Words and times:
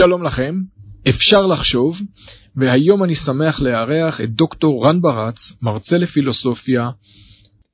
שלום 0.00 0.22
לכם, 0.22 0.54
אפשר 1.08 1.46
לחשוב, 1.46 2.00
והיום 2.56 3.04
אני 3.04 3.14
שמח 3.14 3.60
לארח 3.60 4.20
את 4.20 4.30
דוקטור 4.30 4.86
רן 4.86 5.00
ברץ, 5.00 5.52
מרצה 5.62 5.98
לפילוסופיה. 5.98 6.90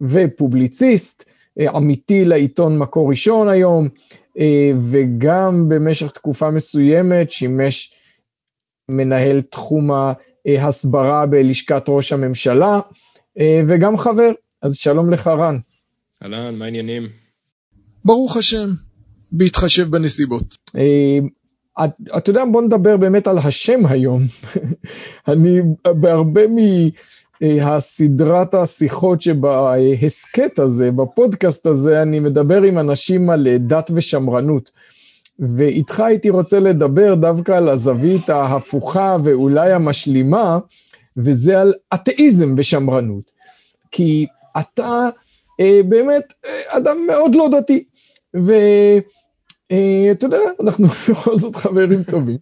ופובליציסט, 0.00 1.24
עמיתי 1.74 2.24
לעיתון 2.24 2.78
מקור 2.78 3.10
ראשון 3.10 3.48
היום, 3.48 3.88
וגם 4.90 5.68
במשך 5.68 6.10
תקופה 6.10 6.50
מסוימת 6.50 7.32
שימש 7.32 7.92
מנהל 8.88 9.40
תחום 9.40 9.90
ההסברה 10.46 11.26
בלשכת 11.26 11.82
ראש 11.88 12.12
הממשלה, 12.12 12.80
וגם 13.68 13.98
חבר. 13.98 14.30
אז 14.62 14.74
שלום 14.74 15.12
לך, 15.12 15.26
רן. 15.26 15.56
אהלן, 16.22 16.54
מה 16.54 16.64
העניינים? 16.64 17.08
ברוך 18.04 18.36
השם, 18.36 18.68
בהתחשב 19.32 19.90
בנסיבות. 19.90 20.56
אתה 22.16 22.30
יודע, 22.30 22.44
בוא 22.52 22.62
נדבר 22.62 22.96
באמת 22.96 23.26
על 23.26 23.38
השם 23.38 23.86
היום. 23.86 24.22
אני, 25.28 25.60
בהרבה 25.84 26.40
מהסדרת 27.40 28.54
השיחות 28.54 29.22
שבהסכת 29.22 30.58
הזה, 30.58 30.90
בפודקאסט 30.90 31.66
הזה, 31.66 32.02
אני 32.02 32.20
מדבר 32.20 32.62
עם 32.62 32.78
אנשים 32.78 33.30
על 33.30 33.46
דת 33.58 33.90
ושמרנות. 33.94 34.70
ואיתך 35.38 36.00
הייתי 36.00 36.30
רוצה 36.30 36.60
לדבר 36.60 37.14
דווקא 37.14 37.52
על 37.52 37.68
הזווית 37.68 38.28
ההפוכה 38.30 39.16
ואולי 39.24 39.72
המשלימה, 39.72 40.58
וזה 41.16 41.60
על 41.60 41.74
אתאיזם 41.94 42.54
ושמרנות. 42.56 43.30
כי 43.90 44.26
אתה 44.60 45.08
באמת 45.88 46.32
אדם 46.68 46.96
מאוד 47.06 47.34
לא 47.34 47.48
דתי. 47.52 47.84
ו... 48.36 48.52
אתה 50.12 50.26
יודע, 50.26 50.38
אנחנו 50.60 50.86
בכל 51.10 51.38
זאת 51.38 51.56
חברים 51.56 52.02
טובים. 52.02 52.36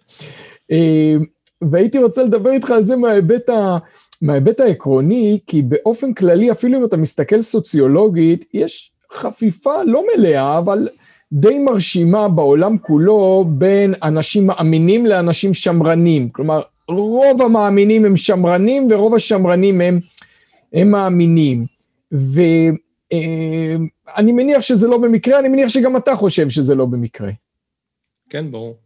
והייתי 1.62 1.98
רוצה 1.98 2.22
לדבר 2.22 2.50
איתך 2.50 2.70
על 2.70 2.82
זה 2.82 2.96
מההיבט, 2.96 3.48
ה, 3.48 3.78
מההיבט 4.22 4.60
העקרוני, 4.60 5.38
כי 5.46 5.62
באופן 5.62 6.14
כללי, 6.14 6.50
אפילו 6.50 6.78
אם 6.78 6.84
אתה 6.84 6.96
מסתכל 6.96 7.42
סוציולוגית, 7.42 8.44
יש 8.54 8.92
חפיפה 9.12 9.82
לא 9.82 10.04
מלאה, 10.16 10.58
אבל 10.58 10.88
די 11.32 11.58
מרשימה 11.58 12.28
בעולם 12.28 12.78
כולו 12.78 13.44
בין 13.48 13.94
אנשים 14.02 14.46
מאמינים 14.46 15.06
לאנשים 15.06 15.54
שמרנים. 15.54 16.28
כלומר, 16.28 16.62
רוב 16.88 17.42
המאמינים 17.42 18.04
הם 18.04 18.16
שמרנים 18.16 18.86
ורוב 18.90 19.14
השמרנים 19.14 19.80
הם, 19.80 20.00
הם 20.72 20.90
מאמינים. 20.90 21.64
ו... 22.12 22.40
אני 24.16 24.32
מניח 24.32 24.62
שזה 24.62 24.88
לא 24.88 24.98
במקרה, 24.98 25.38
אני 25.38 25.48
מניח 25.48 25.68
שגם 25.68 25.96
אתה 25.96 26.16
חושב 26.16 26.50
שזה 26.50 26.74
לא 26.74 26.86
במקרה. 26.86 27.30
כן, 28.30 28.50
ברור. 28.50 28.76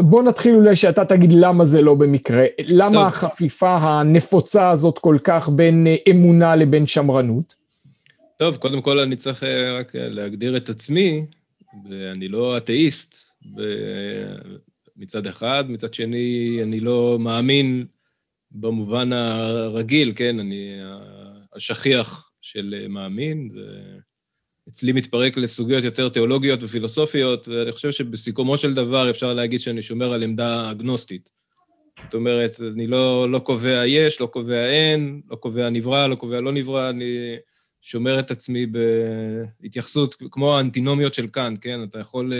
בוא 0.00 0.22
נתחיל 0.22 0.54
אולי 0.54 0.76
שאתה 0.76 1.04
תגיד 1.04 1.32
למה 1.32 1.64
זה 1.64 1.82
לא 1.82 1.94
במקרה. 1.94 2.44
למה 2.66 2.94
טוב. 2.94 3.06
החפיפה 3.06 3.76
הנפוצה 3.76 4.70
הזאת 4.70 4.98
כל 4.98 5.16
כך 5.24 5.48
בין 5.48 5.86
אמונה 6.10 6.56
לבין 6.56 6.86
שמרנות? 6.86 7.54
טוב, 8.36 8.56
קודם 8.56 8.82
כל 8.82 8.98
אני 8.98 9.16
צריך 9.16 9.42
רק 9.78 9.92
להגדיר 9.94 10.56
את 10.56 10.68
עצמי, 10.68 11.26
ואני 11.90 12.28
לא 12.28 12.56
אתאיסט 12.56 13.34
מצד 14.96 15.26
אחד, 15.26 15.64
מצד 15.68 15.94
שני 15.94 16.58
אני 16.62 16.80
לא 16.80 17.18
מאמין 17.18 17.86
במובן 18.50 19.12
הרגיל, 19.12 20.12
כן, 20.16 20.40
אני 20.40 20.80
השכיח 21.56 22.29
של 22.40 22.86
מאמין, 22.88 23.48
זה 23.50 23.60
אצלי 24.68 24.92
מתפרק 24.92 25.36
לסוגיות 25.36 25.84
יותר 25.84 26.08
תיאולוגיות 26.08 26.62
ופילוסופיות, 26.62 27.48
ואני 27.48 27.72
חושב 27.72 27.90
שבסיכומו 27.90 28.56
של 28.56 28.74
דבר 28.74 29.10
אפשר 29.10 29.34
להגיד 29.34 29.60
שאני 29.60 29.82
שומר 29.82 30.12
על 30.12 30.22
עמדה 30.22 30.70
אגנוסטית. 30.70 31.30
זאת 32.04 32.14
אומרת, 32.14 32.60
אני 32.74 32.86
לא, 32.86 33.30
לא 33.30 33.38
קובע 33.38 33.86
יש, 33.86 34.20
לא 34.20 34.26
קובע 34.26 34.66
אין, 34.66 35.20
לא 35.30 35.36
קובע 35.36 35.70
נברא, 35.70 36.06
לא 36.06 36.14
קובע 36.14 36.40
לא 36.40 36.52
נברא, 36.52 36.90
אני 36.90 37.36
שומר 37.82 38.20
את 38.20 38.30
עצמי 38.30 38.66
בהתייחסות, 39.60 40.14
כמו 40.30 40.56
האנטינומיות 40.56 41.14
של 41.14 41.28
קאנט, 41.28 41.58
כן? 41.62 41.82
אתה 41.82 41.98
יכול, 41.98 42.32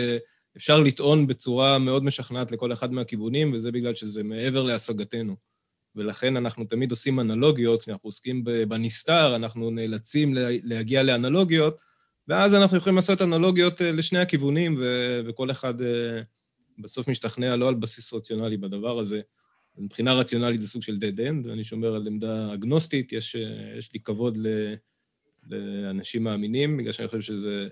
אפשר 0.57 0.79
לטעון 0.79 1.27
בצורה 1.27 1.79
מאוד 1.79 2.03
משכנעת 2.03 2.51
לכל 2.51 2.73
אחד 2.73 2.93
מהכיוונים, 2.93 3.53
וזה 3.53 3.71
בגלל 3.71 3.95
שזה 3.95 4.23
מעבר 4.23 4.63
להשגתנו. 4.63 5.50
ולכן 5.95 6.37
אנחנו 6.37 6.65
תמיד 6.65 6.91
עושים 6.91 7.19
אנלוגיות, 7.19 7.81
כשאנחנו 7.81 8.07
עוסקים 8.07 8.43
בנסתר, 8.43 9.35
אנחנו 9.35 9.69
נאלצים 9.69 10.33
להגיע 10.63 11.03
לאנלוגיות, 11.03 11.81
ואז 12.27 12.55
אנחנו 12.55 12.77
יכולים 12.77 12.95
לעשות 12.95 13.21
אנלוגיות 13.21 13.81
אה, 13.81 13.91
לשני 13.91 14.19
הכיוונים, 14.19 14.77
ו- 14.79 15.21
וכל 15.25 15.51
אחד 15.51 15.81
אה, 15.81 16.21
בסוף 16.77 17.07
משתכנע 17.07 17.55
לא 17.55 17.67
על 17.67 17.75
בסיס 17.75 18.13
רציונלי 18.13 18.57
בדבר 18.57 18.99
הזה. 18.99 19.21
מבחינה 19.77 20.13
רציונלית 20.13 20.61
זה 20.61 20.67
סוג 20.67 20.83
של 20.83 20.95
dead 21.01 21.17
end, 21.17 21.47
ואני 21.47 21.63
שומר 21.63 21.95
על 21.95 22.07
עמדה 22.07 22.53
אגנוסטית, 22.53 23.13
יש, 23.13 23.35
אה, 23.35 23.77
יש 23.77 23.93
לי 23.93 23.99
כבוד 23.99 24.37
ל- 24.37 24.73
לאנשים 25.49 26.23
מאמינים, 26.23 26.77
בגלל 26.77 26.91
שאני 26.91 27.07
חושב 27.07 27.21
שזה 27.21 27.67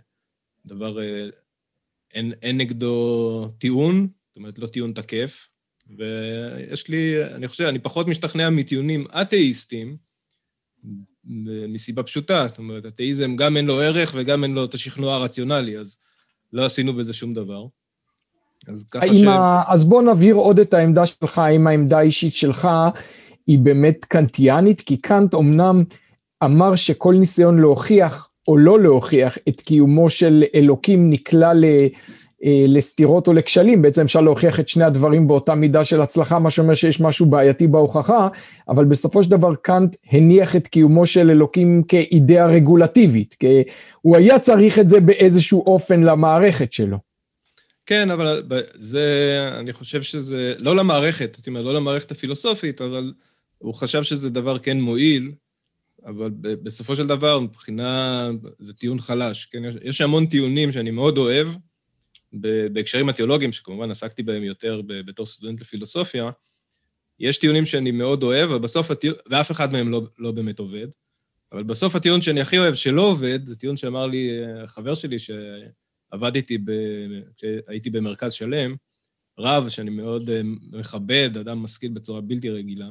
דבר, 0.65 0.97
אין, 2.13 2.33
אין 2.41 2.57
נגדו 2.57 3.47
טיעון, 3.57 4.07
זאת 4.27 4.37
אומרת, 4.37 4.59
לא 4.59 4.67
טיעון 4.67 4.93
תקף, 4.93 5.49
ויש 5.97 6.87
לי, 6.87 7.25
אני 7.25 7.47
חושב, 7.47 7.63
אני 7.63 7.79
פחות 7.79 8.07
משתכנע 8.07 8.49
מטיעונים 8.49 9.05
אתאיסטים, 9.21 9.97
מסיבה 11.67 12.03
פשוטה, 12.03 12.47
זאת 12.47 12.57
אומרת, 12.57 12.85
אתאיזם 12.85 13.35
גם 13.35 13.57
אין 13.57 13.65
לו 13.65 13.79
ערך 13.81 14.13
וגם 14.15 14.43
אין 14.43 14.53
לו 14.53 14.65
את 14.65 14.73
השכנוע 14.73 15.15
הרציונלי, 15.15 15.77
אז 15.77 15.97
לא 16.53 16.65
עשינו 16.65 16.93
בזה 16.93 17.13
שום 17.13 17.33
דבר. 17.33 17.65
אז 18.67 18.85
ככה 18.91 19.15
ש... 19.15 19.23
ה... 19.23 19.63
אז 19.67 19.85
בוא 19.85 20.01
נבהיר 20.01 20.35
עוד 20.35 20.59
את 20.59 20.73
העמדה 20.73 21.05
שלך, 21.05 21.37
האם 21.37 21.67
העמדה 21.67 21.97
האישית 21.97 22.33
שלך 22.33 22.67
היא 23.47 23.59
באמת 23.59 24.05
קנטיאנית, 24.05 24.81
כי 24.81 24.97
קאנט 24.97 25.35
אמנם 25.35 25.83
אמר 26.43 26.75
שכל 26.75 27.13
ניסיון 27.13 27.59
להוכיח 27.59 28.29
או 28.47 28.57
לא 28.57 28.79
להוכיח 28.79 29.37
את 29.49 29.61
קיומו 29.61 30.09
של 30.09 30.43
אלוקים 30.55 31.09
נקלע 31.09 31.51
אה, 31.63 31.87
לסתירות 32.67 33.27
או 33.27 33.33
לכשלים, 33.33 33.81
בעצם 33.81 34.01
אפשר 34.01 34.21
להוכיח 34.21 34.59
את 34.59 34.69
שני 34.69 34.83
הדברים 34.83 35.27
באותה 35.27 35.55
מידה 35.55 35.85
של 35.85 36.01
הצלחה, 36.01 36.39
מה 36.39 36.49
שאומר 36.49 36.73
שיש 36.75 37.01
משהו 37.01 37.25
בעייתי 37.25 37.67
בהוכחה, 37.67 38.27
אבל 38.69 38.85
בסופו 38.85 39.23
של 39.23 39.29
דבר 39.29 39.55
קאנט 39.55 39.95
הניח 40.11 40.55
את 40.55 40.67
קיומו 40.67 41.05
של 41.05 41.29
אלוקים 41.29 41.83
כאידאה 41.87 42.45
רגולטיבית, 42.45 43.35
כי 43.39 43.63
הוא 44.01 44.17
היה 44.17 44.39
צריך 44.39 44.79
את 44.79 44.89
זה 44.89 44.99
באיזשהו 44.99 45.63
אופן 45.65 46.03
למערכת 46.03 46.73
שלו. 46.73 46.97
כן, 47.85 48.11
אבל 48.11 48.43
זה, 48.75 49.05
אני 49.59 49.73
חושב 49.73 50.01
שזה, 50.01 50.53
לא 50.57 50.75
למערכת, 50.75 51.35
זאת 51.35 51.47
אומרת, 51.47 51.65
לא 51.65 51.73
למערכת 51.73 52.11
הפילוסופית, 52.11 52.81
אבל 52.81 53.13
הוא 53.57 53.73
חשב 53.73 54.03
שזה 54.03 54.29
דבר 54.29 54.59
כן 54.59 54.81
מועיל, 54.81 55.31
אבל 56.05 56.29
בסופו 56.39 56.95
של 56.95 57.07
דבר, 57.07 57.39
מבחינה, 57.39 58.29
זה 58.59 58.73
טיעון 58.73 59.01
חלש, 59.01 59.45
כן? 59.45 59.63
יש 59.83 60.01
המון 60.01 60.25
טיעונים 60.25 60.71
שאני 60.71 60.91
מאוד 60.91 61.17
אוהב, 61.17 61.47
בהקשרים 62.73 63.09
התיאולוגיים, 63.09 63.51
שכמובן 63.51 63.91
עסקתי 63.91 64.23
בהם 64.23 64.43
יותר 64.43 64.81
בתור 64.87 65.25
סטודנט 65.25 65.61
לפילוסופיה, 65.61 66.29
יש 67.19 67.37
טיעונים 67.37 67.65
שאני 67.65 67.91
מאוד 67.91 68.23
אוהב, 68.23 68.49
אבל 68.49 68.59
בסוף 68.59 68.91
הטיעון, 68.91 69.17
ואף 69.29 69.51
אחד 69.51 69.73
מהם 69.73 69.91
לא, 69.91 70.01
לא 70.17 70.31
באמת 70.31 70.59
עובד, 70.59 70.87
אבל 71.51 71.63
בסוף 71.63 71.95
הטיעון 71.95 72.21
שאני 72.21 72.41
הכי 72.41 72.59
אוהב 72.59 72.73
שלא 72.73 73.01
עובד, 73.01 73.45
זה 73.45 73.55
טיעון 73.55 73.77
שאמר 73.77 74.07
לי 74.07 74.43
אה, 74.43 74.67
חבר 74.67 74.95
שלי 74.95 75.17
שעבד 75.19 76.35
איתי, 76.35 76.57
ב... 76.57 76.71
כשהייתי 77.37 77.89
במרכז 77.89 78.33
שלם, 78.33 78.75
רב 79.39 79.69
שאני 79.69 79.89
מאוד 79.89 80.29
אה, 80.29 80.41
מכבד, 80.71 81.37
אדם 81.37 81.63
משכיל 81.63 81.91
בצורה 81.91 82.21
בלתי 82.21 82.49
רגילה, 82.49 82.89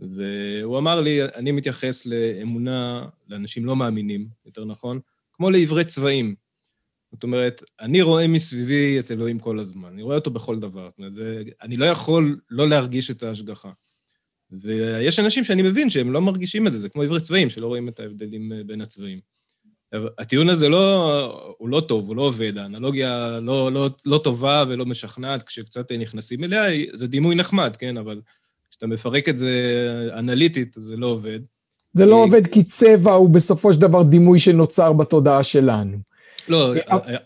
והוא 0.00 0.78
אמר 0.78 1.00
לי, 1.00 1.24
אני 1.24 1.52
מתייחס 1.52 2.06
לאמונה, 2.06 3.06
לאנשים 3.28 3.64
לא 3.64 3.76
מאמינים, 3.76 4.28
יותר 4.46 4.64
נכון, 4.64 5.00
כמו 5.32 5.50
לעברי 5.50 5.84
צבעים. 5.84 6.34
זאת 7.14 7.22
אומרת, 7.22 7.62
אני 7.80 8.02
רואה 8.02 8.26
מסביבי 8.28 8.98
את 8.98 9.10
אלוהים 9.10 9.38
כל 9.38 9.58
הזמן, 9.58 9.88
אני 9.88 10.02
רואה 10.02 10.16
אותו 10.16 10.30
בכל 10.30 10.58
דבר. 10.58 10.84
זאת 10.86 10.98
אומרת, 10.98 11.14
זה, 11.14 11.42
אני 11.62 11.76
לא 11.76 11.84
יכול 11.84 12.40
לא 12.50 12.68
להרגיש 12.68 13.10
את 13.10 13.22
ההשגחה. 13.22 13.70
ויש 14.50 15.18
אנשים 15.18 15.44
שאני 15.44 15.62
מבין 15.62 15.90
שהם 15.90 16.12
לא 16.12 16.20
מרגישים 16.20 16.66
את 16.66 16.72
זה, 16.72 16.78
זה 16.78 16.88
כמו 16.88 17.02
עברי 17.02 17.20
צבעים, 17.20 17.50
שלא 17.50 17.66
רואים 17.66 17.88
את 17.88 18.00
ההבדלים 18.00 18.52
אה, 18.52 18.64
בין 18.66 18.80
הצבעים. 18.80 19.20
הטיעון 20.18 20.48
הזה 20.48 20.68
לא, 20.68 21.54
הוא 21.58 21.68
לא 21.68 21.80
טוב, 21.80 22.08
הוא 22.08 22.16
לא 22.16 22.22
עובד, 22.22 22.58
האנלוגיה 22.58 23.40
לא, 23.42 23.72
לא, 23.72 23.90
לא 24.06 24.18
טובה 24.18 24.64
ולא 24.68 24.86
משכנעת, 24.86 25.42
כשקצת 25.42 25.92
נכנסים 25.92 26.44
אליה, 26.44 26.62
זה 26.92 27.06
דימוי 27.06 27.34
נחמד, 27.34 27.76
כן? 27.76 27.96
אבל 27.96 28.20
כשאתה 28.70 28.86
מפרק 28.86 29.28
את 29.28 29.36
זה 29.36 29.52
אנליטית, 30.12 30.74
זה 30.78 30.96
לא 30.96 31.06
עובד. 31.06 31.40
זה 31.92 32.06
לא 32.06 32.16
עובד 32.16 32.46
כי 32.46 32.62
צבע 32.62 33.12
הוא 33.12 33.28
בסופו 33.28 33.72
של 33.72 33.80
דבר 33.80 34.02
דימוי 34.02 34.38
שנוצר 34.38 34.92
בתודעה 34.92 35.44
שלנו. 35.44 36.13
לא, 36.48 36.74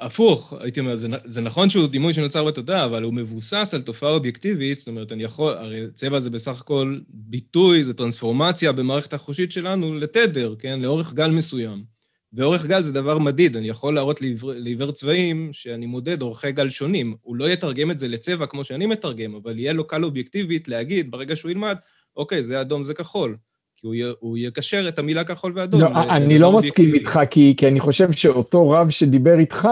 הפוך, 0.00 0.54
הייתי 0.60 0.80
אומר, 0.80 0.96
זה, 0.96 1.08
זה 1.24 1.40
נכון 1.40 1.70
שהוא 1.70 1.86
דימוי 1.86 2.12
שנוצר 2.12 2.44
בתודעה, 2.44 2.84
אבל 2.84 3.02
הוא 3.02 3.14
מבוסס 3.14 3.74
על 3.74 3.82
תופעה 3.82 4.10
אובייקטיבית, 4.10 4.78
זאת 4.78 4.88
אומרת, 4.88 5.12
אני 5.12 5.24
יכול, 5.24 5.52
הרי 5.52 5.80
צבע 5.94 6.20
זה 6.20 6.30
בסך 6.30 6.60
הכל 6.60 6.98
ביטוי, 7.08 7.84
זה 7.84 7.94
טרנספורמציה 7.94 8.72
במערכת 8.72 9.14
החושית 9.14 9.52
שלנו 9.52 9.94
לתדר, 9.94 10.54
כן? 10.58 10.80
לאורך 10.80 11.14
גל 11.14 11.30
מסוים. 11.30 11.84
ואורך 12.32 12.66
גל 12.66 12.82
זה 12.82 12.92
דבר 12.92 13.18
מדיד, 13.18 13.56
אני 13.56 13.68
יכול 13.68 13.94
להראות 13.94 14.20
לעיוור 14.42 14.92
צבעים 14.92 15.52
שאני 15.52 15.86
מודד 15.86 16.22
אורכי 16.22 16.52
גל 16.52 16.70
שונים. 16.70 17.16
הוא 17.22 17.36
לא 17.36 17.50
יתרגם 17.50 17.90
את 17.90 17.98
זה 17.98 18.08
לצבע 18.08 18.46
כמו 18.46 18.64
שאני 18.64 18.86
מתרגם, 18.86 19.34
אבל 19.34 19.58
יהיה 19.58 19.72
לו 19.72 19.86
קל 19.86 20.04
אובייקטיבית 20.04 20.68
להגיד, 20.68 21.10
ברגע 21.10 21.36
שהוא 21.36 21.50
ילמד, 21.50 21.76
אוקיי, 22.16 22.42
זה 22.42 22.60
אדום, 22.60 22.82
זה 22.82 22.94
כחול. 22.94 23.34
כי 23.80 23.86
הוא, 23.86 23.94
י, 23.94 24.02
הוא 24.20 24.38
יקשר 24.38 24.88
את 24.88 24.98
המילה 24.98 25.24
כחול 25.24 25.52
ואדום. 25.54 25.80
לא, 25.80 25.88
אני 26.10 26.38
לא 26.38 26.52
מסכים 26.52 26.94
איתך, 26.94 27.20
כי, 27.30 27.54
כי 27.56 27.68
אני 27.68 27.80
חושב 27.80 28.12
שאותו 28.12 28.70
רב 28.70 28.90
שדיבר 28.90 29.38
איתך, 29.38 29.68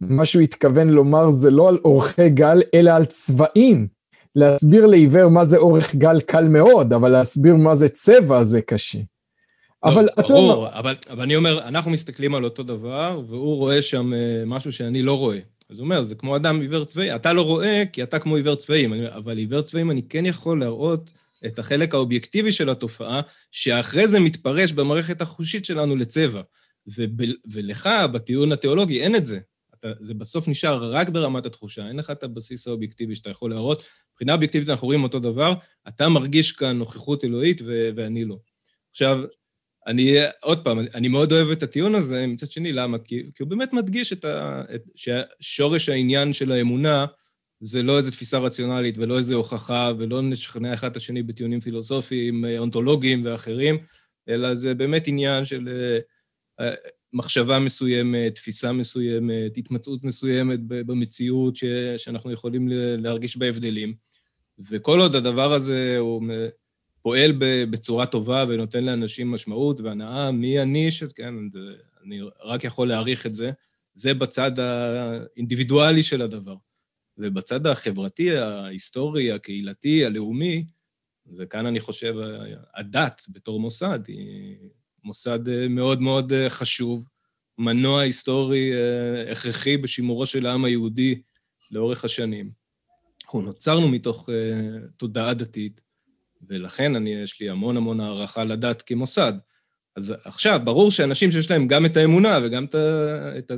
מה 0.00 0.24
שהוא 0.24 0.42
התכוון 0.42 0.88
לומר 0.88 1.30
זה 1.30 1.50
לא 1.50 1.68
על 1.68 1.78
אורכי 1.84 2.28
גל, 2.28 2.62
אלא 2.74 2.90
על 2.90 3.04
צבעים. 3.04 3.86
להסביר 4.36 4.86
לעיוור 4.86 5.28
מה 5.28 5.44
זה 5.44 5.56
אורך 5.56 5.94
גל 5.94 6.20
קל 6.20 6.48
מאוד, 6.48 6.92
אבל 6.92 7.08
להסביר 7.08 7.56
מה 7.56 7.74
זה 7.74 7.88
צבע 7.88 8.42
זה 8.42 8.60
קשה. 8.60 8.98
לא, 8.98 9.90
אבל 9.90 10.08
אתה. 10.20 10.28
ברור, 10.28 10.68
אבל, 10.72 10.94
אבל 11.10 11.22
אני 11.22 11.36
אומר, 11.36 11.68
אנחנו 11.68 11.90
מסתכלים 11.90 12.34
על 12.34 12.44
אותו 12.44 12.62
דבר, 12.62 13.22
והוא 13.28 13.56
רואה 13.56 13.82
שם 13.82 14.12
אה, 14.14 14.42
משהו 14.46 14.72
שאני 14.72 15.02
לא 15.02 15.18
רואה. 15.18 15.38
אז 15.70 15.78
הוא 15.78 15.84
אומר, 15.84 16.02
זה 16.02 16.14
כמו 16.14 16.36
אדם 16.36 16.60
עיוור 16.60 16.84
צבאי. 16.84 17.14
אתה 17.14 17.32
לא 17.32 17.42
רואה 17.42 17.82
כי 17.92 18.02
אתה 18.02 18.18
כמו 18.18 18.36
עיוור 18.36 18.54
צבעים, 18.54 18.92
אבל 18.92 19.38
עיוור 19.38 19.60
צבעים 19.60 19.90
אני 19.90 20.02
כן 20.02 20.26
יכול 20.26 20.60
להראות 20.60 21.12
את 21.46 21.58
החלק 21.58 21.94
האובייקטיבי 21.94 22.52
של 22.52 22.68
התופעה, 22.68 23.20
שאחרי 23.50 24.06
זה 24.06 24.20
מתפרש 24.20 24.72
במערכת 24.72 25.20
החושית 25.20 25.64
שלנו 25.64 25.96
לצבע. 25.96 26.42
וב, 26.86 27.20
ולך, 27.52 27.88
בטיעון 28.12 28.52
התיאולוגי, 28.52 29.02
אין 29.02 29.16
את 29.16 29.26
זה. 29.26 29.38
אתה, 29.78 29.92
זה 30.00 30.14
בסוף 30.14 30.48
נשאר 30.48 30.92
רק 30.92 31.08
ברמת 31.08 31.46
התחושה, 31.46 31.88
אין 31.88 31.96
לך 31.96 32.10
את 32.10 32.24
הבסיס 32.24 32.68
האובייקטיבי 32.68 33.16
שאתה 33.16 33.30
יכול 33.30 33.50
להראות. 33.50 33.82
מבחינה 34.12 34.34
אובייקטיבית 34.34 34.68
אנחנו 34.68 34.86
רואים 34.86 35.02
אותו 35.02 35.18
דבר, 35.18 35.54
אתה 35.88 36.08
מרגיש 36.08 36.52
כאן 36.52 36.78
נוכחות 36.78 37.24
אלוהית 37.24 37.62
ו- 37.66 37.90
ואני 37.96 38.24
לא. 38.24 38.38
עכשיו, 38.90 39.20
אני, 39.86 40.16
עוד 40.40 40.64
פעם, 40.64 40.78
אני 40.94 41.08
מאוד 41.08 41.32
אוהב 41.32 41.50
את 41.50 41.62
הטיעון 41.62 41.94
הזה, 41.94 42.26
מצד 42.26 42.50
שני, 42.50 42.72
למה? 42.72 42.98
כי, 42.98 43.22
כי 43.34 43.42
הוא 43.42 43.50
באמת 43.50 43.72
מדגיש 43.72 44.12
את 44.12 44.24
ה... 44.24 44.62
את, 44.74 44.82
ששורש 44.94 45.88
העניין 45.88 46.32
של 46.32 46.52
האמונה 46.52 47.06
זה 47.64 47.82
לא 47.82 47.96
איזו 47.96 48.10
תפיסה 48.10 48.38
רציונלית 48.38 48.98
ולא 48.98 49.18
איזו 49.18 49.34
הוכחה, 49.34 49.92
ולא 49.98 50.22
נשכנע 50.22 50.74
אחד 50.74 50.90
את 50.90 50.96
השני 50.96 51.22
בטיעונים 51.22 51.60
פילוסופיים, 51.60 52.44
אונתולוגיים 52.58 53.24
ואחרים, 53.24 53.78
אלא 54.28 54.54
זה 54.54 54.74
באמת 54.74 55.06
עניין 55.06 55.44
של 55.44 55.68
אה, 56.60 56.74
מחשבה 57.12 57.58
מסוימת, 57.58 58.34
תפיסה 58.34 58.72
מסוימת, 58.72 59.56
התמצאות 59.56 60.04
מסוימת 60.04 60.58
במציאות 60.62 61.56
ש, 61.56 61.64
שאנחנו 61.96 62.32
יכולים 62.32 62.68
להרגיש 62.98 63.36
בה 63.36 63.46
הבדלים. 63.46 63.94
וכל 64.70 64.98
עוד 64.98 65.14
הדבר 65.14 65.52
הזה 65.52 65.96
הוא 65.98 66.22
פועל 67.02 67.32
בצורה 67.70 68.06
טובה 68.06 68.44
ונותן 68.48 68.84
לאנשים 68.84 69.30
משמעות 69.30 69.80
והנאה, 69.80 70.30
מי 70.30 70.62
אני 70.62 70.90
שכן, 70.90 71.34
אני 72.04 72.20
רק 72.44 72.64
יכול 72.64 72.88
להעריך 72.88 73.26
את 73.26 73.34
זה, 73.34 73.50
זה 73.94 74.14
בצד 74.14 74.58
האינדיבידואלי 74.58 76.02
של 76.02 76.22
הדבר. 76.22 76.54
ובצד 77.18 77.66
החברתי, 77.66 78.36
ההיסטורי, 78.36 79.32
הקהילתי, 79.32 80.04
הלאומי, 80.04 80.64
וכאן 81.38 81.66
אני 81.66 81.80
חושב, 81.80 82.14
הדת 82.74 83.22
בתור 83.32 83.60
מוסד 83.60 84.00
היא 84.08 84.56
מוסד 85.04 85.48
אה, 85.48 85.68
מאוד 85.68 86.00
מאוד 86.00 86.32
אה, 86.32 86.50
חשוב, 86.50 87.08
מנוע 87.58 88.00
היסטורי 88.00 88.72
אה, 88.72 89.32
הכרחי 89.32 89.76
בשימורו 89.76 90.26
של 90.26 90.46
העם 90.46 90.64
היהודי 90.64 91.20
לאורך 91.70 92.04
השנים. 92.04 92.50
אנחנו 93.24 93.42
נוצרנו 93.42 93.88
מתוך 93.88 94.28
תודעה 94.96 95.34
דתית, 95.34 95.82
ולכן 96.48 96.96
אני, 96.96 97.14
יש 97.14 97.40
לי 97.40 97.50
המון 97.50 97.76
המון 97.76 98.00
הערכה 98.00 98.44
לדת 98.44 98.82
כמוסד. 98.82 99.32
אז 99.96 100.14
עכשיו, 100.24 100.60
ברור 100.64 100.90
שאנשים 100.90 101.30
שיש 101.32 101.50
להם 101.50 101.66
גם 101.68 101.86
את 101.86 101.96
האמונה 101.96 102.38
וגם 102.42 102.64
את 103.38 103.50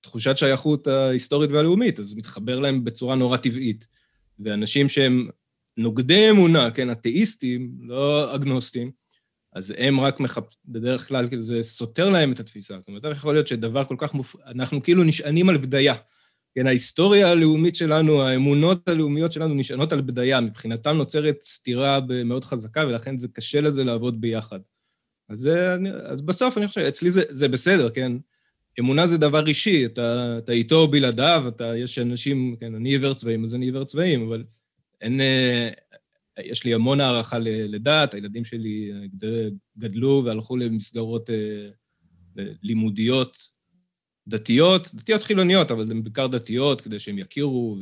תחושת 0.00 0.36
שייכות 0.36 0.86
ההיסטורית 0.86 1.50
והלאומית, 1.52 1.98
אז 1.98 2.14
מתחבר 2.14 2.58
להם 2.58 2.84
בצורה 2.84 3.16
נורא 3.16 3.36
טבעית. 3.36 3.88
ואנשים 4.38 4.88
שהם 4.88 5.28
נוגדי 5.76 6.30
אמונה, 6.30 6.70
כן, 6.70 6.90
אתאיסטים, 6.90 7.70
לא 7.80 8.34
אגנוסטים, 8.34 8.90
אז 9.52 9.74
הם 9.78 10.00
רק 10.00 10.20
מחפ... 10.20 10.44
בדרך 10.64 11.08
כלל, 11.08 11.28
כאילו 11.28 11.42
זה 11.42 11.62
סותר 11.62 12.08
להם 12.08 12.32
את 12.32 12.40
התפיסה. 12.40 12.78
זאת 12.78 12.88
אומרת, 12.88 13.04
יכול 13.12 13.34
להיות 13.34 13.48
שדבר 13.48 13.84
כל 13.84 13.96
כך 13.98 14.14
מופ... 14.14 14.36
אנחנו 14.46 14.82
כאילו 14.82 15.04
נשענים 15.04 15.48
על 15.48 15.58
בדיה. 15.58 15.94
כן, 16.54 16.66
ההיסטוריה 16.66 17.30
הלאומית 17.30 17.76
שלנו, 17.76 18.22
האמונות 18.22 18.88
הלאומיות 18.88 19.32
שלנו 19.32 19.54
נשענות 19.54 19.92
על 19.92 20.00
בדיה. 20.00 20.40
מבחינתם 20.40 20.90
נוצרת 20.90 21.42
סתירה 21.42 21.98
מאוד 22.24 22.44
חזקה, 22.44 22.84
ולכן 22.86 23.16
זה 23.18 23.28
קשה 23.28 23.60
לזה 23.60 23.84
לעבוד 23.84 24.20
ביחד. 24.20 24.60
אז, 25.28 25.38
זה, 25.38 25.76
אז 26.04 26.22
בסוף 26.22 26.58
אני 26.58 26.68
חושב, 26.68 26.80
אצלי 26.80 27.10
זה, 27.10 27.22
זה 27.28 27.48
בסדר, 27.48 27.90
כן? 27.90 28.12
אמונה 28.80 29.06
זה 29.06 29.18
דבר 29.18 29.46
אישי, 29.46 29.86
אתה, 29.86 30.38
אתה 30.38 30.52
איתו 30.52 30.80
או 30.80 30.88
בלעדיו, 30.88 31.44
אתה, 31.48 31.76
יש 31.76 31.98
אנשים, 31.98 32.56
כן, 32.60 32.74
אני 32.74 32.88
עיוור 32.88 33.14
צבעים, 33.14 33.44
אז 33.44 33.54
אני 33.54 33.66
עיוור 33.66 33.84
צבעים, 33.84 34.26
אבל 34.26 34.44
אין, 35.00 35.20
אה, 35.20 35.70
יש 36.38 36.64
לי 36.64 36.74
המון 36.74 37.00
הערכה 37.00 37.38
לדת, 37.42 38.14
הילדים 38.14 38.44
שלי 38.44 38.92
גדלו 39.78 40.22
והלכו 40.24 40.56
למסגרות 40.56 41.30
אה, 41.30 41.68
לימודיות 42.62 43.36
דתיות, 44.28 44.94
דתיות 44.94 45.22
חילוניות, 45.22 45.70
אבל 45.70 45.90
הן 45.90 46.02
בעיקר 46.02 46.26
דתיות, 46.26 46.80
כדי 46.80 46.98
שהם 46.98 47.18
יכירו 47.18 47.78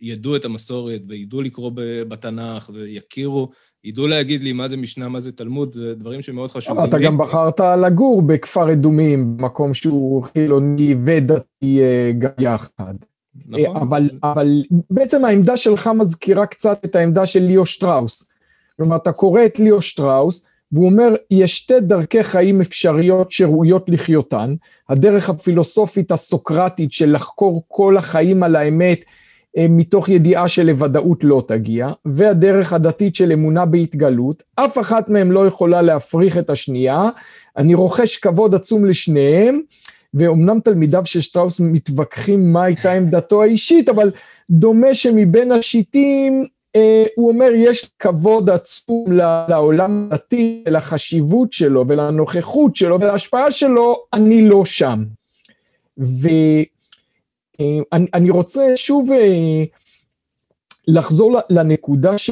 וידעו 0.00 0.36
את 0.36 0.44
המסורת 0.44 1.02
וידעו 1.08 1.42
לקרוא 1.42 1.70
בתנ"ך 2.08 2.70
ויכירו, 2.74 3.50
ידעו 3.84 4.06
להגיד 4.06 4.42
לי 4.42 4.52
מה 4.52 4.68
זה 4.68 4.76
משנה, 4.76 5.08
מה 5.08 5.20
זה 5.20 5.32
תלמוד, 5.32 5.72
זה 5.72 5.94
דברים 5.94 6.22
שמאוד 6.22 6.50
חשובים. 6.50 6.84
אתה 6.84 6.98
גם 6.98 7.18
בחרת 7.18 7.60
לגור 7.60 8.22
בכפר 8.22 8.72
אדומים, 8.72 9.36
מקום 9.38 9.74
שהוא 9.74 10.22
חילוני 10.22 10.94
ודתי 11.04 11.80
אה, 11.80 12.12
גם 12.18 12.30
יחד. 12.38 12.94
נכון. 13.46 13.76
אבל, 13.76 14.10
אבל 14.22 14.62
בעצם 14.90 15.24
העמדה 15.24 15.56
שלך 15.56 15.90
מזכירה 15.94 16.46
קצת 16.46 16.84
את 16.84 16.96
העמדה 16.96 17.26
של 17.26 17.40
ליאו 17.40 17.66
שטראוס. 17.66 18.30
כלומר, 18.76 18.96
אתה 18.96 19.12
קורא 19.12 19.44
את 19.44 19.58
ליאו 19.58 19.82
שטראוס, 19.82 20.46
והוא 20.72 20.86
אומר, 20.86 21.14
יש 21.30 21.56
שתי 21.56 21.80
דרכי 21.80 22.24
חיים 22.24 22.60
אפשריות 22.60 23.30
שראויות 23.30 23.88
לחיותן, 23.88 24.54
הדרך 24.88 25.30
הפילוסופית 25.30 26.12
הסוקרטית 26.12 26.92
של 26.92 27.14
לחקור 27.14 27.62
כל 27.68 27.96
החיים 27.96 28.42
על 28.42 28.56
האמת, 28.56 28.98
אה, 28.98 29.19
מתוך 29.58 30.08
ידיעה 30.08 30.48
שלוודאות 30.48 31.24
לא 31.24 31.44
תגיע, 31.48 31.88
והדרך 32.04 32.72
הדתית 32.72 33.14
של 33.14 33.32
אמונה 33.32 33.66
בהתגלות, 33.66 34.42
אף 34.56 34.78
אחת 34.78 35.08
מהן 35.08 35.28
לא 35.28 35.46
יכולה 35.46 35.82
להפריך 35.82 36.38
את 36.38 36.50
השנייה, 36.50 37.08
אני 37.56 37.74
רוכש 37.74 38.16
כבוד 38.16 38.54
עצום 38.54 38.84
לשניהם, 38.84 39.60
ואומנם 40.14 40.60
תלמידיו 40.60 41.02
של 41.04 41.20
שטראוס 41.20 41.60
מתווכחים 41.60 42.52
מה 42.52 42.64
הייתה 42.64 42.92
עמדתו 42.92 43.42
האישית, 43.42 43.88
אבל 43.88 44.10
דומה 44.50 44.94
שמבין 44.94 45.52
השיטים, 45.52 46.46
אה, 46.76 47.04
הוא 47.16 47.28
אומר, 47.28 47.50
יש 47.54 47.90
כבוד 47.98 48.50
עצום 48.50 49.12
לעולם 49.48 50.08
הדתי, 50.10 50.64
לחשיבות 50.66 51.52
שלו 51.52 51.84
ולנוכחות 51.88 52.76
שלו 52.76 53.00
ולהשפעה 53.00 53.50
שלו, 53.50 53.96
אני 54.12 54.48
לא 54.48 54.64
שם. 54.64 55.04
אה, 57.60 58.18
רוצה 58.30 58.62
שוב 58.76 59.12
אה, 59.12 59.64
לחזור 60.88 61.38
לנקודה 61.50 62.18
ש, 62.18 62.30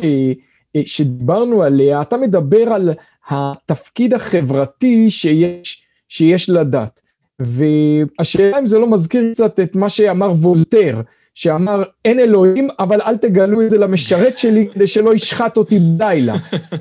אה, 0.77 0.83
שדיברנו 0.87 1.63
עליה, 1.63 2.03
אתה 2.03 2.17
מדבר 2.17 2.73
על 2.73 2.91
התפקיד 3.29 4.15
החברתי 4.15 5.11
שיש, 5.11 5.83
שיש 6.09 6.51
לדת. 6.51 7.01
והשאלה 7.39 8.59
אם 8.59 8.67
זה 8.67 8.79
לא 8.79 8.91
מזכיר 8.91 9.31
קצת 9.33 9.61
את 9.61 9.77
מה 9.77 9.89
שאמר 9.89 10.31
וולטר, 10.31 11.01
שאמר 11.35 11.83
אין 12.05 12.21
אלוהים, 12.21 12.69
אבל 12.79 13.01
אל 13.01 13.17
תגלו 13.17 13.63
את 13.63 13.71
זה 13.71 13.79
למשרת 13.79 14.39
שלי 14.39 14.69
כדי 14.75 14.87
שלא 14.87 15.15
ישחט 15.15 15.57
אותי 15.57 15.79
בלילה. 15.79 16.37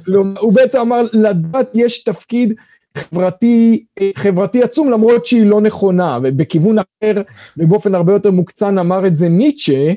הוא 0.41 0.53
בעצם 0.53 0.79
אמר, 0.79 1.03
לדת 1.13 1.69
יש 1.73 2.03
תפקיד 2.03 2.53
חברתי, 2.97 3.85
חברתי 4.15 4.63
עצום, 4.63 4.91
למרות 4.91 5.25
שהיא 5.25 5.45
לא 5.45 5.61
נכונה, 5.61 6.19
ובכיוון 6.23 6.77
אחר, 6.79 7.21
ובאופן 7.57 7.95
הרבה 7.95 8.13
יותר 8.13 8.31
מוקצן 8.31 8.77
אמר 8.77 9.07
את 9.07 9.15
זה 9.15 9.29
ניטשה, 9.29 9.93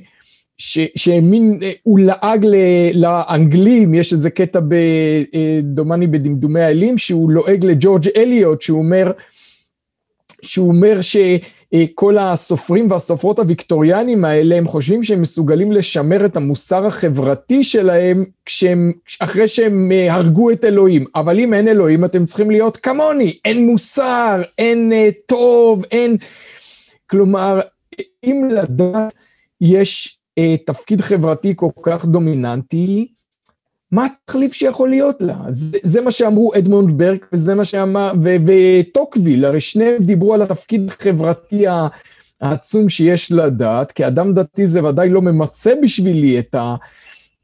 שמין, 0.97 1.61
הוא 1.83 1.99
לעג 1.99 2.47
לאנגלים, 2.95 3.95
יש 3.95 4.12
איזה 4.12 4.30
קטע 4.30 4.61
דומני 5.62 6.07
בדמדומי 6.07 6.61
האלים, 6.61 6.99
שהוא 6.99 7.30
לועג 7.30 7.64
לג'ורג' 7.64 8.09
אליוט, 8.16 8.62
שהוא 8.62 8.78
אומר, 8.78 9.12
שהוא 10.42 10.69
אומר 10.69 11.00
שכל 11.75 12.19
הסופרים 12.19 12.91
והסופרות 12.91 13.39
הוויקטוריאנים 13.39 14.25
האלה, 14.25 14.57
הם 14.57 14.69
חושבים 14.69 15.03
שהם 15.03 15.21
מסוגלים 15.23 15.73
לשמר 15.73 16.27
את 16.27 16.37
המוסר 16.37 16.87
החברתי 16.87 17.65
שלהם 17.65 18.25
כשהם, 18.47 18.93
אחרי 19.21 19.49
שהם 19.49 19.93
אה, 19.93 20.15
הרגו 20.15 20.50
את 20.50 20.65
אלוהים. 20.65 21.05
אבל 21.15 21.41
אם 21.41 21.55
אין 21.55 21.69
אלוהים, 21.69 22.05
אתם 22.05 22.25
צריכים 22.25 22.50
להיות 22.50 22.77
כמוני, 22.77 23.39
אין 23.45 23.67
מוסר, 23.67 24.43
אין 24.59 24.93
אה, 24.93 25.09
טוב, 25.27 25.85
אין... 25.91 26.17
כלומר, 27.07 27.61
אם 28.25 28.49
לדת 28.53 29.15
יש 29.61 30.19
אה, 30.39 30.57
תפקיד 30.67 31.00
חברתי 31.00 31.53
כל 31.57 31.71
כך 31.83 32.05
דומיננטי, 32.05 33.09
מה 33.92 34.06
התחליף 34.06 34.52
שיכול 34.52 34.90
להיות 34.90 35.16
לה? 35.20 35.37
זה, 35.50 35.78
זה 35.82 36.00
מה 36.00 36.11
שאמרו 36.11 36.54
אדמונד 36.59 36.99
ברק 36.99 37.26
וזה 37.32 37.54
מה 37.54 37.64
שאמר, 37.64 38.12
וטוקוויל, 38.23 39.44
הרי 39.44 39.61
שניהם 39.61 40.02
דיברו 40.02 40.35
על 40.35 40.42
התפקיד 40.42 40.88
החברתי 40.88 41.64
העצום 42.40 42.88
שיש 42.88 43.32
לדת, 43.32 43.92
כאדם 43.92 44.35
דתי 44.35 44.66
זה 44.66 44.85
ודאי 44.85 45.11
לא 45.11 45.23
ממצה 45.23 45.73
בשבילי 45.82 46.38
את, 46.38 46.54
ה, 46.54 46.75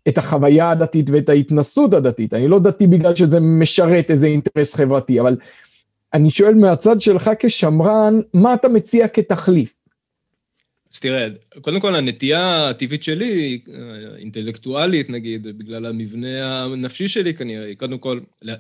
את 0.09 0.19
החוויה 0.19 0.71
הדתית 0.71 1.11
ואת 1.11 1.29
ההתנסות 1.29 1.95
הדתית. 1.95 2.35
אני 2.35 2.49
לא 2.49 2.59
דתי 2.59 2.87
בגלל 2.87 3.15
שזה 3.15 3.41
משרת 3.41 4.11
איזה 4.11 4.27
אינטרס 4.27 4.75
חברתי, 4.75 5.21
אבל 5.21 5.37
אני 6.15 6.31
שואל 6.31 6.55
מהצד 6.55 7.01
שלך 7.01 7.31
כשמרן, 7.39 8.21
מה 8.35 8.55
אתה 8.55 8.69
מציע 8.69 9.09
כתחליף? 9.09 9.76
אז 10.93 11.01
תראה, 11.01 11.29
קודם 11.61 11.81
כל 11.81 11.95
הנטייה 11.95 12.69
הטבעית 12.69 13.03
שלי, 13.03 13.61
אינטלקטואלית 14.19 15.11
נגיד, 15.11 15.43
בגלל 15.43 15.87
המבנה 15.87 16.63
הנפשי 16.65 17.09
שלי 17.09 17.35
כנראה, 17.35 17.67
היא 17.67 17.77
קודם 17.77 17.99
כל, 17.99 18.21
ל, 18.43 18.53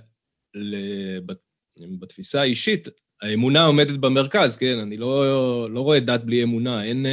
ל, 0.54 0.76
בתפיסה 1.98 2.40
האישית, 2.40 2.88
האמונה 3.22 3.64
עומדת 3.64 3.98
במרכז, 3.98 4.56
כן? 4.56 4.78
אני 4.78 4.96
לא, 4.96 5.70
לא 5.70 5.80
רואה 5.80 6.00
דת 6.00 6.24
בלי 6.24 6.42
אמונה, 6.42 6.84
אין 6.84 7.06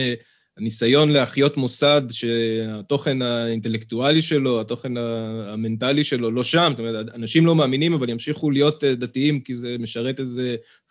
הניסיון 0.58 1.10
להחיות 1.10 1.58
מוסד 1.58 2.01
שהתוכן 2.12 3.22
האינטלקטואלי 3.22 4.22
שלו, 4.22 4.62
התוכן 4.62 4.98
המנטלי 4.98 6.03
שלו 6.03 6.32
לא 6.32 6.43
שם, 6.43 6.70
זאת 6.72 6.79
אומרת, 6.79 7.10
אנשים 7.15 7.46
לא 7.46 7.55
מאמינים, 7.55 7.93
אבל 7.93 8.10
ימשיכו 8.10 8.51
להיות 8.51 8.84
דתיים 8.84 9.39
כי 9.39 9.55
זה 9.55 9.75
משרת 9.79 10.20
איזו 10.20 10.41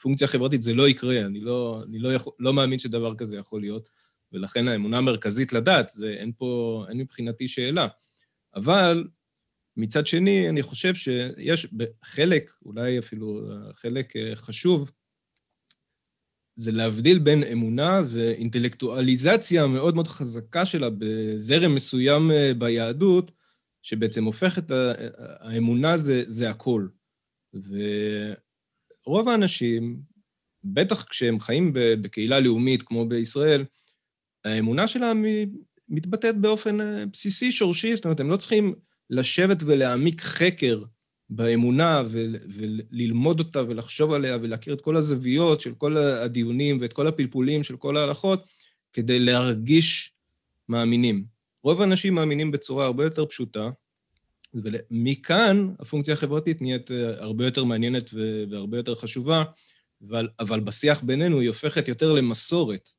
פונקציה 0.02 0.28
חברתית, 0.28 0.62
זה 0.62 0.74
לא 0.74 0.88
יקרה, 0.88 1.20
אני 1.20 1.40
לא, 1.40 1.82
אני 1.88 1.98
לא, 1.98 2.08
יכול, 2.14 2.32
לא 2.38 2.52
מאמין 2.52 2.78
שדבר 2.78 3.14
כזה 3.14 3.36
יכול 3.36 3.60
להיות. 3.60 3.88
ולכן 4.32 4.68
האמונה 4.68 4.98
המרכזית 4.98 5.52
לדת, 5.52 5.88
זה 5.88 6.10
אין 6.10 6.32
פה, 6.38 6.84
אין 6.88 6.98
מבחינתי 6.98 7.48
שאלה. 7.48 7.88
אבל 8.54 9.04
מצד 9.76 10.06
שני, 10.06 10.48
אני 10.48 10.62
חושב 10.62 10.94
שיש 10.94 11.66
חלק, 12.04 12.52
אולי 12.64 12.98
אפילו 12.98 13.40
חלק 13.72 14.16
אה, 14.16 14.36
חשוב, 14.36 14.90
זה 16.54 16.72
להבדיל 16.72 17.18
בין 17.18 17.42
אמונה 17.42 18.00
ואינטלקטואליזציה 18.08 19.66
מאוד 19.66 19.94
מאוד 19.94 20.08
חזקה 20.08 20.66
שלה 20.66 20.88
בזרם 20.98 21.74
מסוים 21.74 22.30
אה, 22.30 22.54
ביהדות, 22.58 23.32
שבעצם 23.82 24.24
הופך 24.24 24.58
את 24.58 24.70
האמונה 25.40 25.96
זה, 25.96 26.22
זה 26.26 26.50
הכל. 26.50 26.88
ורוב 29.06 29.28
האנשים, 29.28 30.00
בטח 30.64 31.02
כשהם 31.02 31.40
חיים 31.40 31.70
בקהילה 31.74 32.40
לאומית 32.40 32.82
כמו 32.82 33.08
בישראל, 33.08 33.64
האמונה 34.44 34.88
שלהם 34.88 35.24
מתבטאת 35.88 36.36
באופן 36.36 36.80
אה, 36.80 37.06
בסיסי, 37.12 37.52
שורשי, 37.52 37.96
זאת 37.96 38.04
אומרת, 38.04 38.20
הם 38.20 38.30
לא 38.30 38.36
צריכים 38.36 38.74
לשבת 39.10 39.62
ולהעמיק 39.62 40.20
חקר 40.20 40.82
באמונה 41.30 42.02
וללמוד 42.48 43.38
אותה 43.38 43.62
ולחשוב 43.62 44.12
עליה 44.12 44.36
ולהכיר 44.42 44.74
את 44.74 44.80
כל 44.80 44.96
הזוויות 44.96 45.60
של 45.60 45.74
כל 45.74 45.96
הדיונים 45.96 46.78
ואת 46.80 46.92
כל 46.92 47.06
הפלפולים 47.06 47.62
של 47.62 47.76
כל 47.76 47.96
ההלכות 47.96 48.44
כדי 48.92 49.18
להרגיש 49.18 50.12
מאמינים. 50.68 51.24
רוב 51.64 51.80
האנשים 51.80 52.14
מאמינים 52.14 52.50
בצורה 52.50 52.84
הרבה 52.84 53.04
יותר 53.04 53.26
פשוטה, 53.26 53.70
ומכאן 54.54 55.68
הפונקציה 55.78 56.14
החברתית 56.14 56.62
נהיית 56.62 56.90
אה, 56.90 57.22
הרבה 57.22 57.44
יותר 57.44 57.64
מעניינת 57.64 58.10
והרבה 58.50 58.76
יותר 58.76 58.94
חשובה, 58.94 59.44
אבל, 60.08 60.28
אבל 60.40 60.60
בשיח 60.60 61.00
בינינו 61.00 61.40
היא 61.40 61.48
הופכת 61.48 61.88
יותר 61.88 62.12
למסורת. 62.12 62.90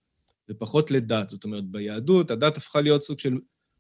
ופחות 0.49 0.91
לדת. 0.91 1.29
זאת 1.29 1.43
אומרת, 1.43 1.65
ביהדות 1.65 2.31
הדת 2.31 2.57
הפכה 2.57 2.81
להיות 2.81 3.03
סוג 3.03 3.19
של 3.19 3.37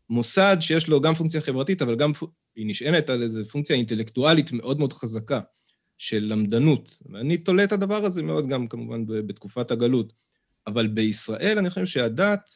מוסד 0.09 0.57
שיש 0.59 0.87
לו 0.87 1.01
גם 1.01 1.13
פונקציה 1.13 1.41
חברתית, 1.41 1.81
אבל 1.81 1.95
גם 1.95 2.11
היא 2.55 2.67
נשענת 2.67 3.09
על 3.09 3.23
איזו 3.23 3.45
פונקציה 3.45 3.75
אינטלקטואלית 3.75 4.51
מאוד 4.51 4.79
מאוד 4.79 4.93
חזקה 4.93 5.39
של 5.97 6.23
למדנות. 6.27 7.01
ואני 7.11 7.37
תולה 7.37 7.63
את 7.63 7.71
הדבר 7.71 8.05
הזה 8.05 8.23
מאוד 8.23 8.47
גם 8.47 8.67
כמובן 8.67 9.05
בתקופת 9.05 9.71
הגלות. 9.71 10.13
אבל 10.67 10.87
בישראל 10.87 11.57
אני 11.57 11.69
חושב 11.69 11.85
שהדת, 11.85 12.49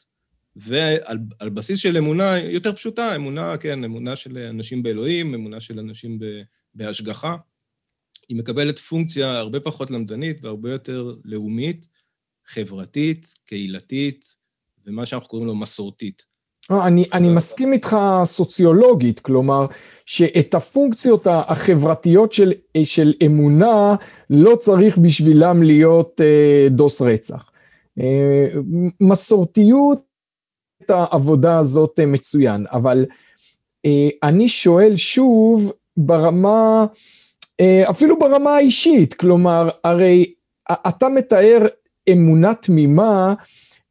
ועל 0.55 1.49
בסיס 1.53 1.79
של 1.79 1.97
אמונה 1.97 2.39
יותר 2.39 2.73
פשוטה, 2.73 3.15
אמונה, 3.15 3.57
כן, 3.57 3.83
אמונה 3.83 4.15
של 4.15 4.37
אנשים 4.37 4.83
באלוהים, 4.83 5.33
אמונה 5.33 5.59
של 5.59 5.79
אנשים 5.79 6.19
בהשגחה, 6.73 7.35
היא 8.29 8.37
מקבלת 8.37 8.79
פונקציה 8.79 9.37
הרבה 9.37 9.59
פחות 9.59 9.91
למדנית 9.91 10.43
והרבה 10.43 10.71
יותר 10.71 11.15
לאומית, 11.23 11.87
חברתית, 12.47 13.33
קהילתית, 13.45 14.25
ומה 14.85 15.05
שאנחנו 15.05 15.29
קוראים 15.29 15.47
לו 15.47 15.55
מסורתית. 15.55 16.25
אה, 16.71 16.87
אני, 16.87 17.05
אני 17.13 17.29
מסכים 17.29 17.73
איתך 17.73 17.97
סוציולוגית, 18.23 19.19
כלומר, 19.19 19.65
שאת 20.05 20.53
הפונקציות 20.53 21.27
החברתיות 21.29 22.33
של, 22.33 22.53
של 22.83 23.13
אמונה 23.25 23.95
לא 24.29 24.55
צריך 24.55 24.97
בשבילם 24.97 25.63
להיות 25.63 26.21
אה, 26.21 26.67
דוס 26.69 27.01
רצח. 27.01 27.51
אה, 27.99 28.47
מסורתיות, 29.01 30.07
את 30.87 30.91
העבודה 30.91 31.59
הזאת 31.59 31.99
אה, 31.99 32.05
מצוין, 32.05 32.65
אבל 32.71 33.05
אה, 33.85 34.09
אני 34.23 34.49
שואל 34.49 34.97
שוב 34.97 35.71
ברמה, 35.97 36.85
אה, 37.59 37.89
אפילו 37.89 38.19
ברמה 38.19 38.55
האישית, 38.55 39.13
כלומר, 39.13 39.69
הרי 39.83 40.33
אתה 40.71 41.09
מתאר 41.09 41.67
אמונה 42.11 42.53
תמימה 42.53 43.33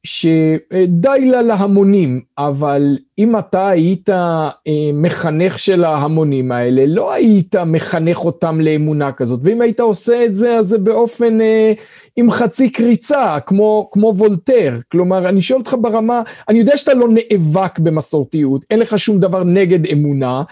שדי 0.07 1.27
לה 1.31 1.43
להמונים, 1.43 2.21
אבל 2.39 2.99
אם 3.19 3.39
אתה 3.39 3.69
היית 3.69 4.09
אה, 4.11 4.51
מחנך 4.95 5.59
של 5.59 5.85
ההמונים 5.85 6.53
האלה, 6.53 6.87
לא 6.87 7.13
היית 7.13 7.57
מחנך 7.57 8.19
אותם 8.19 8.61
לאמונה 8.61 9.13
כזאת, 9.13 9.41
ואם 9.43 9.61
היית 9.61 9.81
עושה 9.81 10.25
את 10.25 10.37
זה, 10.37 10.59
אז 10.59 10.67
זה 10.67 10.79
באופן 10.79 11.41
אה, 11.41 11.73
עם 12.17 12.31
חצי 12.31 12.71
קריצה, 12.71 13.41
כמו, 13.47 13.89
כמו 13.93 14.13
וולטר. 14.17 14.79
כלומר, 14.93 15.29
אני 15.29 15.43
שואל 15.43 15.59
אותך 15.59 15.77
ברמה, 15.81 16.23
אני 16.49 16.59
יודע 16.59 16.77
שאתה 16.77 16.95
לא 16.95 17.09
נאבק 17.09 17.79
במסורתיות, 17.79 18.65
אין 18.71 18.79
לך 18.79 18.99
שום 18.99 19.21
דבר 19.21 19.45
נגד 19.45 19.87
אמונה, 19.87 20.43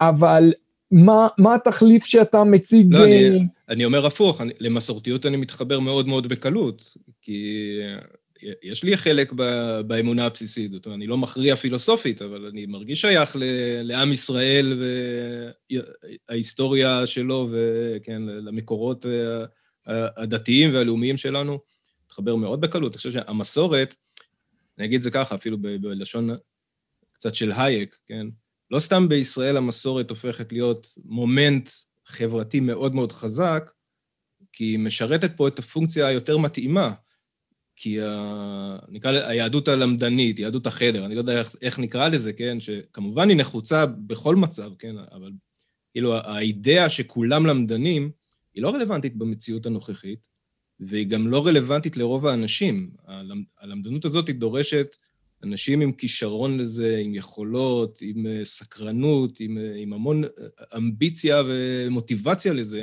אבל 0.00 0.52
מה, 0.92 1.28
מה 1.38 1.54
התחליף 1.54 2.04
שאתה 2.04 2.44
מציג? 2.44 2.86
לא, 2.94 3.04
אני, 3.04 3.28
אה, 3.28 3.38
אני 3.68 3.84
אומר 3.84 4.06
הפוך, 4.06 4.40
אני, 4.40 4.52
למסורתיות 4.60 5.26
אני 5.26 5.36
מתחבר 5.36 5.80
מאוד 5.80 6.06
מאוד 6.06 6.26
בקלות, 6.28 6.96
כי 7.22 7.78
יש 8.62 8.84
לי 8.84 8.96
חלק 8.96 9.32
ב, 9.36 9.42
באמונה 9.80 10.26
הבסיסית, 10.26 10.72
זאת 10.72 10.86
אומרת, 10.86 10.96
אני 10.96 11.06
לא 11.06 11.18
מכריע 11.18 11.56
פילוסופית, 11.56 12.22
אבל 12.22 12.46
אני 12.46 12.66
מרגיש 12.66 13.00
שייך 13.00 13.36
ל, 13.36 13.42
לעם 13.82 14.12
ישראל 14.12 14.82
וההיסטוריה 16.28 17.06
שלו, 17.06 17.48
וכן, 17.50 18.22
למקורות 18.22 19.06
אה, 19.06 19.44
הדתיים 20.16 20.74
והלאומיים 20.74 21.16
שלנו, 21.16 21.58
מתחבר 22.06 22.36
מאוד 22.36 22.60
בקלות. 22.60 22.92
אני 22.92 22.96
חושב 22.96 23.12
שהמסורת, 23.12 23.96
אני 24.78 24.86
אגיד 24.86 24.96
את 24.96 25.02
זה 25.02 25.10
ככה, 25.10 25.34
אפילו 25.34 25.58
בלשון 25.80 26.30
קצת 27.12 27.34
של 27.34 27.52
הייק, 27.52 27.96
כן? 28.06 28.26
לא 28.70 28.78
סתם 28.78 29.08
בישראל 29.08 29.56
המסורת 29.56 30.10
הופכת 30.10 30.52
להיות 30.52 30.88
מומנט 31.04 31.70
חברתי 32.06 32.60
מאוד 32.60 32.94
מאוד 32.94 33.12
חזק, 33.12 33.70
כי 34.52 34.64
היא 34.64 34.78
משרתת 34.78 35.36
פה 35.36 35.48
את 35.48 35.58
הפונקציה 35.58 36.06
היותר 36.06 36.38
מתאימה. 36.38 36.92
כי 37.76 38.02
ה... 38.02 38.78
נקרא 38.88 39.12
לה 39.12 39.28
היהדות 39.28 39.68
הלמדנית, 39.68 40.38
יהדות 40.38 40.66
החדר, 40.66 41.06
אני 41.06 41.14
לא 41.14 41.20
יודע 41.20 41.38
איך, 41.38 41.56
איך 41.62 41.78
נקרא 41.78 42.08
לזה, 42.08 42.32
כן? 42.32 42.60
שכמובן 42.60 43.28
היא 43.28 43.36
נחוצה 43.36 43.86
בכל 43.86 44.36
מצב, 44.36 44.70
כן? 44.78 44.94
אבל 45.12 45.32
כאילו 45.92 46.14
האידאה 46.14 46.90
שכולם 46.90 47.46
למדנים, 47.46 48.10
היא 48.54 48.62
לא 48.62 48.74
רלוונטית 48.74 49.16
במציאות 49.16 49.66
הנוכחית, 49.66 50.28
והיא 50.80 51.06
גם 51.06 51.28
לא 51.28 51.46
רלוונטית 51.46 51.96
לרוב 51.96 52.26
האנשים. 52.26 52.90
הלמדנות 53.58 54.04
הזאת 54.04 54.28
היא 54.28 54.36
דורשת 54.36 54.96
אנשים 55.44 55.80
עם 55.80 55.92
כישרון 55.92 56.58
לזה, 56.58 56.96
עם 57.04 57.14
יכולות, 57.14 57.98
עם 58.02 58.26
אה, 58.26 58.44
סקרנות, 58.44 59.40
עם, 59.40 59.58
אה, 59.58 59.72
עם 59.76 59.92
המון 59.92 60.24
אה, 60.24 60.28
אמביציה 60.76 61.42
ומוטיבציה 61.46 62.52
לזה, 62.52 62.82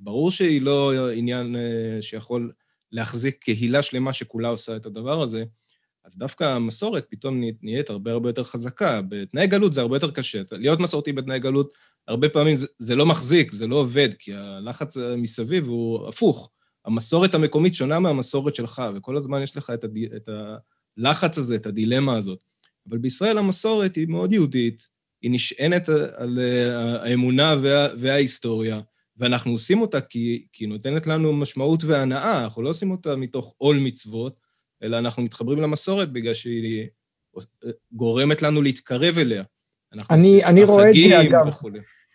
ברור 0.00 0.30
שהיא 0.30 0.62
לא 0.62 1.10
עניין 1.10 1.56
שיכול 2.00 2.52
להחזיק 2.92 3.38
קהילה 3.44 3.82
שלמה 3.82 4.12
שכולה 4.12 4.48
עושה 4.48 4.76
את 4.76 4.86
הדבר 4.86 5.22
הזה, 5.22 5.44
אז 6.04 6.18
דווקא 6.18 6.44
המסורת 6.44 7.06
פתאום 7.10 7.42
נהיית 7.62 7.90
הרבה 7.90 8.12
הרבה 8.12 8.28
יותר 8.28 8.44
חזקה. 8.44 9.00
בתנאי 9.08 9.46
גלות 9.46 9.74
זה 9.74 9.80
הרבה 9.80 9.96
יותר 9.96 10.10
קשה. 10.10 10.42
להיות 10.52 10.80
מסורתי 10.80 11.12
בתנאי 11.12 11.38
גלות, 11.38 11.72
הרבה 12.08 12.28
פעמים 12.28 12.56
זה, 12.56 12.66
זה 12.78 12.96
לא 12.96 13.06
מחזיק, 13.06 13.52
זה 13.52 13.66
לא 13.66 13.76
עובד, 13.76 14.08
כי 14.18 14.34
הלחץ 14.34 14.96
מסביב 14.96 15.66
הוא 15.66 16.08
הפוך. 16.08 16.50
המסורת 16.84 17.34
המקומית 17.34 17.74
שונה 17.74 17.98
מהמסורת 18.00 18.54
שלך, 18.54 18.82
וכל 18.94 19.16
הזמן 19.16 19.42
יש 19.42 19.56
לך 19.56 19.70
את, 19.70 19.84
הד... 19.84 19.98
את 20.16 20.28
ה... 20.28 20.56
הלחץ 20.98 21.38
הזה, 21.38 21.56
את 21.56 21.66
הדילמה 21.66 22.16
הזאת. 22.16 22.44
אבל 22.88 22.98
בישראל 22.98 23.38
המסורת 23.38 23.96
היא 23.96 24.08
מאוד 24.08 24.32
יהודית, 24.32 24.88
היא 25.22 25.30
נשענת 25.30 25.88
על 25.88 26.38
האמונה 27.02 27.54
וה, 27.62 27.88
וההיסטוריה, 28.00 28.80
ואנחנו 29.16 29.52
עושים 29.52 29.80
אותה 29.80 30.00
כי, 30.00 30.46
היא 30.58 30.68
נותנת 30.68 31.06
לנו 31.06 31.32
משמעות 31.32 31.84
והנאה, 31.84 32.44
אנחנו 32.44 32.62
לא 32.62 32.68
עושים 32.68 32.90
אותה 32.90 33.16
מתוך 33.16 33.54
עול 33.58 33.78
מצוות, 33.78 34.40
אלא 34.82 34.98
אנחנו 34.98 35.22
מתחברים 35.22 35.60
למסורת 35.60 36.12
בגלל 36.12 36.34
שהיא 36.34 36.86
גורמת 37.92 38.42
לנו 38.42 38.62
להתקרב 38.62 39.18
אליה. 39.18 39.42
אני, 40.10 40.44
אני 40.44 40.64
רואה 40.64 40.90
את 40.90 40.94
זה, 40.94 41.20
אגב, 41.20 41.50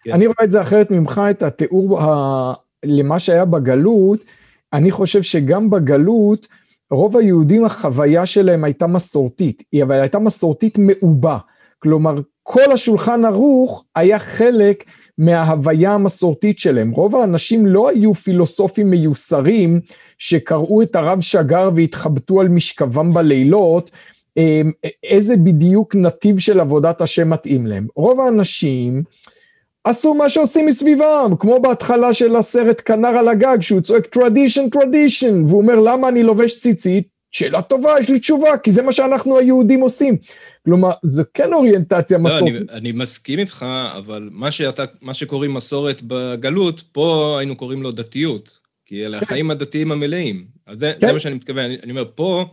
כן. 0.04 0.12
אני 0.12 0.28
רואה 0.28 0.44
את 0.44 0.52
זה 0.52 0.62
אחרת 0.62 0.92
ממך, 0.92 1.22
את 1.30 1.44
התיאור 1.44 2.02
ה... 2.02 2.54
למה 2.86 3.20
שהיה 3.20 3.46
בגלות. 3.46 4.26
אני 4.74 4.92
חושב 4.92 5.22
שגם 5.22 5.70
בגלות, 5.70 6.48
רוב 6.92 7.18
היהודים, 7.18 7.66
החוויה 7.66 8.26
שלהם 8.26 8.64
הייתה 8.64 8.88
מסורתית, 8.88 9.64
אבל 9.84 10.00
הייתה 10.00 10.20
מסורתית 10.20 10.78
מעובה. 10.78 11.38
כלומר, 11.80 12.16
כל 12.44 12.72
השולחן 12.72 13.26
ערוך 13.26 13.84
היה 13.96 14.20
חלק 14.20 14.84
מההוויה 15.18 15.94
המסורתית 15.94 16.60
שלהם. 16.60 16.92
רוב 16.92 17.16
האנשים 17.16 17.66
לא 17.66 17.90
היו 17.90 18.14
פילוסופים 18.14 18.90
מיוסרים 18.90 19.80
שקראו 20.18 20.82
את 20.82 20.96
הרב 20.96 21.22
שגר 21.22 21.70
והתחבטו 21.76 22.42
על 22.42 22.48
משכבם 22.48 23.14
בלילות, 23.14 23.92
אמ, 24.38 24.72
איזה 25.04 25.38
בדיוק 25.38 25.96
נתיב 25.96 26.40
של 26.40 26.60
עבודת 26.60 27.02
השם 27.02 27.30
מתאים 27.30 27.68
להם. 27.68 27.88
רוב 27.96 28.20
האנשים 28.20 29.04
עשו 29.84 30.14
מה 30.14 30.30
שעושים 30.30 30.66
מסביבם, 30.66 31.34
כמו 31.40 31.62
בהתחלה 31.62 32.14
של 32.14 32.36
הסרט 32.36 32.82
כנר 32.86 33.08
על 33.08 33.28
הגג, 33.28 33.58
שהוא 33.62 33.82
צועק 33.82 34.16
tradition, 34.16 34.78
tradition, 34.78 35.48
והוא 35.48 35.62
אומר 35.62 35.80
למה 35.80 36.10
אני 36.10 36.24
לובש 36.24 36.58
ציצית? 36.58 37.08
שאלה 37.32 37.62
טובה, 37.62 38.00
יש 38.00 38.10
לי 38.10 38.20
תשובה, 38.20 38.58
כי 38.58 38.72
זה 38.72 38.82
מה 38.82 38.92
שאנחנו 38.92 39.38
היהודים 39.38 39.82
עושים. 39.82 40.18
כלומר, 40.66 40.92
זו 41.04 41.24
כן 41.34 41.54
אוריינטציה 41.54 42.18
מסורתית. 42.18 42.54
לא, 42.54 42.60
אני, 42.60 42.68
אני 42.72 42.92
מסכים 42.92 43.40
איתך, 43.40 43.66
אבל 43.98 44.30
מה, 44.32 44.52
שאתה, 44.52 44.86
מה 45.02 45.14
שקוראים 45.14 45.54
מסורת 45.54 46.02
בגלות, 46.08 46.84
פה 46.92 47.36
היינו 47.40 47.56
קוראים 47.56 47.84
לו 47.84 47.92
דתיות, 47.92 48.60
כי 48.86 49.06
אלה 49.06 49.18
כן. 49.20 49.24
החיים 49.24 49.52
הדתיים 49.52 49.92
המלאים. 49.92 50.48
אז 50.68 50.80
זה, 50.80 50.94
כן. 51.00 51.08
זה 51.08 51.14
מה 51.14 51.20
שאני 51.20 51.36
מתכוון. 51.36 51.66
אני, 51.66 51.78
אני 51.84 51.92
אומר, 51.92 52.06
פה, 52.16 52.46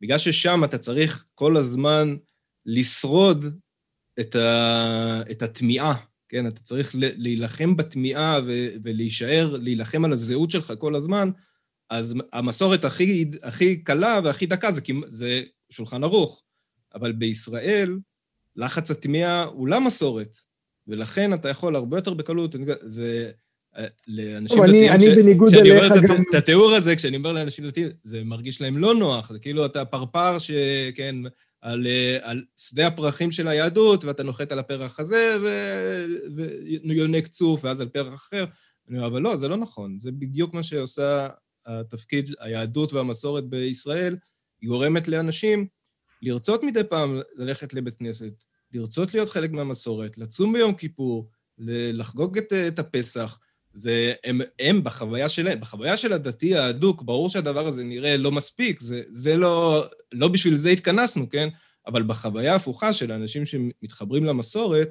בגלל 0.00 0.18
ששם 0.18 0.64
אתה 0.64 0.78
צריך 0.78 1.24
כל 1.34 1.56
הזמן 1.56 2.16
לשרוד 2.66 3.44
את, 4.20 4.36
ה, 4.36 5.22
את 5.30 5.42
התמיהה, 5.42 5.94
כן? 6.28 6.46
אתה 6.46 6.60
צריך 6.60 6.90
להילחם 6.94 7.76
בתמיהה 7.76 8.40
ולהישאר, 8.82 9.56
להילחם 9.60 10.04
על 10.04 10.12
הזהות 10.12 10.50
שלך 10.50 10.72
כל 10.78 10.94
הזמן, 10.94 11.30
אז 11.90 12.14
המסורת 12.32 12.84
הכי, 12.84 13.30
הכי 13.42 13.76
קלה 13.76 14.20
והכי 14.24 14.46
דקה 14.46 14.70
זה, 14.70 14.80
זה 15.06 15.42
שולחן 15.70 16.04
ערוך. 16.04 16.42
אבל 16.94 17.12
בישראל, 17.12 17.98
לחץ 18.56 18.90
התמיהה 18.90 19.44
הוא 19.44 19.68
למסורת, 19.68 20.36
ולכן 20.86 21.34
אתה 21.34 21.48
יכול 21.48 21.76
הרבה 21.76 21.98
יותר 21.98 22.14
בקלות, 22.14 22.54
זה... 22.80 23.30
אה, 23.76 23.86
לאנשים 24.06 24.62
דתיים, 24.66 24.92
אני, 24.92 25.06
אני 25.08 25.16
בניגוד 25.16 25.54
אליך 25.54 25.92
גם... 25.92 26.22
את 26.30 26.34
התיאור 26.34 26.72
הזה, 26.72 26.96
כשאני 26.96 27.16
אומר 27.16 27.32
לאנשים 27.32 27.66
דתיים, 27.66 27.88
זה 28.02 28.24
מרגיש 28.24 28.60
להם 28.60 28.78
לא 28.78 28.94
נוח, 28.94 29.32
זה 29.32 29.38
כאילו 29.38 29.66
אתה 29.66 29.84
פרפר 29.84 30.38
שכן, 30.38 31.16
על, 31.64 31.86
אה, 31.86 32.18
על 32.22 32.44
שדה 32.56 32.86
הפרחים 32.86 33.30
של 33.30 33.48
היהדות, 33.48 34.04
ואתה 34.04 34.22
נוחת 34.22 34.52
על 34.52 34.58
הפרח 34.58 35.00
הזה, 35.00 35.36
ויונק 36.84 37.26
צוף, 37.26 37.64
ואז 37.64 37.80
על 37.80 37.88
פרח 37.88 38.14
אחר. 38.14 38.44
אני 38.88 38.96
אומר, 38.96 39.06
אבל 39.06 39.22
לא, 39.22 39.36
זה 39.36 39.48
לא 39.48 39.56
נכון. 39.56 39.98
זה 39.98 40.12
בדיוק 40.12 40.54
מה 40.54 40.62
שעושה 40.62 41.28
התפקיד, 41.66 42.30
היהדות 42.38 42.92
והמסורת 42.92 43.44
בישראל, 43.44 44.16
היא 44.60 44.68
גורמת 44.68 45.08
לאנשים 45.08 45.66
לרצות 46.22 46.62
מדי 46.62 46.84
פעם 46.84 47.20
ללכת 47.36 47.74
לבית 47.74 47.94
כנסת, 47.94 48.44
לרצות 48.72 49.14
להיות 49.14 49.28
חלק 49.28 49.50
מהמסורת, 49.50 50.18
לצום 50.18 50.52
ביום 50.52 50.74
כיפור, 50.74 51.30
לחגוג 51.58 52.38
את, 52.38 52.52
את 52.52 52.78
הפסח. 52.78 53.38
זה, 53.74 54.12
הם, 54.24 54.40
הם 54.58 54.84
בחוויה 54.84 55.28
שלהם, 55.28 55.60
בחוויה 55.60 55.96
של 55.96 56.12
הדתי 56.12 56.56
ההדוק, 56.56 57.02
ברור 57.02 57.28
שהדבר 57.28 57.66
הזה 57.66 57.84
נראה 57.84 58.16
לא 58.16 58.32
מספיק, 58.32 58.80
זה, 58.80 59.02
זה 59.08 59.36
לא, 59.36 59.84
לא 60.12 60.28
בשביל 60.28 60.54
זה 60.54 60.70
התכנסנו, 60.70 61.28
כן? 61.28 61.48
אבל 61.86 62.02
בחוויה 62.02 62.52
ההפוכה 62.52 62.92
של 62.92 63.10
האנשים 63.10 63.46
שמתחברים 63.46 64.24
למסורת, 64.24 64.88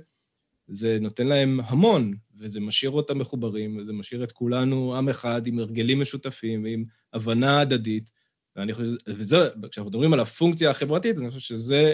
זה 0.68 0.98
נותן 1.02 1.28
להם 1.28 1.60
המון, 1.66 2.14
וזה 2.38 2.60
משאיר 2.60 2.92
אותם 2.92 3.18
מחוברים, 3.18 3.78
וזה 3.78 3.94
משאיר 3.94 4.24
את 4.24 4.32
כולנו 4.32 4.96
עם 4.96 5.10
אחד 5.10 5.48
עם 5.48 5.60
הרגלים 5.60 6.02
משותפים 6.02 6.64
ועם 6.64 6.86
הבנה 7.14 7.60
הדדית. 7.60 8.12
ואני 8.56 8.74
חושב, 8.74 8.92
וזה, 9.08 9.50
כשאנחנו 9.72 9.90
מדברים 9.90 10.14
על 10.14 10.20
הפונקציה 10.20 10.70
החברתית, 10.70 11.18
אני 11.18 11.30
חושב 11.30 11.40
שזה 11.40 11.94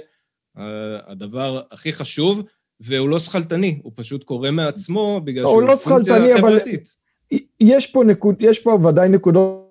אה, 0.58 1.12
הדבר 1.12 1.62
הכי 1.72 1.94
חשוב, 1.94 2.44
והוא 2.82 3.10
לא 3.10 3.20
שכלתני, 3.20 3.80
הוא 3.84 3.92
פשוט 3.96 4.24
קורה 4.24 4.52
מעצמו 4.52 5.22
בגלל 5.24 5.44
לא, 5.44 5.50
שהוא 5.50 5.62
לא 5.62 5.76
פונקציה 5.76 6.38
חברתית. 6.38 6.96
אבל 7.32 7.40
יש 7.60 7.88
פה, 7.88 8.04
נקוד, 8.04 8.36
יש 8.40 8.60
פה 8.60 8.80
ודאי 8.84 9.10
נקודות, 9.10 9.70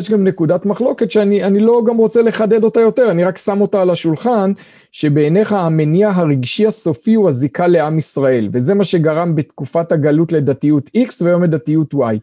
יש 0.00 0.10
גם 0.10 0.24
נקודת 0.24 0.66
מחלוקת 0.66 1.10
שאני 1.10 1.60
לא 1.60 1.82
גם 1.86 1.96
רוצה 1.96 2.22
לחדד 2.22 2.64
אותה 2.64 2.80
יותר, 2.80 3.10
אני 3.10 3.24
רק 3.24 3.38
שם 3.38 3.60
אותה 3.60 3.82
על 3.82 3.90
השולחן, 3.90 4.52
שבעיניך 4.92 5.52
המניע 5.52 6.08
הרגשי 6.08 6.66
הסופי 6.66 7.14
הוא 7.14 7.28
הזיקה 7.28 7.66
לעם 7.66 7.98
ישראל, 7.98 8.48
וזה 8.52 8.74
מה 8.74 8.84
שגרם 8.84 9.34
בתקופת 9.34 9.92
הגלות 9.92 10.32
לדתיות 10.32 10.90
X 10.96 11.10
והיום 11.20 11.42
לדתיות 11.42 11.94
Y. 11.94 12.16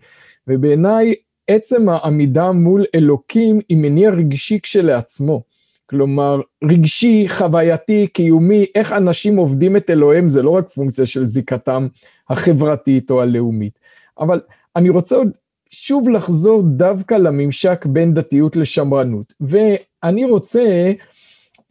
ובעיניי 0.47 1.13
עצם 1.47 1.89
העמידה 1.89 2.51
מול 2.51 2.85
אלוקים 2.95 3.59
היא 3.69 3.77
מניע 3.77 4.09
רגשי 4.09 4.59
כשלעצמו. 4.63 5.48
כלומר, 5.89 6.41
רגשי, 6.63 7.25
חווייתי, 7.29 8.07
קיומי, 8.07 8.65
איך 8.75 8.91
אנשים 8.91 9.37
עובדים 9.37 9.75
את 9.75 9.89
אלוהים, 9.89 10.29
זה 10.29 10.41
לא 10.41 10.49
רק 10.49 10.69
פונקציה 10.69 11.05
של 11.05 11.25
זיקתם 11.25 11.87
החברתית 12.29 13.11
או 13.11 13.21
הלאומית. 13.21 13.79
אבל 14.19 14.39
אני 14.75 14.89
רוצה 14.89 15.15
עוד 15.15 15.29
שוב 15.69 16.09
לחזור 16.09 16.61
דווקא 16.63 17.15
לממשק 17.15 17.85
בין 17.85 18.13
דתיות 18.13 18.55
לשמרנות. 18.55 19.33
ואני 19.41 20.25
רוצה 20.25 20.91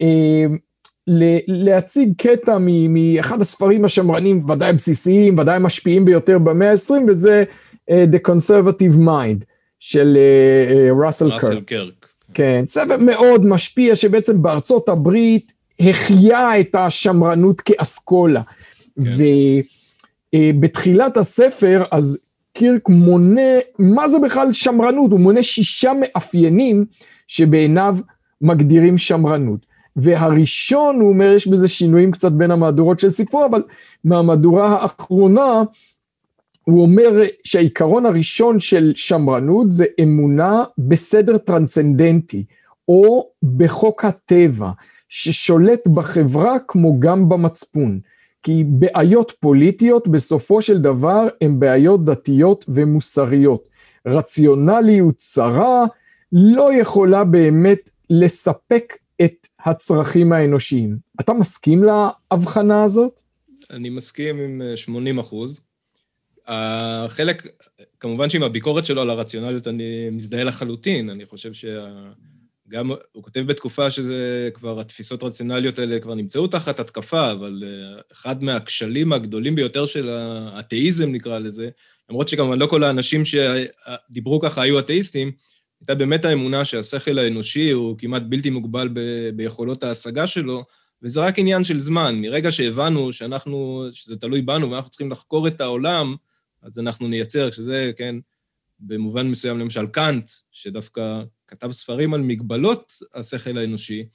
אה, 0.01 0.45
להציג 1.47 2.13
קטע 2.17 2.57
מאחד 2.89 3.41
הספרים 3.41 3.85
השמרנים, 3.85 4.49
ודאי 4.49 4.73
בסיסיים, 4.73 5.39
ודאי 5.39 5.59
משפיעים 5.59 6.05
ביותר 6.05 6.39
במאה 6.39 6.71
ה-20, 6.71 6.93
וזה 7.07 7.43
uh, 7.89 7.93
The 8.13 8.31
Conservative 8.31 8.95
Mind. 8.97 9.45
של 9.79 10.17
ראסל. 11.03 11.31
ראסל 11.31 11.61
קרק. 11.61 11.98
כן, 12.33 12.63
ספר 12.67 12.97
מאוד 12.97 13.45
משפיע 13.45 13.95
שבעצם 13.95 14.41
בארצות 14.41 14.89
הברית 14.89 15.53
החיה 15.79 16.59
את 16.59 16.75
השמרנות 16.75 17.61
כאסכולה. 17.61 18.41
כן. 18.95 19.03
ובתחילת 20.35 21.17
הספר 21.17 21.83
אז 21.91 22.25
קירק 22.53 22.89
מונה, 22.89 23.51
מה 23.79 24.07
זה 24.07 24.19
בכלל 24.19 24.53
שמרנות? 24.53 25.11
הוא 25.11 25.19
מונה 25.19 25.43
שישה 25.43 25.91
מאפיינים 25.99 26.85
שבעיניו 27.27 27.97
מגדירים 28.41 28.97
שמרנות. 28.97 29.69
והראשון, 29.95 30.99
הוא 30.99 31.09
אומר, 31.09 31.33
יש 31.35 31.47
בזה 31.47 31.67
שינויים 31.67 32.11
קצת 32.11 32.31
בין 32.31 32.51
המהדורות 32.51 32.99
של 32.99 33.09
ספרו, 33.09 33.45
אבל 33.45 33.63
מהמהדורה 34.03 34.67
האחרונה, 34.67 35.63
הוא 36.69 36.81
אומר 36.81 37.21
שהעיקרון 37.43 38.05
הראשון 38.05 38.59
של 38.59 38.91
שמרנות 38.95 39.71
זה 39.71 39.85
אמונה 40.03 40.63
בסדר 40.77 41.37
טרנסצנדנטי, 41.37 42.45
או 42.87 43.29
בחוק 43.57 44.05
הטבע, 44.05 44.71
ששולט 45.09 45.87
בחברה 45.87 46.57
כמו 46.67 46.99
גם 46.99 47.29
במצפון. 47.29 47.99
כי 48.43 48.63
בעיות 48.67 49.33
פוליטיות 49.39 50.07
בסופו 50.07 50.61
של 50.61 50.81
דבר 50.81 51.27
הן 51.41 51.59
בעיות 51.59 52.05
דתיות 52.05 52.65
ומוסריות. 52.67 53.63
רציונליות 54.05 55.17
צרה 55.17 55.85
לא 56.31 56.73
יכולה 56.73 57.23
באמת 57.23 57.89
לספק 58.09 58.97
את 59.21 59.47
הצרכים 59.65 60.33
האנושיים. 60.33 60.97
אתה 61.21 61.33
מסכים 61.33 61.83
להבחנה 61.83 62.83
הזאת? 62.83 63.21
אני 63.71 63.89
מסכים 63.89 64.39
עם 64.39 64.61
80 64.75 65.19
אחוז. 65.19 65.59
החלק, 66.49 67.47
כמובן 67.99 68.29
שעם 68.29 68.43
הביקורת 68.43 68.85
שלו 68.85 69.01
על 69.01 69.09
הרציונליות 69.09 69.67
אני 69.67 70.09
מזדהה 70.11 70.43
לחלוטין, 70.43 71.09
אני 71.09 71.25
חושב 71.25 71.51
שגם, 71.53 72.91
הוא 73.11 73.23
כותב 73.23 73.39
בתקופה 73.39 73.91
שזה 73.91 74.49
כבר, 74.53 74.79
התפיסות 74.79 75.23
הרציונליות 75.23 75.79
האלה 75.79 75.99
כבר 75.99 76.15
נמצאו 76.15 76.47
תחת 76.47 76.79
התקפה, 76.79 77.31
אבל 77.31 77.63
אה, 77.65 78.01
אחד 78.13 78.43
מהכשלים 78.43 79.13
הגדולים 79.13 79.55
ביותר 79.55 79.85
של 79.85 80.09
האתאיזם, 80.09 81.11
נקרא 81.11 81.39
לזה, 81.39 81.69
למרות 82.09 82.27
שכמובן 82.27 82.59
לא 82.59 82.65
כל 82.65 82.83
האנשים 82.83 83.23
שדיברו 83.25 84.39
ככה 84.39 84.61
היו 84.61 84.79
אתאיסטים, 84.79 85.31
הייתה 85.81 85.95
באמת 85.95 86.25
האמונה 86.25 86.65
שהשכל 86.65 87.17
האנושי 87.17 87.71
הוא 87.71 87.97
כמעט 87.97 88.21
בלתי 88.21 88.49
מוגבל 88.49 88.89
ב- 88.93 89.29
ביכולות 89.35 89.83
ההשגה 89.83 90.27
שלו, 90.27 90.63
וזה 91.03 91.21
רק 91.21 91.39
עניין 91.39 91.63
של 91.63 91.79
זמן. 91.79 92.21
מרגע 92.21 92.51
שהבנו 92.51 93.13
שאנחנו, 93.13 93.87
שזה 93.91 94.17
תלוי 94.17 94.41
בנו 94.41 94.71
ואנחנו 94.71 94.89
צריכים 94.89 95.11
לחקור 95.11 95.47
את 95.47 95.61
העולם, 95.61 96.15
אז 96.61 96.79
אנחנו 96.79 97.07
נייצר, 97.07 97.51
שזה, 97.51 97.91
כן, 97.95 98.15
במובן 98.79 99.27
מסוים, 99.27 99.59
למשל 99.59 99.87
קאנט, 99.87 100.29
שדווקא 100.51 101.21
כתב 101.47 101.71
ספרים 101.71 102.13
על 102.13 102.21
מגבלות 102.21 102.93
השכל 103.13 103.57
האנושי, 103.57 104.05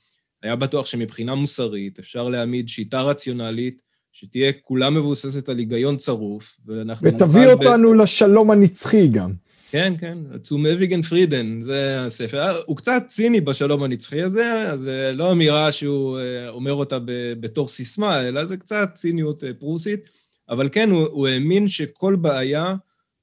היה 0.42 0.56
בטוח 0.56 0.86
שמבחינה 0.86 1.34
מוסרית 1.34 1.98
אפשר 1.98 2.28
להעמיד 2.28 2.68
שיטה 2.68 3.02
רציונלית 3.02 3.82
שתהיה 4.12 4.52
כולה 4.62 4.90
מבוססת 4.90 5.48
על 5.48 5.58
היגיון 5.58 5.96
צרוף, 5.96 6.58
ואנחנו 6.66 7.08
ותביא 7.08 7.46
אותנו 7.46 7.90
ב... 7.90 7.94
לשלום 7.94 8.50
הנצחי 8.50 9.08
גם. 9.08 9.32
כן, 9.70 9.92
כן, 10.00 10.14
zu 10.44 10.54
Mevigen 10.54 11.08
פרידן, 11.08 11.60
זה 11.60 12.00
הספר. 12.00 12.60
הוא 12.66 12.76
קצת 12.76 13.02
ציני 13.08 13.40
בשלום 13.40 13.82
הנצחי 13.82 14.22
הזה, 14.22 14.70
אז 14.70 14.80
זה 14.80 15.12
לא 15.14 15.32
אמירה 15.32 15.72
שהוא 15.72 16.18
אומר 16.48 16.72
אותה 16.72 16.98
בתור 17.40 17.68
סיסמה, 17.68 18.28
אלא 18.28 18.44
זה 18.44 18.56
קצת 18.56 18.88
ציניות 18.94 19.44
פרוסית, 19.58 20.08
אבל 20.48 20.68
כן, 20.72 20.90
הוא, 20.90 21.06
הוא 21.06 21.28
האמין 21.28 21.68
שכל 21.68 22.16
בעיה, 22.16 22.74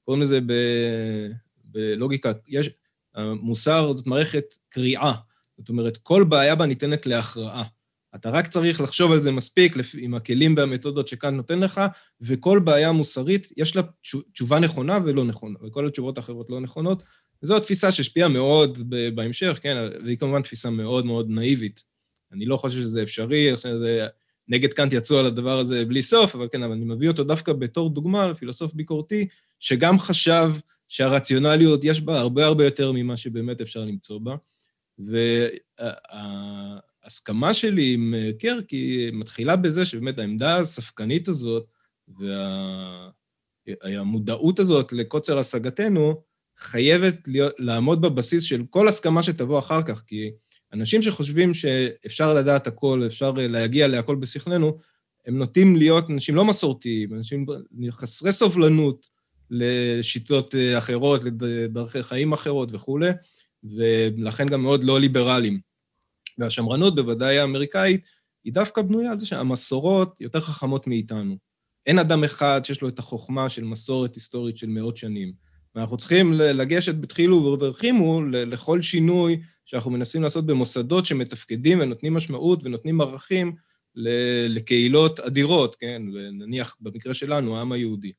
קוראים 0.04 0.22
לזה 0.22 0.40
ב, 0.46 0.52
בלוגיקה, 1.64 2.32
יש, 2.48 2.70
המוסר 3.14 3.92
זאת 3.92 4.06
מערכת 4.06 4.44
קריאה. 4.68 5.12
זאת 5.58 5.68
אומרת, 5.68 5.96
כל 5.96 6.24
בעיה 6.24 6.54
בה 6.54 6.66
ניתנת 6.66 7.06
להכרעה. 7.06 7.64
אתה 8.14 8.30
רק 8.30 8.46
צריך 8.46 8.80
לחשוב 8.80 9.12
על 9.12 9.20
זה 9.20 9.32
מספיק 9.32 9.74
עם 9.98 10.14
הכלים 10.14 10.54
והמתודות 10.56 11.08
שכאן 11.08 11.36
נותן 11.36 11.58
לך, 11.58 11.80
וכל 12.20 12.58
בעיה 12.58 12.92
מוסרית, 12.92 13.48
יש 13.56 13.76
לה 13.76 13.82
תשובה 14.32 14.60
נכונה 14.60 14.98
ולא 15.04 15.24
נכונה, 15.24 15.58
וכל 15.62 15.86
התשובות 15.86 16.18
האחרות 16.18 16.50
לא 16.50 16.60
נכונות. 16.60 17.02
וזו 17.42 17.56
התפיסה 17.56 17.92
שהשפיעה 17.92 18.28
מאוד 18.28 18.78
בהמשך, 19.14 19.58
כן, 19.62 19.76
והיא 20.04 20.18
כמובן 20.18 20.42
תפיסה 20.42 20.70
מאוד 20.70 21.06
מאוד 21.06 21.30
נאיבית. 21.30 21.84
אני 22.32 22.46
לא 22.46 22.56
חושב 22.56 22.80
שזה 22.80 23.02
אפשרי, 23.02 23.50
זה, 23.56 24.06
נגד 24.48 24.72
קאנט 24.72 24.92
יצאו 24.92 25.18
על 25.18 25.26
הדבר 25.26 25.58
הזה 25.58 25.84
בלי 25.84 26.02
סוף, 26.02 26.34
אבל 26.34 26.48
כן, 26.52 26.62
אבל 26.62 26.72
אני 26.72 26.84
מביא 26.84 27.08
אותו 27.08 27.24
דווקא 27.24 27.52
בתור 27.52 27.90
דוגמה 27.90 28.28
לפילוסוף 28.28 28.74
ביקורתי, 28.74 29.28
שגם 29.58 29.98
חשב 29.98 30.52
שהרציונליות, 30.88 31.84
יש 31.84 32.00
בה 32.00 32.20
הרבה 32.20 32.46
הרבה 32.46 32.64
יותר 32.64 32.92
ממה 32.92 33.16
שבאמת 33.16 33.60
אפשר 33.60 33.80
למצוא 33.84 34.20
בה. 34.20 34.36
וההסכמה 35.78 37.54
שלי 37.54 37.94
עם 37.94 38.14
קרקי 38.38 39.10
מתחילה 39.12 39.56
בזה 39.56 39.84
שבאמת 39.84 40.18
העמדה 40.18 40.56
הספקנית 40.56 41.28
הזאת 41.28 41.66
והמודעות 43.66 44.58
הזאת 44.58 44.92
לקוצר 44.92 45.38
השגתנו 45.38 46.22
חייבת 46.58 47.28
להיות, 47.28 47.54
לעמוד 47.58 48.02
בבסיס 48.02 48.42
של 48.42 48.62
כל 48.70 48.88
הסכמה 48.88 49.22
שתבוא 49.22 49.58
אחר 49.58 49.82
כך, 49.82 50.02
כי 50.06 50.30
אנשים 50.72 51.02
שחושבים 51.02 51.54
שאפשר 51.54 52.34
לדעת 52.34 52.66
הכל, 52.66 53.02
אפשר 53.06 53.32
להגיע 53.36 53.88
להכל 53.88 54.16
בשכלנו, 54.16 54.76
הם 55.26 55.38
נוטים 55.38 55.76
להיות 55.76 56.10
אנשים 56.10 56.34
לא 56.34 56.44
מסורתיים, 56.44 57.14
אנשים 57.14 57.46
חסרי 57.90 58.32
סובלנות 58.32 59.08
לשיטות 59.50 60.54
אחרות, 60.78 61.20
לדרכי 61.24 62.02
חיים 62.02 62.32
אחרות 62.32 62.68
וכולי. 62.72 63.10
ולכן 63.64 64.46
גם 64.46 64.62
מאוד 64.62 64.84
לא 64.84 65.00
ליברליים. 65.00 65.60
והשמרנות, 66.38 66.94
בוודאי 66.94 67.38
האמריקאית, 67.38 68.04
היא 68.44 68.52
דווקא 68.52 68.82
בנויה 68.82 69.10
על 69.10 69.18
זה 69.18 69.26
שהמסורות 69.26 70.20
יותר 70.20 70.40
חכמות 70.40 70.86
מאיתנו. 70.86 71.36
אין 71.86 71.98
אדם 71.98 72.24
אחד 72.24 72.60
שיש 72.64 72.82
לו 72.82 72.88
את 72.88 72.98
החוכמה 72.98 73.48
של 73.48 73.64
מסורת 73.64 74.14
היסטורית 74.14 74.56
של 74.56 74.66
מאות 74.66 74.96
שנים. 74.96 75.32
ואנחנו 75.74 75.96
צריכים 75.96 76.32
לגשת 76.32 76.94
בתחילו 76.94 77.36
וברחימו 77.36 78.22
לכל 78.24 78.82
שינוי 78.82 79.40
שאנחנו 79.64 79.90
מנסים 79.90 80.22
לעשות 80.22 80.46
במוסדות 80.46 81.06
שמתפקדים 81.06 81.80
ונותנים 81.80 82.14
משמעות 82.14 82.64
ונותנים 82.64 83.00
ערכים 83.00 83.52
לקהילות 84.48 85.20
אדירות, 85.20 85.76
כן? 85.76 86.02
ונניח 86.14 86.76
במקרה 86.80 87.14
שלנו, 87.14 87.56
העם 87.58 87.72
היהודי. 87.72 88.12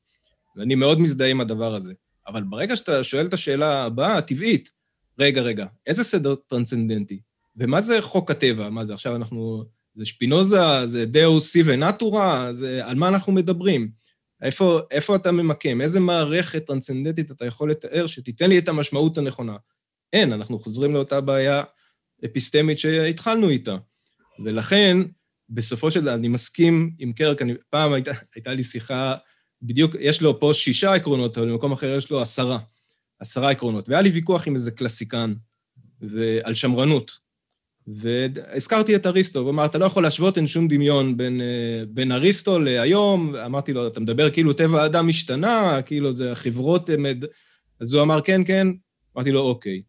ואני 0.56 0.74
מאוד 0.74 1.00
מזדהה 1.00 1.30
עם 1.30 1.40
הדבר 1.40 1.74
הזה. 1.74 1.94
אבל 2.28 2.42
ברגע 2.42 2.76
שאתה 2.76 3.04
שואל 3.04 3.26
את 3.26 3.34
השאלה 3.34 3.84
הבאה, 3.84 4.16
הטבעית, 4.16 4.70
רגע, 5.18 5.42
רגע, 5.42 5.66
איזה 5.86 6.04
סדר 6.04 6.34
טרנסצנדנטי? 6.34 7.20
ומה 7.56 7.80
זה 7.80 8.02
חוק 8.02 8.30
הטבע? 8.30 8.70
מה 8.70 8.84
זה 8.84 8.94
עכשיו 8.94 9.16
אנחנו... 9.16 9.64
זה 9.94 10.06
שפינוזה? 10.06 10.86
זה 10.86 11.06
דאו 11.06 11.40
סי 11.40 11.62
ונטורה? 11.66 12.52
זה... 12.52 12.86
על 12.86 12.96
מה 12.96 13.08
אנחנו 13.08 13.32
מדברים? 13.32 13.90
איפה, 14.42 14.80
איפה 14.90 15.16
אתה 15.16 15.32
ממקם? 15.32 15.80
איזה 15.80 16.00
מערכת 16.00 16.66
טרנסצנדנטית 16.66 17.30
אתה 17.30 17.44
יכול 17.44 17.70
לתאר 17.70 18.06
שתיתן 18.06 18.48
לי 18.48 18.58
את 18.58 18.68
המשמעות 18.68 19.18
הנכונה? 19.18 19.56
אין, 20.12 20.32
אנחנו 20.32 20.58
חוזרים 20.58 20.94
לאותה 20.94 21.20
בעיה 21.20 21.62
אפיסטמית 22.24 22.78
שהתחלנו 22.78 23.48
איתה. 23.48 23.76
ולכן, 24.44 24.96
בסופו 25.48 25.90
של 25.90 26.00
דבר, 26.00 26.14
אני 26.14 26.28
מסכים 26.28 26.94
עם 26.98 27.12
קרק, 27.12 27.42
אני, 27.42 27.54
פעם 27.70 27.92
הייתה, 27.92 28.10
הייתה 28.34 28.54
לי 28.54 28.64
שיחה, 28.64 29.14
בדיוק, 29.62 29.96
יש 30.00 30.22
לו 30.22 30.40
פה 30.40 30.50
שישה 30.54 30.92
עקרונות, 30.92 31.38
אבל 31.38 31.52
במקום 31.52 31.72
אחר 31.72 31.96
יש 31.96 32.10
לו 32.10 32.22
עשרה. 32.22 32.58
עשרה 33.18 33.50
עקרונות. 33.50 33.88
והיה 33.88 34.02
לי 34.02 34.10
ויכוח 34.10 34.46
עם 34.46 34.54
איזה 34.54 34.70
קלסיקן 34.70 35.34
על 36.42 36.54
שמרנות. 36.54 37.23
והזכרתי 37.86 38.96
את 38.96 39.06
אריסטו, 39.06 39.40
הוא 39.40 39.50
אמר, 39.50 39.64
אתה 39.64 39.78
לא 39.78 39.84
יכול 39.84 40.02
להשוות, 40.02 40.36
אין 40.36 40.46
שום 40.46 40.68
דמיון 40.68 41.16
בין, 41.16 41.40
אה, 41.40 41.84
בין 41.88 42.12
אריסטו 42.12 42.58
להיום. 42.58 43.36
אמרתי 43.36 43.72
לו, 43.72 43.86
אתה 43.86 44.00
מדבר 44.00 44.30
כאילו 44.30 44.52
טבע 44.52 44.82
האדם 44.82 45.08
השתנה, 45.08 45.82
כאילו 45.86 46.16
זה 46.16 46.32
החברות... 46.32 46.90
מד... 46.90 47.24
אז 47.80 47.94
הוא 47.94 48.02
אמר, 48.02 48.20
כן, 48.20 48.44
כן. 48.44 48.66
אמרתי 49.16 49.30
לו, 49.30 49.40
אוקיי. 49.40 49.82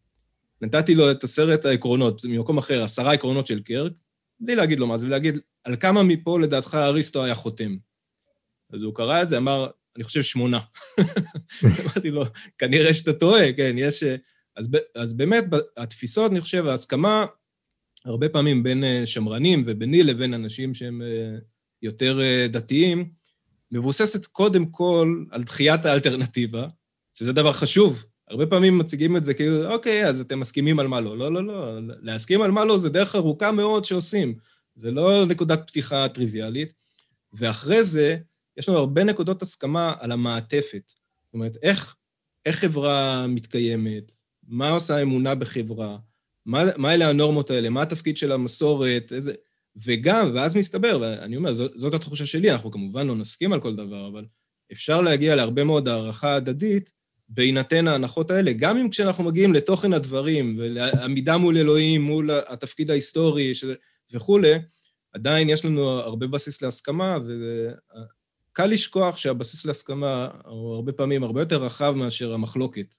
נתתי 0.62 0.95
לו 0.95 1.12
את 1.12 1.23
עשרת 1.23 1.65
העקרונות, 1.65 2.19
זה 2.19 2.29
ממקום 2.29 2.58
אחר, 2.58 2.84
עשרה 2.84 3.13
עקרונות 3.13 3.47
של 3.47 3.60
קרק, 3.60 3.91
בלי 4.39 4.55
להגיד 4.55 4.79
לו 4.79 4.88
מה 4.88 4.97
זה, 4.97 5.08
ולהגיד, 5.08 5.39
על 5.63 5.75
כמה 5.75 6.03
מפה 6.03 6.39
לדעתך 6.39 6.75
אריסטו 6.75 7.23
היה 7.23 7.36
חותם. 7.36 7.75
אז 8.73 8.84
הוא 8.84 8.95
קרא 8.95 9.21
את 9.21 9.29
זה, 9.29 9.38
אמר, 9.38 9.67
אני 9.95 10.03
חושב 10.03 10.21
שמונה. 10.21 10.60
אמרתי 11.84 12.12
לו, 12.12 12.23
כנראה 12.58 12.93
שאתה 12.93 13.13
טועה, 13.13 13.53
כן, 13.53 13.75
יש... 13.77 14.03
אז, 14.58 14.69
אז 14.95 15.13
באמת, 15.13 15.43
התפיסות, 15.77 16.31
אני 16.31 16.41
חושב, 16.41 16.65
ההסכמה, 16.65 17.25
הרבה 18.06 18.30
פעמים 18.30 18.63
בין 18.63 18.84
אה, 18.84 19.06
שמרנים 19.06 19.63
וביני 19.65 20.04
לבין 20.04 20.34
אנשים 20.34 20.74
שהם 20.74 21.02
אה, 21.02 21.38
יותר 21.82 22.22
אה, 22.22 22.48
דתיים, 22.50 23.10
מבוססת 23.72 24.26
קודם 24.26 24.65
כל 24.65 25.24
על 25.32 25.44
דחיית 25.44 25.86
האלטרנטיבה, 25.86 26.68
שזה 27.13 27.34
דבר 27.34 27.52
חשוב. 27.52 28.06
הרבה 28.30 28.46
פעמים 28.46 28.78
מציגים 28.78 29.18
את 29.18 29.24
זה 29.24 29.34
כאילו, 29.34 29.72
אוקיי, 29.74 30.06
אז 30.06 30.22
אתם 30.22 30.39
מסכימים 30.39 30.80
על 30.80 30.88
מה 30.88 31.02
לא. 31.02 31.18
לא, 31.18 31.34
לא, 31.34 31.44
לא. 31.46 31.80
להסכים 32.02 32.41
על 32.41 32.52
מה 32.52 32.65
לא 32.65 32.78
זה 32.78 32.89
דרך 32.89 33.15
ארוכה 33.15 33.52
מאוד 33.52 33.86
שעושים. 33.86 34.36
זה 34.76 34.91
לא 34.91 35.26
נקודת 35.26 35.68
פתיחה 35.68 36.10
טריוויאלית. 36.10 36.74
ואחרי 37.34 37.84
זה, 37.84 38.18
יש 38.58 38.70
לנו 38.70 38.78
הרבה 38.78 39.04
נקודות 39.04 39.41
הסכמה 39.41 39.94
על 40.00 40.12
המעטפת. 40.12 40.94
זאת 41.26 41.34
אומרת, 41.34 41.58
איך, 41.62 41.96
איך 42.46 42.60
חברה 42.60 43.26
מתקיימת, 43.28 44.12
מה 44.48 44.70
עושה 44.70 44.96
האמונה 44.96 45.36
בחברה, 45.36 45.98
מה, 46.45 46.63
מה 46.77 46.93
אלה 46.93 47.10
הנורמות 47.10 47.49
האלה, 47.49 47.69
מה 47.69 47.81
התפקיד 47.81 48.17
של 48.17 48.31
המסורת, 48.31 49.12
איזה... 49.15 49.34
וגם, 49.86 50.31
ואז 50.36 50.55
מסתבר, 50.55 50.97
ואני 51.01 51.38
אומר, 51.38 51.53
זאת, 51.53 51.71
זאת 51.75 51.93
התחושה 51.93 52.25
שלי, 52.25 52.51
אנחנו 52.51 52.71
כמובן 52.71 53.08
לא 53.08 53.15
נסכים 53.15 53.53
על 53.53 53.62
כל 53.62 53.75
דבר, 53.75 54.08
אבל 54.08 54.25
אפשר 54.71 55.01
להגיע 55.01 55.36
להרבה 55.36 55.63
מאוד 55.63 55.88
הערכה 55.88 56.36
הדדית 56.36 56.93
בהינתן 57.29 57.88
ההנחות 57.88 58.31
האלה, 58.31 58.53
גם 58.53 58.77
אם 58.77 58.89
כשאנחנו 58.89 59.23
מגיעים 59.23 59.53
לתוכן 59.53 59.93
הדברים, 59.93 60.55
ולעמידה 60.60 61.38
מול 61.38 61.58
אלוהים, 61.58 62.01
מול 62.01 62.29
התפקיד 62.47 62.91
ההיסטורי 62.91 63.51
וכולי, 64.13 64.53
עדיין 65.13 65.49
יש 65.49 65.65
לנו 65.65 65.89
הרבה 65.89 66.27
בסיס 66.27 66.62
להסכמה, 66.62 67.17
קל 68.51 68.65
לשכוח 68.65 69.17
שהבסיס 69.17 69.65
להסכמה 69.65 70.27
הוא 70.45 70.75
הרבה 70.75 70.91
פעמים 70.91 71.23
הרבה 71.23 71.41
יותר 71.41 71.63
רחב 71.63 71.93
מאשר 71.97 72.34
המחלוקת. 72.34 72.95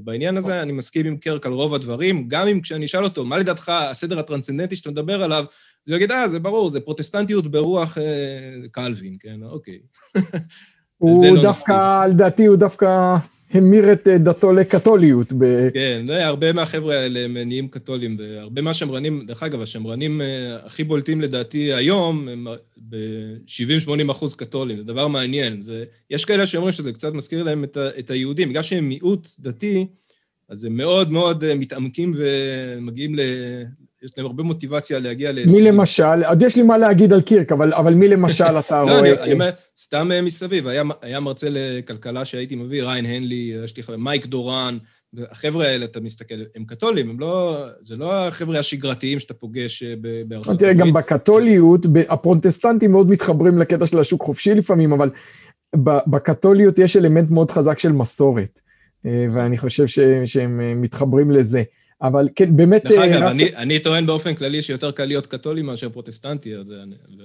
ובעניין 0.00 0.36
הזה 0.36 0.62
אני 0.62 0.72
מסכים 0.72 1.06
עם 1.06 1.16
קרק 1.16 1.46
על 1.46 1.52
רוב 1.52 1.74
הדברים, 1.74 2.28
גם 2.28 2.46
אם 2.46 2.60
כשאני 2.60 2.84
אשאל 2.84 3.04
אותו, 3.04 3.24
מה 3.24 3.38
לדעתך 3.38 3.68
הסדר 3.68 4.18
הטרנסצנדנטי 4.18 4.76
שאתה 4.76 4.90
מדבר 4.90 5.22
עליו, 5.22 5.44
הוא 5.88 5.96
יגיד, 5.96 6.12
אה, 6.12 6.28
זה 6.28 6.40
ברור, 6.40 6.70
זה 6.70 6.80
פרוטסטנטיות 6.80 7.46
ברוח 7.46 7.98
אה, 7.98 8.68
קלווין, 8.70 9.16
כן, 9.20 9.36
אוקיי. 9.42 9.78
הוא 10.98 11.26
לא 11.36 11.42
דווקא, 11.42 12.06
לדעתי, 12.06 12.46
הוא 12.46 12.56
דווקא 12.56 13.16
המיר 13.52 13.92
את 13.92 14.08
אה, 14.08 14.18
דתו 14.18 14.52
לקתוליות. 14.52 15.32
ב... 15.38 15.70
כן, 15.74 16.06
הרבה 16.10 16.52
מהחבר'ה 16.52 16.94
האלה 16.94 17.20
הם 17.20 17.36
נהיים 17.36 17.68
קתולים, 17.68 18.16
והרבה 18.18 18.62
מהשמרנים, 18.62 19.26
דרך 19.26 19.42
אגב, 19.42 19.62
השמרנים 19.62 20.20
אה, 20.20 20.56
הכי 20.64 20.84
בולטים 20.84 21.20
לדעתי 21.20 21.72
היום 21.72 22.28
הם 22.28 22.46
ב-70-80 22.88 24.10
אחוז 24.10 24.34
קתולים, 24.34 24.78
זה 24.78 24.84
דבר 24.84 25.08
מעניין. 25.08 25.62
זה, 25.62 25.84
יש 26.10 26.24
כאלה 26.24 26.46
שאומרים 26.46 26.72
שזה 26.72 26.92
קצת 26.92 27.12
מזכיר 27.12 27.42
להם 27.42 27.64
את, 27.64 27.76
ה, 27.76 27.88
את 27.98 28.10
היהודים, 28.10 28.48
בגלל 28.48 28.62
שהם 28.62 28.88
מיעוט 28.88 29.28
דתי, 29.38 29.86
אז 30.48 30.64
הם 30.64 30.76
מאוד 30.76 31.12
מאוד 31.12 31.44
אה, 31.44 31.54
מתעמקים 31.54 32.14
ומגיעים 32.16 33.14
ל... 33.14 33.20
יש 34.02 34.10
להם 34.16 34.26
הרבה 34.26 34.42
מוטיבציה 34.42 34.98
להגיע 34.98 35.32
ל... 35.32 35.38
מי 35.56 35.62
למשל, 35.62 36.24
עוד 36.28 36.42
יש 36.42 36.56
לי 36.56 36.62
מה 36.62 36.78
להגיד 36.78 37.12
על 37.12 37.22
קירק, 37.22 37.52
אבל, 37.52 37.74
אבל 37.74 37.94
מי 37.94 38.08
למשל 38.08 38.58
אתה 38.58 38.80
רואה... 38.82 38.94
לא, 38.94 39.00
אני, 39.00 39.12
אני 39.12 39.32
אומר, 39.32 39.50
סתם 39.78 40.12
אה, 40.12 40.22
מסביב, 40.22 40.66
היה, 40.66 40.82
היה 41.02 41.20
מרצה 41.20 41.46
לכלכלה 41.50 42.24
שהייתי 42.24 42.56
מביא, 42.56 42.82
ריין 42.82 43.06
הנלי, 43.06 43.52
יש 43.64 43.76
לי 43.76 43.82
חבר, 43.82 43.96
מייק 43.96 44.26
דורן, 44.26 44.78
החבר'ה 45.30 45.66
האלה, 45.66 45.84
אתה 45.84 46.00
מסתכל, 46.00 46.34
הם 46.56 46.64
קתולים, 46.64 47.10
הם 47.10 47.20
לא, 47.20 47.64
זה 47.82 47.96
לא 47.96 48.28
החבר'ה 48.28 48.58
השגרתיים 48.58 49.18
שאתה 49.18 49.34
פוגש 49.34 49.82
אה, 49.82 49.94
בארצות 50.28 50.46
הברית. 50.46 50.60
תראה, 50.60 50.72
גם 50.72 50.92
בקתוליות, 50.92 51.86
הפרוטסטנטים 52.08 52.92
מאוד 52.92 53.10
מתחברים 53.10 53.58
לקטע 53.58 53.86
של 53.86 53.98
השוק 53.98 54.22
חופשי 54.22 54.54
לפעמים, 54.54 54.92
אבל 54.92 55.10
בקתוליות 56.06 56.78
יש 56.78 56.96
אלמנט 56.96 57.30
מאוד 57.30 57.50
חזק 57.50 57.78
של 57.78 57.92
מסורת, 57.92 58.60
אה, 59.06 59.26
ואני 59.32 59.58
חושב 59.58 59.86
שהם 60.24 60.82
מתחברים 60.82 61.30
לזה. 61.30 61.62
אבל 62.02 62.28
כן, 62.36 62.56
באמת... 62.56 62.84
דרך 62.84 62.98
אגב, 62.98 63.22
רס... 63.22 63.32
אני, 63.32 63.56
אני 63.56 63.78
טוען 63.78 64.06
באופן 64.06 64.34
כללי 64.34 64.62
שיותר 64.62 64.90
קל 64.90 65.04
להיות 65.04 65.26
קתולי 65.26 65.62
מאשר 65.62 65.90
פרוטסטנטי, 65.90 66.56
אז 66.56 66.74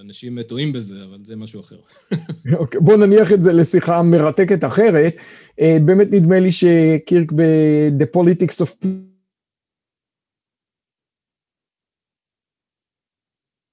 אנשים 0.01 0.41
טועים 0.41 0.73
בזה, 0.73 1.03
אבל 1.03 1.17
זה 1.23 1.35
משהו 1.35 1.61
אחר. 1.61 1.77
אוקיי, 2.59 2.79
בואו 2.79 2.97
נניח 2.97 3.31
את 3.33 3.43
זה 3.43 3.53
לשיחה 3.53 4.01
מרתקת 4.01 4.63
אחרת. 4.63 5.15
באמת 5.57 6.07
נדמה 6.11 6.39
לי 6.39 6.51
שקירק 6.51 7.31
ב-The 7.31 8.17
Politics 8.17 8.65
of... 8.65 8.87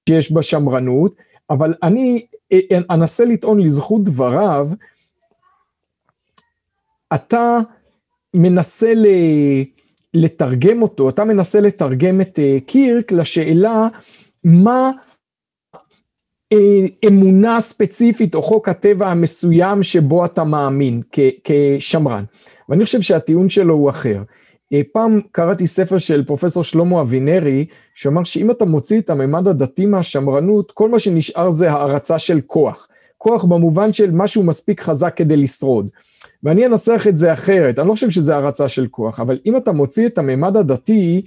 שיש 0.08 0.32
בה 0.32 0.42
שמרנות, 0.42 1.16
אבל 1.50 1.74
אני 1.82 2.26
אנסה 2.90 3.24
לטעון 3.24 3.60
לזכות 3.60 4.04
דבריו, 4.04 4.68
אתה 7.14 7.58
מנסה 8.34 8.94
ל... 8.94 9.06
לתרגם 10.14 10.82
אותו, 10.82 11.08
אתה 11.08 11.24
מנסה 11.24 11.60
לתרגם 11.60 12.20
את 12.20 12.38
אה, 12.38 12.58
קירק 12.66 13.12
לשאלה 13.12 13.88
מה 14.44 14.90
אה, 16.52 16.86
אמונה 17.08 17.60
ספציפית 17.60 18.34
או 18.34 18.42
חוק 18.42 18.68
הטבע 18.68 19.10
המסוים 19.10 19.82
שבו 19.82 20.24
אתה 20.24 20.44
מאמין 20.44 21.02
כשמרן. 21.44 22.24
ואני 22.68 22.84
חושב 22.84 23.00
שהטיעון 23.00 23.48
שלו 23.48 23.74
הוא 23.74 23.90
אחר. 23.90 24.22
אה, 24.72 24.80
פעם 24.92 25.20
קראתי 25.32 25.66
ספר 25.66 25.98
של 25.98 26.24
פרופסור 26.24 26.64
שלמה 26.64 27.00
אבינרי, 27.00 27.66
שאמר 27.94 28.24
שאם 28.24 28.50
אתה 28.50 28.64
מוציא 28.64 29.00
את 29.00 29.10
הממד 29.10 29.48
הדתי 29.48 29.86
מהשמרנות, 29.86 30.72
כל 30.72 30.88
מה 30.88 30.98
שנשאר 30.98 31.50
זה 31.50 31.70
הערצה 31.70 32.18
של 32.18 32.40
כוח. 32.46 32.88
כוח 33.18 33.44
במובן 33.44 33.92
של 33.92 34.10
משהו 34.10 34.42
מספיק 34.42 34.80
חזק 34.80 35.12
כדי 35.16 35.36
לשרוד. 35.36 35.88
ואני 36.42 36.66
אנסח 36.66 37.06
את 37.08 37.18
זה 37.18 37.32
אחרת, 37.32 37.78
אני 37.78 37.88
לא 37.88 37.92
חושב 37.92 38.10
שזה 38.10 38.34
הערצה 38.34 38.68
של 38.68 38.86
כוח, 38.86 39.20
אבל 39.20 39.38
אם 39.46 39.56
אתה 39.56 39.72
מוציא 39.72 40.06
את 40.06 40.18
הממד 40.18 40.56
הדתי, 40.56 41.22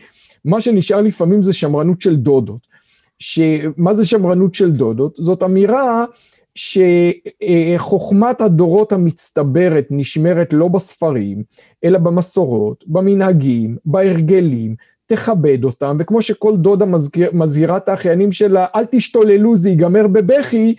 מה 0.46 0.62
שנשאר 0.62 1.02
לפעמים 1.02 1.44
זה 1.44 1.54
שמרנות 1.54 2.02
של 2.02 2.16
דודות. 2.16 2.68
שמה 3.20 3.94
זה 3.94 4.06
שמרנות 4.06 4.54
של 4.54 4.72
דודות? 4.72 5.16
זאת 5.20 5.44
אמירה 5.44 6.06
שחוכמת 6.56 8.42
הדורות 8.42 8.92
המצטברת 8.92 9.88
נשמרת 9.90 10.54
לא 10.54 10.68
בספרים, 10.68 11.44
אלא 11.84 11.98
במסורות, 11.98 12.84
במנהגים, 12.88 13.78
בהרגלים, 13.86 14.76
תכבד 15.06 15.64
אותם, 15.64 15.98
וכמו 16.00 16.22
שכל 16.22 16.58
דודה 16.58 16.86
מזהירה 17.34 17.78
את 17.78 17.90
האחיינים 17.90 18.32
שלה, 18.32 18.66
אל 18.76 18.86
תשתוללו, 18.86 19.56
זה 19.56 19.70
ייגמר 19.70 20.08
בבכי, 20.08 20.76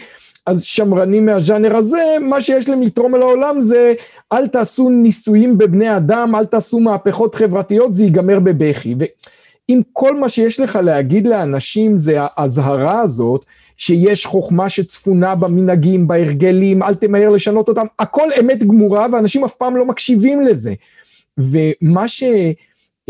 אז 0.46 0.62
שמרנים 0.62 1.26
מהז'אנר 1.26 1.76
הזה, 1.76 2.16
מה 2.20 2.40
שיש 2.40 2.68
להם 2.68 2.82
לתרום 2.82 3.14
על 3.14 3.22
העולם 3.22 3.60
זה 3.60 3.94
אל 4.32 4.46
תעשו 4.46 4.90
ניסויים 4.90 5.58
בבני 5.58 5.96
אדם, 5.96 6.34
אל 6.34 6.44
תעשו 6.44 6.80
מהפכות 6.80 7.34
חברתיות, 7.34 7.94
זה 7.94 8.04
ייגמר 8.04 8.40
בבכי. 8.40 8.94
ואם 8.98 9.80
כל 9.92 10.16
מה 10.16 10.28
שיש 10.28 10.60
לך 10.60 10.78
להגיד 10.82 11.26
לאנשים 11.26 11.96
זה 11.96 12.16
האזהרה 12.20 13.00
הזאת, 13.00 13.44
שיש 13.76 14.26
חוכמה 14.26 14.68
שצפונה 14.68 15.34
במנהגים, 15.34 16.08
בהרגלים, 16.08 16.82
אל 16.82 16.94
תמהר 16.94 17.28
לשנות 17.28 17.68
אותם, 17.68 17.86
הכל 17.98 18.28
אמת 18.40 18.64
גמורה 18.64 19.06
ואנשים 19.12 19.44
אף 19.44 19.54
פעם 19.54 19.76
לא 19.76 19.86
מקשיבים 19.86 20.40
לזה. 20.40 20.74
ומה 21.38 22.08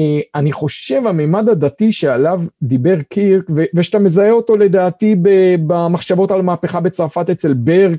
שאני 0.00 0.52
חושב 0.52 1.02
הממד 1.06 1.48
הדתי 1.48 1.92
שעליו 1.92 2.42
דיבר 2.62 3.02
קירק, 3.02 3.44
ושאתה 3.74 3.98
מזהה 3.98 4.30
אותו 4.30 4.56
לדעתי 4.56 5.16
במחשבות 5.66 6.30
על 6.30 6.40
המהפכה 6.40 6.80
בצרפת 6.80 7.30
אצל 7.30 7.54
ברק, 7.54 7.98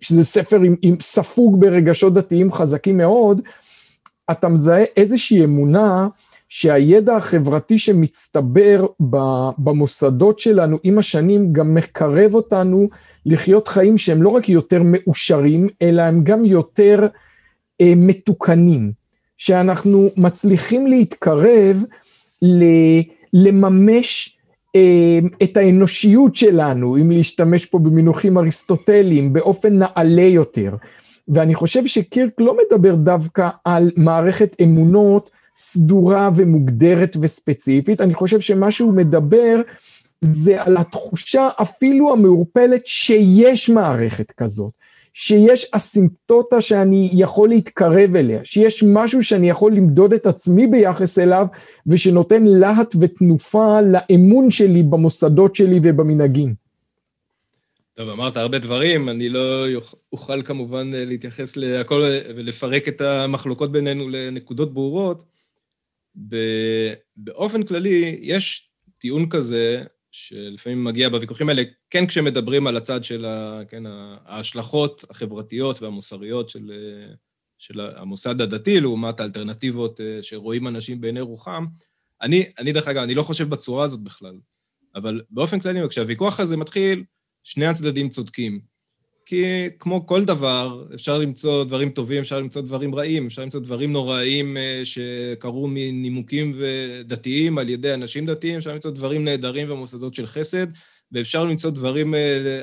שזה 0.00 0.24
ספר 0.24 0.60
עם, 0.60 0.76
עם 0.82 0.96
ספוג 1.00 1.60
ברגשות 1.60 2.14
דתיים 2.14 2.52
חזקים 2.52 2.96
מאוד, 2.96 3.40
אתה 4.30 4.48
מזהה 4.48 4.84
איזושהי 4.96 5.44
אמונה 5.44 6.08
שהידע 6.48 7.16
החברתי 7.16 7.78
שמצטבר 7.78 8.86
במוסדות 9.58 10.38
שלנו 10.38 10.78
עם 10.82 10.98
השנים 10.98 11.52
גם 11.52 11.74
מקרב 11.74 12.34
אותנו 12.34 12.88
לחיות 13.26 13.68
חיים 13.68 13.98
שהם 13.98 14.22
לא 14.22 14.28
רק 14.28 14.48
יותר 14.48 14.82
מאושרים, 14.84 15.68
אלא 15.82 16.02
הם 16.02 16.24
גם 16.24 16.44
יותר 16.44 17.06
אה, 17.80 17.92
מתוקנים, 17.96 18.92
שאנחנו 19.40 20.10
מצליחים 20.16 20.86
להתקרב 20.86 21.84
ל, 22.42 22.64
לממש 23.32 24.38
אה, 24.76 25.18
את 25.42 25.56
האנושיות 25.56 26.36
שלנו, 26.36 26.96
אם 26.96 27.10
להשתמש 27.10 27.66
פה 27.66 27.78
במינוחים 27.78 28.38
אריסטוטליים, 28.38 29.32
באופן 29.32 29.78
נעלה 29.78 30.22
יותר. 30.22 30.76
ואני 31.28 31.54
חושב 31.54 31.86
שקירק 31.86 32.40
לא 32.40 32.56
מדבר 32.56 32.94
דווקא 32.94 33.48
על 33.64 33.90
מערכת 33.96 34.56
אמונות 34.62 35.30
סדורה 35.56 36.30
ומוגדרת 36.36 37.16
וספציפית, 37.20 38.00
אני 38.00 38.14
חושב 38.14 38.40
שמה 38.40 38.70
שהוא 38.70 38.92
מדבר 38.92 39.60
זה 40.20 40.62
על 40.62 40.76
התחושה 40.76 41.48
אפילו 41.62 42.12
המעורפלת 42.12 42.86
שיש 42.86 43.70
מערכת 43.70 44.30
כזאת, 44.30 44.72
שיש 45.12 45.66
אסימפטוטה 45.72 46.60
שאני 46.60 47.10
יכול 47.12 47.48
להתקרב 47.48 48.16
אליה, 48.16 48.40
שיש 48.44 48.84
משהו 48.86 49.24
שאני 49.24 49.50
יכול 49.50 49.72
למדוד 49.72 50.12
את 50.12 50.26
עצמי 50.26 50.66
ביחס 50.66 51.18
אליו 51.18 51.46
ושנותן 51.86 52.44
להט 52.44 52.94
ותנופה 53.00 53.78
לאמון 53.80 54.50
שלי 54.50 54.82
במוסדות 54.82 55.54
שלי 55.54 55.80
ובמנהגים. 55.82 56.54
טוב, 57.94 58.08
אמרת 58.08 58.36
הרבה 58.36 58.58
דברים, 58.58 59.08
אני 59.08 59.28
לא 59.28 59.66
אוכל 60.12 60.42
כמובן 60.42 60.90
להתייחס 60.94 61.56
להכל 61.56 62.02
ולפרק 62.36 62.88
את 62.88 63.00
המחלוקות 63.00 63.72
בינינו 63.72 64.08
לנקודות 64.08 64.74
ברורות. 64.74 65.24
באופן 67.16 67.62
כללי, 67.62 68.18
יש 68.22 68.70
טיעון 69.00 69.28
כזה 69.28 69.82
שלפעמים 70.10 70.84
מגיע 70.84 71.08
בוויכוחים 71.08 71.48
האלה, 71.48 71.62
כן 71.90 72.06
כשמדברים 72.06 72.66
על 72.66 72.76
הצד 72.76 73.04
של 73.04 73.24
ה, 73.24 73.60
כן, 73.68 73.82
ההשלכות 74.26 75.04
החברתיות 75.10 75.82
והמוסריות 75.82 76.48
של, 76.48 76.72
של 77.58 77.80
המוסד 77.80 78.40
הדתי, 78.40 78.80
לעומת 78.80 79.20
האלטרנטיבות 79.20 80.00
אה, 80.00 80.18
שרואים 80.22 80.68
אנשים 80.68 81.00
בעיני 81.00 81.20
רוחם. 81.20 81.64
אני, 82.22 82.44
אני 82.58 82.72
דרך 82.72 82.88
אגב, 82.88 83.02
אני 83.02 83.14
לא 83.14 83.22
חושב 83.22 83.48
בצורה 83.48 83.84
הזאת 83.84 84.00
בכלל, 84.00 84.34
אבל 84.94 85.20
באופן 85.30 85.60
כללי, 85.60 85.88
כשהוויכוח 85.88 86.40
הזה 86.40 86.56
מתחיל, 86.56 87.04
שני 87.44 87.66
הצדדים 87.66 88.08
צודקים. 88.08 88.69
כי 89.30 89.68
כמו 89.78 90.06
כל 90.06 90.24
דבר, 90.24 90.84
אפשר 90.94 91.18
למצוא 91.18 91.64
דברים 91.64 91.90
טובים, 91.90 92.20
אפשר 92.20 92.40
למצוא 92.40 92.62
דברים 92.62 92.94
רעים, 92.94 93.26
אפשר 93.26 93.42
למצוא 93.42 93.60
דברים 93.60 93.92
נוראים 93.92 94.56
אה, 94.56 94.80
שקרו 94.84 95.68
מנימוקים 95.68 96.54
דתיים 97.04 97.58
על 97.58 97.68
ידי 97.68 97.94
אנשים 97.94 98.26
דתיים, 98.26 98.58
אפשר 98.58 98.74
למצוא 98.74 98.90
דברים 98.90 99.24
נהדרים 99.24 99.68
במוסדות 99.68 100.14
של 100.14 100.26
חסד, 100.26 100.66
ואפשר 101.12 101.44
למצוא 101.44 101.70
דברים 101.70 102.14
אה, 102.14 102.60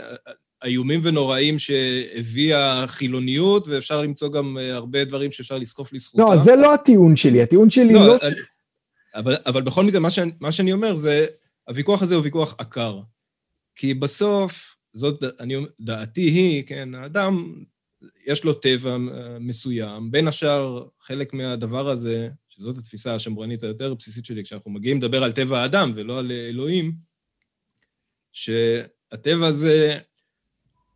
איומים 0.63 0.99
ונוראים 1.03 1.59
שהביאה 1.59 2.87
חילוניות, 2.87 3.67
ואפשר 3.67 4.01
למצוא 4.01 4.29
גם 4.29 4.57
אה, 4.57 4.75
הרבה 4.75 5.05
דברים 5.05 5.31
שאפשר 5.31 5.57
לסחוף 5.57 5.93
לזכותם. 5.93 6.23
לא, 6.23 6.35
זה 6.35 6.55
לא 6.55 6.73
הטיעון 6.73 7.15
שלי, 7.15 7.41
הטיעון 7.41 7.69
שלי 7.69 7.93
לא... 7.93 8.07
לא... 8.07 8.17
אבל, 9.15 9.35
אבל 9.45 9.61
בכל 9.61 9.83
מקרה, 9.83 9.99
מה, 9.99 10.09
מה 10.39 10.51
שאני 10.51 10.73
אומר 10.73 10.95
זה, 10.95 11.25
הוויכוח 11.67 12.01
הזה 12.01 12.15
הוא 12.15 12.23
ויכוח 12.23 12.55
עקר. 12.57 12.99
כי 13.75 13.93
בסוף, 13.93 14.76
זאת, 14.97 15.23
אני, 15.39 15.55
דעתי 15.79 16.21
היא, 16.21 16.63
כן, 16.63 16.95
האדם, 16.95 17.63
יש 18.25 18.43
לו 18.43 18.53
טבע 18.53 18.97
מסוים, 19.39 20.11
בין 20.11 20.27
השאר 20.27 20.87
חלק 21.01 21.33
מהדבר 21.33 21.89
הזה, 21.89 22.29
שזאת 22.49 22.77
התפיסה 22.77 23.15
השמרנית 23.15 23.63
היותר 23.63 23.93
בסיסית 23.93 24.25
שלי, 24.25 24.43
כשאנחנו 24.43 24.71
מגיעים 24.71 24.97
לדבר 24.97 25.23
על 25.23 25.31
טבע 25.31 25.59
האדם 25.59 25.91
ולא 25.95 26.19
על 26.19 26.31
אלוהים, 26.31 26.93
שהטבע 28.31 29.47
הזה 29.47 29.97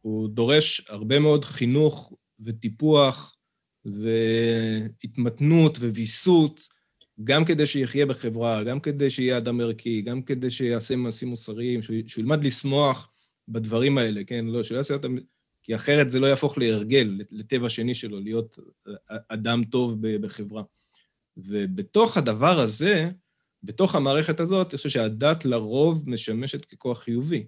הוא 0.01 0.29
דורש 0.29 0.81
הרבה 0.89 1.19
מאוד 1.19 1.45
חינוך 1.45 2.13
וטיפוח 2.39 3.35
והתמתנות 3.85 5.77
וויסות, 5.77 6.67
גם 7.23 7.45
כדי 7.45 7.65
שיחיה 7.65 8.05
בחברה, 8.05 8.63
גם 8.63 8.79
כדי 8.79 9.09
שיהיה 9.09 9.37
אדם 9.37 9.61
ערכי, 9.61 10.01
גם 10.01 10.21
כדי 10.21 10.51
שיעשה 10.51 10.95
מעשים 10.95 11.27
מוסריים, 11.27 11.81
שהוא 11.81 11.95
ילמד 12.17 12.43
לשמוח 12.43 13.10
בדברים 13.47 13.97
האלה, 13.97 14.21
כן? 14.27 14.45
לא, 14.45 14.63
שלא 14.63 14.77
יעשה 14.77 14.93
אותם... 14.93 15.15
כי 15.63 15.75
אחרת 15.75 16.09
זה 16.09 16.19
לא 16.19 16.27
יהפוך 16.27 16.57
להרגל, 16.57 17.19
לטבע 17.31 17.69
שני 17.69 17.95
שלו, 17.95 18.19
להיות 18.19 18.59
אדם 19.07 19.63
טוב 19.63 19.97
בחברה. 20.01 20.63
ובתוך 21.37 22.17
הדבר 22.17 22.59
הזה, 22.59 23.09
בתוך 23.63 23.95
המערכת 23.95 24.39
הזאת, 24.39 24.73
אני 24.73 24.77
חושב 24.77 24.89
שהדת 24.89 25.45
לרוב 25.45 26.09
משמשת 26.09 26.65
ככוח 26.65 27.03
חיובי. 27.03 27.45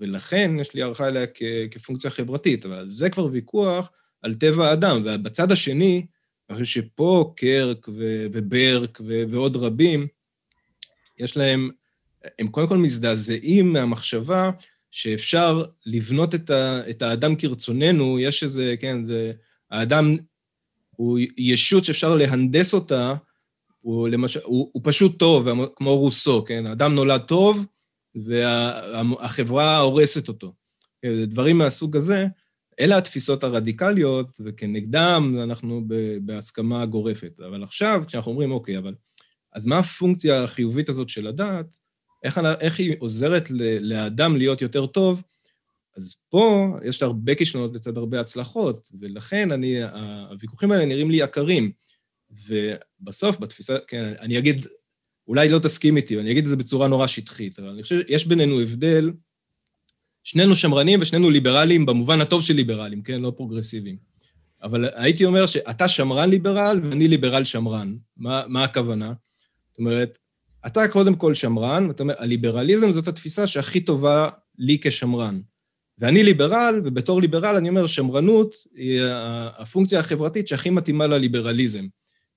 ולכן 0.00 0.50
יש 0.60 0.74
לי 0.74 0.82
הערכה 0.82 1.08
אליה 1.08 1.26
כפונקציה 1.70 2.10
חברתית, 2.10 2.66
אבל 2.66 2.88
זה 2.88 3.10
כבר 3.10 3.24
ויכוח 3.24 3.90
על 4.22 4.34
טבע 4.34 4.68
האדם. 4.68 5.02
ובצד 5.04 5.52
השני, 5.52 6.06
אני 6.50 6.58
חושב 6.58 6.80
שפה 6.82 7.32
קרק 7.36 7.88
וברק 8.32 9.00
ועוד 9.30 9.56
רבים, 9.56 10.06
יש 11.18 11.36
להם, 11.36 11.70
הם 12.38 12.48
קודם 12.48 12.68
כל 12.68 12.78
מזדעזעים 12.78 13.72
מהמחשבה 13.72 14.50
שאפשר 14.90 15.64
לבנות 15.86 16.34
את, 16.34 16.50
ה, 16.50 16.90
את 16.90 17.02
האדם 17.02 17.36
כרצוננו, 17.36 18.18
יש 18.18 18.42
איזה, 18.42 18.74
כן, 18.80 19.04
זה, 19.04 19.32
האדם 19.70 20.16
הוא 20.90 21.18
ישות 21.38 21.84
שאפשר 21.84 22.14
להנדס 22.14 22.74
אותה 22.74 23.14
הוא, 23.80 24.08
למשל, 24.08 24.40
הוא, 24.44 24.70
הוא 24.72 24.82
פשוט 24.84 25.18
טוב, 25.18 25.48
כמו 25.76 25.98
רוסו, 25.98 26.44
כן? 26.44 26.66
האדם 26.66 26.94
נולד 26.94 27.20
טוב, 27.20 27.66
והחברה 28.14 29.78
הורסת 29.78 30.28
אותו. 30.28 30.54
דברים 31.26 31.58
מהסוג 31.58 31.96
הזה, 31.96 32.26
אלה 32.80 32.98
התפיסות 32.98 33.44
הרדיקליות, 33.44 34.40
וכנגדם 34.44 35.36
אנחנו 35.42 35.82
בהסכמה 36.22 36.86
גורפת. 36.86 37.40
אבל 37.48 37.62
עכשיו, 37.62 38.02
כשאנחנו 38.06 38.30
אומרים, 38.30 38.52
אוקיי, 38.52 38.78
אבל... 38.78 38.94
אז 39.52 39.66
מה 39.66 39.78
הפונקציה 39.78 40.44
החיובית 40.44 40.88
הזאת 40.88 41.08
של 41.08 41.26
הדת? 41.26 41.78
איך, 42.22 42.40
איך 42.60 42.78
היא 42.78 42.96
עוזרת 42.98 43.48
לאדם 43.80 44.36
להיות 44.36 44.62
יותר 44.62 44.86
טוב? 44.86 45.22
אז 45.96 46.16
פה 46.28 46.68
יש 46.84 47.02
הרבה 47.02 47.34
כישלונות 47.34 47.74
לצד 47.74 47.96
הרבה 47.96 48.20
הצלחות, 48.20 48.90
ולכן 49.00 49.52
אני, 49.52 49.76
הוויכוחים 50.30 50.72
האלה 50.72 50.84
נראים 50.84 51.10
לי 51.10 51.22
עקרים. 51.22 51.72
ובסוף, 52.46 53.38
בתפיסה, 53.38 53.76
כן, 53.86 54.14
אני 54.20 54.38
אגיד, 54.38 54.66
אולי 55.28 55.48
לא 55.48 55.58
תסכים 55.58 55.96
איתי, 55.96 56.16
ואני 56.16 56.30
אגיד 56.30 56.44
את 56.44 56.50
זה 56.50 56.56
בצורה 56.56 56.88
נורא 56.88 57.06
שטחית, 57.06 57.58
אבל 57.58 57.68
אני 57.68 57.82
חושב 57.82 58.00
שיש 58.06 58.26
בינינו 58.26 58.60
הבדל, 58.60 59.12
שנינו 60.24 60.56
שמרנים 60.56 60.98
ושנינו 61.02 61.30
ליברלים 61.30 61.86
במובן 61.86 62.20
הטוב 62.20 62.42
של 62.42 62.54
ליברלים, 62.54 63.02
כן? 63.02 63.20
לא 63.20 63.32
פרוגרסיביים. 63.36 63.96
אבל 64.62 64.88
הייתי 64.94 65.24
אומר 65.24 65.46
שאתה 65.46 65.88
שמרן 65.88 66.30
ליברל 66.30 66.80
ואני 66.82 67.08
ליברל 67.08 67.44
שמרן. 67.44 67.96
מה, 68.16 68.42
מה 68.48 68.64
הכוונה? 68.64 69.12
זאת 69.70 69.78
אומרת, 69.78 70.18
אתה 70.66 70.88
קודם 70.88 71.14
כל 71.14 71.34
שמרן, 71.34 71.86
זאת 71.88 72.00
אומרת, 72.00 72.20
הליברליזם 72.20 72.90
זאת 72.90 73.08
התפיסה 73.08 73.46
שהכי 73.46 73.80
טובה 73.80 74.28
לי 74.58 74.78
כשמרן. 74.82 75.40
ואני 75.98 76.22
ליברל, 76.22 76.80
ובתור 76.84 77.20
ליברל 77.20 77.56
אני 77.56 77.68
אומר, 77.68 77.86
שמרנות 77.86 78.54
היא 78.74 79.00
הפונקציה 79.58 80.00
החברתית 80.00 80.48
שהכי 80.48 80.70
מתאימה 80.70 81.06
לליברליזם. 81.06 81.86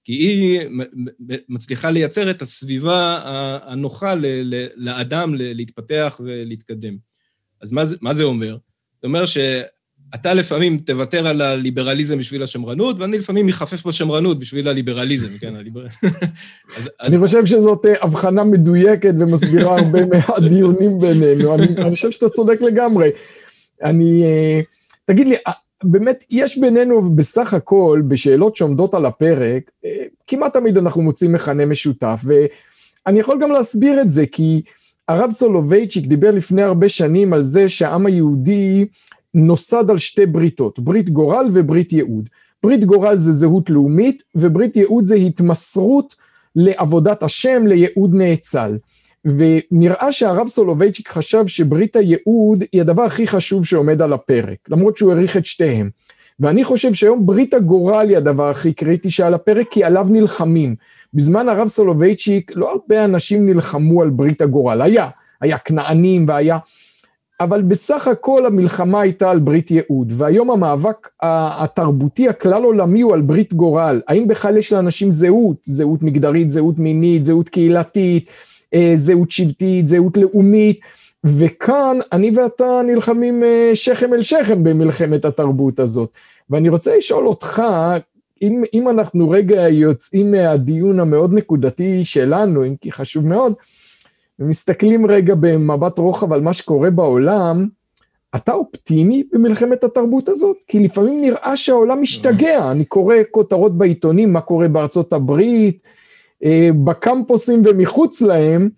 כי 0.03 0.13
היא 0.13 0.59
מצליחה 1.49 1.91
לייצר 1.91 2.31
את 2.31 2.41
הסביבה 2.41 3.21
הנוחה 3.63 4.13
לאדם 4.75 5.35
להתפתח 5.35 6.21
ולהתקדם. 6.23 6.97
אז 7.61 7.71
מה 7.71 7.85
זה, 7.85 7.95
מה 8.01 8.13
זה 8.13 8.23
אומר? 8.23 8.57
זה 9.01 9.07
אומר 9.07 9.23
שאתה 10.15 10.33
לפעמים 10.33 10.77
תוותר 10.77 11.27
על 11.27 11.41
הליברליזם 11.41 12.17
בשביל 12.17 12.43
השמרנות, 12.43 12.99
ואני 12.99 13.17
לפעמים 13.17 13.45
מחפף 13.45 13.87
בשמרנות 13.87 14.39
בשביל 14.39 14.67
הליברליזם, 14.67 15.37
כן, 15.39 15.55
הליבר... 15.55 15.85
אז, 16.77 16.89
אז... 16.99 17.15
אני 17.15 17.25
חושב 17.25 17.45
שזאת 17.45 17.85
אה, 17.85 17.93
הבחנה 18.01 18.43
מדויקת 18.43 19.13
ומסבירה 19.19 19.77
הרבה 19.79 19.99
מהדיונים 20.11 20.99
בינינו. 20.99 21.55
אני, 21.55 21.67
חושב 21.89 22.11
שאתה 22.11 22.29
צודק 22.29 22.61
לגמרי. 22.61 23.09
אני... 23.83 24.23
אה, 24.23 24.61
תגיד 25.05 25.27
לי, 25.27 25.35
באמת, 25.83 26.23
יש 26.29 26.57
בינינו 26.57 27.15
בסך 27.15 27.53
הכל, 27.53 28.01
בשאלות 28.07 28.55
שעומדות 28.55 28.93
על 28.93 29.05
הפרק, 29.05 29.71
אה, 29.85 30.03
כמעט 30.27 30.53
תמיד 30.53 30.77
אנחנו 30.77 31.01
מוצאים 31.01 31.31
מכנה 31.31 31.65
משותף, 31.65 32.21
ואני 32.23 33.19
יכול 33.19 33.39
גם 33.41 33.51
להסביר 33.51 34.01
את 34.01 34.11
זה, 34.11 34.25
כי 34.25 34.61
הרב 35.07 35.31
סולובייצ'יק 35.31 36.05
דיבר 36.05 36.31
לפני 36.31 36.63
הרבה 36.63 36.89
שנים 36.89 37.33
על 37.33 37.43
זה 37.43 37.69
שהעם 37.69 38.05
היהודי 38.05 38.85
נוסד 39.33 39.89
על 39.89 39.97
שתי 39.97 40.25
בריתות, 40.25 40.79
ברית 40.79 41.09
גורל 41.09 41.45
וברית 41.53 41.93
ייעוד. 41.93 42.29
ברית 42.63 42.85
גורל 42.85 43.17
זה 43.17 43.31
זהות 43.31 43.69
לאומית, 43.69 44.23
וברית 44.35 44.75
ייעוד 44.75 45.05
זה 45.05 45.15
התמסרות 45.15 46.15
לעבודת 46.55 47.23
השם, 47.23 47.67
לייעוד 47.67 48.13
נאצל. 48.13 48.77
ונראה 49.25 50.11
שהרב 50.11 50.47
סולובייצ'יק 50.47 51.09
חשב 51.09 51.47
שברית 51.47 51.95
הייעוד 51.95 52.63
היא 52.71 52.81
הדבר 52.81 53.03
הכי 53.03 53.27
חשוב 53.27 53.65
שעומד 53.65 54.01
על 54.01 54.13
הפרק, 54.13 54.57
למרות 54.69 54.97
שהוא 54.97 55.11
העריך 55.11 55.37
את 55.37 55.45
שתיהם. 55.45 55.89
ואני 56.39 56.63
חושב 56.63 56.93
שהיום 56.93 57.25
ברית 57.25 57.53
הגורל 57.53 58.09
היא 58.09 58.17
הדבר 58.17 58.49
הכי 58.49 58.73
קריטי 58.73 59.11
שעל 59.11 59.33
הפרק, 59.33 59.67
כי 59.71 59.83
עליו 59.83 60.07
נלחמים. 60.11 60.75
בזמן 61.13 61.49
הרב 61.49 61.67
סולובייצ'יק 61.67 62.51
לא 62.55 62.71
הרבה 62.71 63.05
אנשים 63.05 63.49
נלחמו 63.49 64.01
על 64.01 64.09
ברית 64.09 64.41
הגורל, 64.41 64.81
היה, 64.81 65.09
היה 65.41 65.57
כנענים 65.57 66.25
והיה, 66.27 66.57
אבל 67.43 67.61
בסך 67.61 68.07
הכל 68.07 68.45
המלחמה 68.45 69.01
הייתה 69.01 69.31
על 69.31 69.39
ברית 69.39 69.71
ייעוד, 69.71 70.13
והיום 70.17 70.51
המאבק 70.51 71.09
התרבותי 71.21 72.29
הכלל 72.29 72.63
עולמי 72.63 73.01
הוא 73.01 73.13
על 73.13 73.21
ברית 73.21 73.53
גורל. 73.53 74.01
האם 74.07 74.27
בכלל 74.27 74.57
יש 74.57 74.73
לאנשים 74.73 75.11
זהות, 75.11 75.57
זהות 75.65 76.01
מגדרית, 76.01 76.51
זהות 76.51 76.79
מינית, 76.79 77.25
זהות 77.25 77.49
קהילתית, 77.49 78.29
אה, 78.73 78.93
זהות 78.95 79.31
שבטית, 79.31 79.87
זהות 79.87 80.17
לאומית, 80.17 80.79
וכאן 81.23 81.99
אני 82.11 82.31
ואתה 82.35 82.81
נלחמים 82.87 83.43
אה, 83.43 83.71
שכם 83.73 84.13
אל 84.13 84.23
שכם 84.23 84.63
במלחמת 84.63 85.25
התרבות 85.25 85.79
הזאת. 85.79 86.09
ואני 86.49 86.69
רוצה 86.69 86.97
לשאול 86.97 87.27
אותך, 87.27 87.61
אם, 88.41 88.63
אם 88.73 88.89
אנחנו 88.89 89.29
רגע 89.29 89.69
יוצאים 89.69 90.31
מהדיון 90.31 90.99
המאוד 90.99 91.33
נקודתי 91.33 92.05
שלנו, 92.05 92.65
אם 92.65 92.75
כי 92.81 92.91
חשוב 92.91 93.25
מאוד, 93.25 93.53
ומסתכלים 94.39 95.05
רגע 95.05 95.35
במבט 95.35 95.99
רוחב 95.99 96.33
על 96.33 96.41
מה 96.41 96.53
שקורה 96.53 96.89
בעולם, 96.91 97.67
אתה 98.35 98.53
אופטימי 98.53 99.23
במלחמת 99.31 99.83
התרבות 99.83 100.29
הזאת? 100.29 100.57
כי 100.67 100.79
לפעמים 100.79 101.21
נראה 101.21 101.57
שהעולם 101.57 102.01
משתגע, 102.01 102.71
אני 102.71 102.85
קורא 102.85 103.15
כותרות 103.31 103.77
בעיתונים, 103.77 104.33
מה 104.33 104.41
קורה 104.41 104.67
בארצות 104.67 105.13
הברית, 105.13 105.87
אה, 106.43 106.69
בקמפוסים 106.83 107.61
ומחוץ 107.65 108.21
להם, 108.21 108.69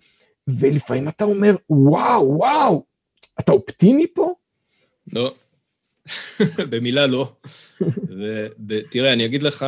ולפעמים 0.48 1.08
אתה 1.08 1.24
אומר, 1.24 1.56
וואו, 1.70 2.36
וואו, 2.36 2.84
אתה 3.40 3.52
אופטימי 3.52 4.06
פה? 4.14 4.34
לא, 5.12 5.34
במילה 6.70 7.06
לא. 7.06 7.32
ותראה, 8.68 9.12
אני 9.12 9.26
אגיד 9.26 9.42
לך, 9.42 9.66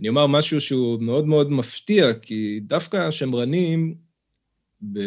אני 0.00 0.08
אומר 0.08 0.26
משהו 0.26 0.60
שהוא 0.60 1.02
מאוד 1.02 1.26
מאוד 1.26 1.52
מפתיע, 1.52 2.14
כי 2.14 2.60
דווקא 2.62 2.96
השמרנים 2.96 4.05
ב... 4.92 5.00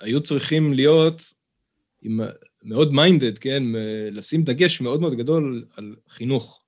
היו 0.00 0.20
צריכים 0.20 0.72
להיות 0.72 1.22
עם... 2.02 2.20
מאוד 2.64 2.92
מיינדד, 2.92 3.38
כן? 3.38 3.62
לשים 4.12 4.42
דגש 4.42 4.80
מאוד 4.80 5.00
מאוד 5.00 5.14
גדול 5.14 5.64
על 5.76 5.96
חינוך. 6.08 6.64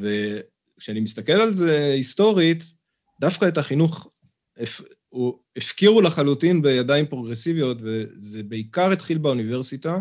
וכשאני 0.00 1.00
מסתכל 1.00 1.32
על 1.32 1.52
זה 1.52 1.92
היסטורית, 1.94 2.64
דווקא 3.20 3.48
את 3.48 3.58
החינוך 3.58 4.10
הפקירו 5.56 6.00
לחלוטין 6.00 6.62
בידיים 6.62 7.06
פרוגרסיביות, 7.06 7.78
וזה 7.80 8.42
בעיקר 8.42 8.90
התחיל 8.90 9.18
באוניברסיטה, 9.18 9.98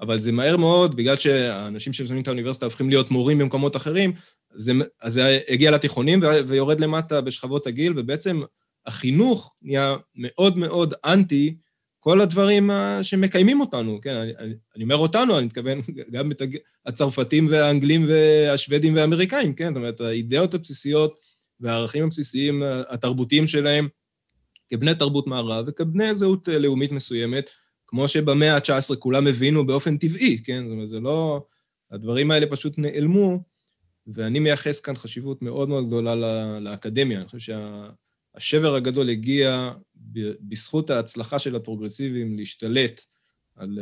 אבל 0.00 0.18
זה 0.18 0.32
מהר 0.32 0.56
מאוד, 0.56 0.96
בגלל 0.96 1.16
שהאנשים 1.16 1.92
שמסיימים 1.92 2.22
את 2.22 2.28
האוניברסיטה 2.28 2.66
הופכים 2.66 2.88
להיות 2.88 3.10
מורים 3.10 3.38
במקומות 3.38 3.76
אחרים, 3.76 4.12
זה, 4.54 4.72
אז 5.02 5.12
זה 5.12 5.40
הגיע 5.48 5.70
לתיכונים 5.70 6.20
ויורד 6.46 6.80
למטה 6.80 7.20
בשכבות 7.20 7.66
הגיל, 7.66 7.92
ובעצם 7.96 8.42
החינוך 8.86 9.56
נהיה 9.62 9.96
מאוד 10.14 10.58
מאוד 10.58 10.94
אנטי 11.04 11.56
כל 12.00 12.20
הדברים 12.20 12.70
שמקיימים 13.02 13.60
אותנו, 13.60 14.00
כן? 14.02 14.14
אני, 14.16 14.54
אני 14.76 14.84
אומר 14.84 14.96
אותנו, 14.96 15.38
אני 15.38 15.46
מתכוון 15.46 15.80
גם 16.12 16.30
את 16.30 16.42
הצרפתים 16.86 17.46
והאנגלים 17.50 18.06
והשוודים 18.08 18.94
והאמריקאים, 18.94 19.54
כן? 19.54 19.68
זאת 19.68 19.76
אומרת, 19.76 20.00
האידאות 20.00 20.54
הבסיסיות 20.54 21.18
והערכים 21.60 22.04
הבסיסיים 22.04 22.62
התרבותיים 22.88 23.46
שלהם 23.46 23.88
כבני 24.68 24.94
תרבות 24.94 25.26
מערב 25.26 25.64
וכבני 25.68 26.14
זהות 26.14 26.48
לאומית 26.48 26.92
מסוימת, 26.92 27.50
כמו 27.86 28.08
שבמאה 28.08 28.54
ה-19 28.54 28.96
כולם 28.98 29.26
הבינו 29.26 29.66
באופן 29.66 29.96
טבעי, 29.96 30.38
כן? 30.44 30.62
זאת 30.64 30.72
אומרת, 30.72 30.88
זה 30.88 31.00
לא... 31.00 31.46
הדברים 31.90 32.30
האלה 32.30 32.46
פשוט 32.46 32.78
נעלמו, 32.78 33.38
ואני 34.06 34.38
מייחס 34.38 34.80
כאן 34.80 34.96
חשיבות 34.96 35.42
מאוד 35.42 35.68
מאוד 35.68 35.86
גדולה 35.86 36.14
לאקדמיה. 36.60 37.18
אני 37.18 37.28
חושב 37.28 37.38
שהשבר 38.38 38.74
הגדול 38.74 39.08
הגיע 39.08 39.72
בזכות 40.40 40.90
ההצלחה 40.90 41.38
של 41.38 41.56
הפרוגרסיבים 41.56 42.36
להשתלט 42.36 43.00
על, 43.56 43.78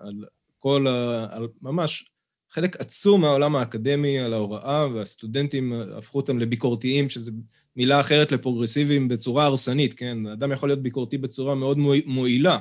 על 0.00 0.24
כל 0.58 0.86
ה... 0.86 1.26
על 1.30 1.48
ממש 1.62 2.10
חלק 2.50 2.76
עצום 2.76 3.20
מהעולם 3.20 3.56
האקדמי, 3.56 4.18
על 4.18 4.32
ההוראה, 4.32 4.88
והסטודנטים 4.94 5.72
הפכו 5.72 6.18
אותם 6.18 6.38
לביקורתיים, 6.38 7.08
שזו 7.08 7.32
מילה 7.76 8.00
אחרת 8.00 8.32
לפרוגרסיביים 8.32 9.08
בצורה 9.08 9.44
הרסנית, 9.44 9.94
כן? 9.94 10.26
אדם 10.26 10.52
יכול 10.52 10.68
להיות 10.68 10.82
ביקורתי 10.82 11.18
בצורה 11.18 11.54
מאוד 11.54 11.78
מועילה. 12.06 12.58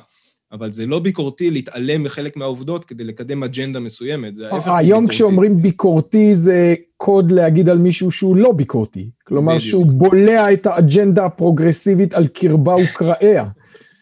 אבל 0.51 0.71
זה 0.71 0.85
לא 0.85 0.99
ביקורתי 0.99 1.51
להתעלם 1.51 2.03
מחלק 2.03 2.37
מהעובדות 2.37 2.85
כדי 2.85 3.03
לקדם 3.03 3.43
אג'נדה 3.43 3.79
מסוימת, 3.79 4.35
זה 4.35 4.45
ההפך 4.45 4.57
מביקורתי. 4.57 4.85
היום 4.85 5.07
כשאומרים 5.07 5.61
ביקורתי 5.61 6.35
זה 6.35 6.75
קוד 6.97 7.31
להגיד 7.31 7.69
על 7.69 7.77
מישהו 7.77 8.11
שהוא 8.11 8.35
לא 8.35 8.51
ביקורתי. 8.51 9.09
כלומר 9.23 9.53
בדיוק. 9.55 9.69
שהוא 9.69 9.85
בולע 9.85 10.53
את 10.53 10.65
האג'נדה 10.65 11.25
הפרוגרסיבית 11.25 12.13
על 12.13 12.27
קרבה 12.27 12.75
וקראיה. 12.75 13.45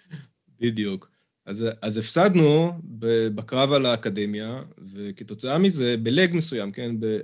בדיוק. 0.62 1.10
אז, 1.46 1.68
אז 1.82 1.98
הפסדנו 1.98 2.72
בקרב 3.36 3.72
על 3.72 3.86
האקדמיה, 3.86 4.62
וכתוצאה 4.94 5.58
מזה, 5.58 5.96
בלג 6.04 6.34
מסוים, 6.34 6.72
כן, 6.72 6.96
ב, 7.00 7.20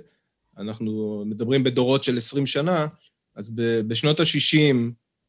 אנחנו 0.58 1.22
מדברים 1.26 1.64
בדורות 1.64 2.04
של 2.04 2.16
20 2.16 2.46
שנה, 2.46 2.86
אז 3.36 3.50
ב, 3.50 3.80
בשנות 3.80 4.20
ה-60 4.20 4.76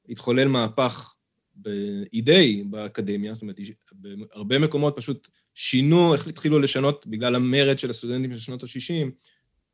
התחולל 0.09 0.47
מהפך 0.47 1.12
באידיי 1.55 2.63
באקדמיה, 2.63 3.33
זאת 3.33 3.41
אומרת, 3.41 3.59
בהרבה 3.91 4.59
מקומות 4.59 4.93
פשוט 4.97 5.29
שינו, 5.55 6.13
איך 6.13 6.27
התחילו 6.27 6.59
לשנות 6.59 7.07
בגלל 7.07 7.35
המרד 7.35 7.79
של 7.79 7.89
הסטודנטים 7.89 8.31
של 8.33 8.39
שנות 8.39 8.63
ה-60, 8.63 9.09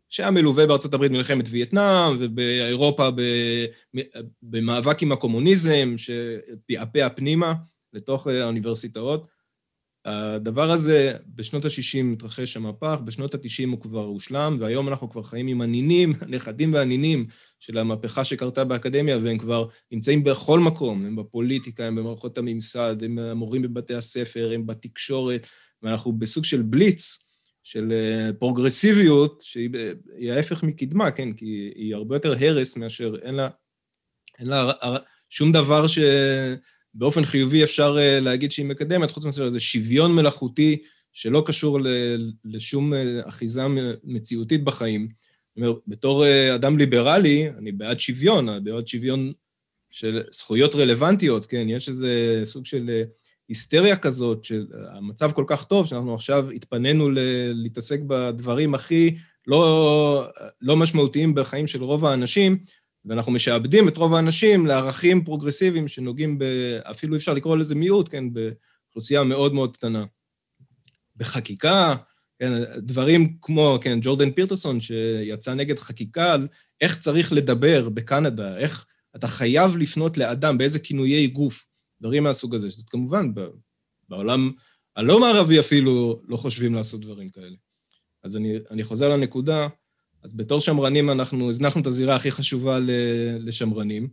שהיה 0.10 0.32
מלווה 0.32 0.68
בארצות 0.68 0.94
הברית 0.94 1.12
במלחמת 1.12 1.46
וייטנאם, 1.50 2.18
ובאירופה 2.20 3.10
במאבק 4.44 5.02
עם 5.02 5.12
הקומוניזם, 5.12 5.94
שפעפע 5.98 7.10
פנימה 7.10 7.54
לתוך 7.94 8.28
האוניברסיטאות. 8.28 9.28
הדבר 10.06 10.72
הזה, 10.72 11.14
בשנות 11.36 11.66
ה-60 11.66 12.14
התרחש 12.14 12.58
המהפך, 12.58 13.00
בשנות 13.06 13.36
ה-90 13.36 13.70
הוא 13.72 13.82
כבר 13.82 14.04
הושלם, 14.04 14.58
והיום 14.60 14.88
אנחנו 14.88 15.10
כבר 15.10 15.24
חיים 15.24 15.48
עם 15.48 15.62
הנינים, 15.62 16.14
הנכדים 16.22 16.74
והנינים 16.74 17.28
של 17.60 17.78
המהפכה 17.78 18.24
שקרתה 18.24 18.64
באקדמיה, 18.64 19.18
והם 19.18 19.38
כבר 19.38 19.68
נמצאים 19.91 20.24
בכל 20.24 20.60
מקום, 20.60 21.05
הם 21.05 21.16
בפוליטיקה, 21.16 21.86
הם 21.86 21.95
במערכות 21.95 22.38
הממסד, 22.38 23.03
הם 23.03 23.20
המורים 23.20 23.62
בבתי 23.62 23.95
הספר, 23.95 24.51
הם 24.53 24.68
בתקשורת, 24.68 25.47
ואנחנו 25.84 26.12
בסוג 26.12 26.43
של 26.43 26.62
בליץ, 26.62 27.30
של 27.64 27.91
אה, 27.91 28.34
פרוגרסיביות, 28.34 29.41
שהיא 29.41 30.32
ההפך 30.32 30.64
מקדמה, 30.64 31.12
כן? 31.12 31.34
כי 31.34 31.72
היא 31.76 31.95
הרבה 31.95 32.16
יותר 32.16 32.36
הרס 32.39 32.78
מאשר 32.78 33.16
אין 33.22 33.36
לה, 33.36 33.49
אין 34.39 34.47
לה 34.47 34.72
שום 35.30 35.51
דבר 35.51 35.86
שבאופן 35.88 37.26
חיובי 37.26 37.64
אפשר 37.64 37.97
אה, 37.99 38.20
להגיד 38.20 38.51
שהיא 38.51 38.66
מקדמת, 38.66 39.12
חוץ 39.12 39.26
מאשר 39.26 39.45
איזה 39.45 39.60
שוויון 39.60 40.16
מלאכותי 40.16 40.78
שלא 41.14 41.43
קשור 41.45 41.80
לשום 42.45 42.93
אה, 42.93 43.22
אחיזה 43.28 43.62
מציאותית 44.03 44.64
בחיים. 44.64 45.07
זאת 45.60 45.68
אומרת, 45.68 45.82
בתור 45.88 46.26
אדם 46.55 46.78
ליברלי, 46.78 47.49
אני 47.57 47.72
בעד 47.72 47.99
שוויון, 47.99 48.64
בעד 48.64 48.88
שוויון 48.88 49.32
של 49.91 50.22
זכויות 50.32 50.76
רלוונטיות, 50.76 51.45
כן? 51.45 51.70
יש 51.70 51.89
איזה 51.89 52.41
סוג 52.43 52.66
של 52.66 53.01
היסטריה 53.49 53.97
כזאת, 53.97 54.43
שהמצב 54.43 55.32
כל 55.32 55.43
כך 55.47 55.64
טוב, 55.64 55.88
שאנחנו 55.88 56.16
עכשיו 56.16 56.49
התפנינו 56.49 57.10
להתעסק 57.53 57.99
בדברים 58.07 58.74
הכי 58.74 59.16
לא, 59.47 60.28
לא 60.62 60.78
משמעותיים 60.78 61.36
בחיים 61.36 61.68
של 61.68 61.84
רוב 61.84 62.05
האנשים, 62.05 62.57
ואנחנו 63.05 63.32
משעבדים 63.32 63.88
את 63.88 63.97
רוב 63.97 64.14
האנשים 64.14 64.66
לערכים 64.66 65.24
פרוגרסיביים 65.24 65.88
שנוגעים 65.88 66.39
ב... 66.39 66.43
אפילו 66.91 67.16
אפשר 67.16 67.34
לקרוא 67.34 67.57
לזה 67.57 67.76
מיעוט, 67.76 68.10
כן, 68.12 68.26
באוכלוסייה 68.34 69.24
מאוד 69.24 69.53
מאוד 69.53 69.78
קטנה. 69.78 70.05
בחקיקה, 71.16 71.95
כן, 72.40 72.52
דברים 72.78 73.38
כמו, 73.42 73.78
כן, 73.82 74.00
ג'ורדן 74.02 74.32
פירטרסון, 74.32 74.80
שיצא 74.80 75.54
נגד 75.54 75.80
חקיקה 75.80 76.34
על 76.34 76.48
איך 76.82 77.00
צריך 77.00 77.34
לדבר 77.34 77.90
בקנדה, 77.90 78.58
איך 78.58 78.86
אתה 79.16 79.28
חייב 79.28 79.78
לפנות 79.78 80.18
לאדם, 80.18 80.58
באיזה 80.58 80.80
כינויי 80.80 81.28
גוף. 81.28 81.66
דברים 82.02 82.24
מהסוג 82.24 82.56
הזה, 82.56 82.72
שזה 82.72 82.84
כמובן, 82.90 83.32
בעולם 84.10 84.52
הלא 84.96 85.20
מערבי 85.20 85.60
אפילו 85.60 86.22
לא 86.28 86.38
חושבים 86.38 86.74
לעשות 86.74 87.02
דברים 87.02 87.30
כאלה. 87.30 87.56
אז 88.24 88.38
אני, 88.38 88.58
אני 88.72 88.84
חוזר 88.84 89.10
לנקודה, 89.10 89.68
אז 90.24 90.34
בתור 90.34 90.62
שמרנים 90.62 91.10
אנחנו 91.10 91.50
הזנחנו 91.50 91.82
את 91.82 91.88
הזירה 91.88 92.16
הכי 92.16 92.32
חשובה 92.32 92.80
לשמרנים. 93.40 94.08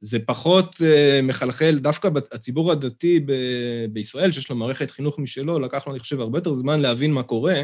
זה 0.00 0.18
פחות 0.18 0.74
uh, 0.74 1.22
מחלחל, 1.22 1.78
דווקא 1.78 2.08
הציבור 2.32 2.72
הדתי 2.72 3.20
ב- 3.20 3.86
בישראל, 3.92 4.32
שיש 4.32 4.50
לו 4.50 4.56
מערכת 4.56 4.90
חינוך 4.90 5.18
משלו, 5.18 5.60
לקח 5.60 5.86
לו, 5.86 5.92
אני 5.92 6.00
חושב, 6.00 6.20
הרבה 6.20 6.38
יותר 6.38 6.52
זמן 6.52 6.80
להבין 6.80 7.12
מה 7.12 7.22
קורה, 7.22 7.62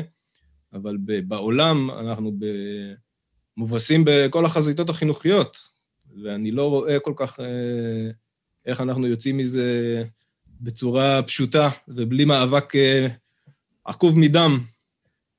אבל 0.72 0.96
ב- 1.04 1.28
בעולם 1.28 1.90
אנחנו 1.90 2.32
ב- 2.38 2.92
מובסים 3.56 4.02
בכל 4.06 4.44
החזיתות 4.44 4.88
החינוכיות, 4.90 5.58
ואני 6.22 6.50
לא 6.50 6.70
רואה 6.70 6.98
כל 7.00 7.12
כך 7.16 7.38
uh, 7.38 7.42
איך 8.66 8.80
אנחנו 8.80 9.06
יוצאים 9.06 9.36
מזה 9.36 10.02
בצורה 10.60 11.22
פשוטה 11.22 11.68
ובלי 11.88 12.24
מאבק 12.24 12.76
אה, 12.76 13.06
עקוב 13.84 14.18
מדם. 14.18 14.58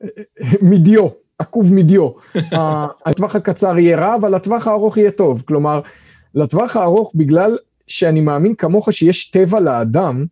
מדיו, 0.71 1.07
עקוב 1.39 1.73
מדיו. 1.73 2.09
הטווח 3.05 3.35
הקצר 3.35 3.77
יהיה 3.77 3.97
רע, 3.97 4.15
אבל 4.15 4.33
הטווח 4.33 4.67
הארוך 4.67 4.97
יהיה 4.97 5.11
טוב. 5.11 5.43
כלומר, 5.47 5.81
לטווח 6.35 6.77
הארוך, 6.77 7.11
בגלל 7.15 7.57
שאני 7.87 8.21
מאמין 8.21 8.55
כמוך 8.55 8.93
שיש 8.93 9.31
טבע 9.31 9.59
לאדם, 9.59 10.25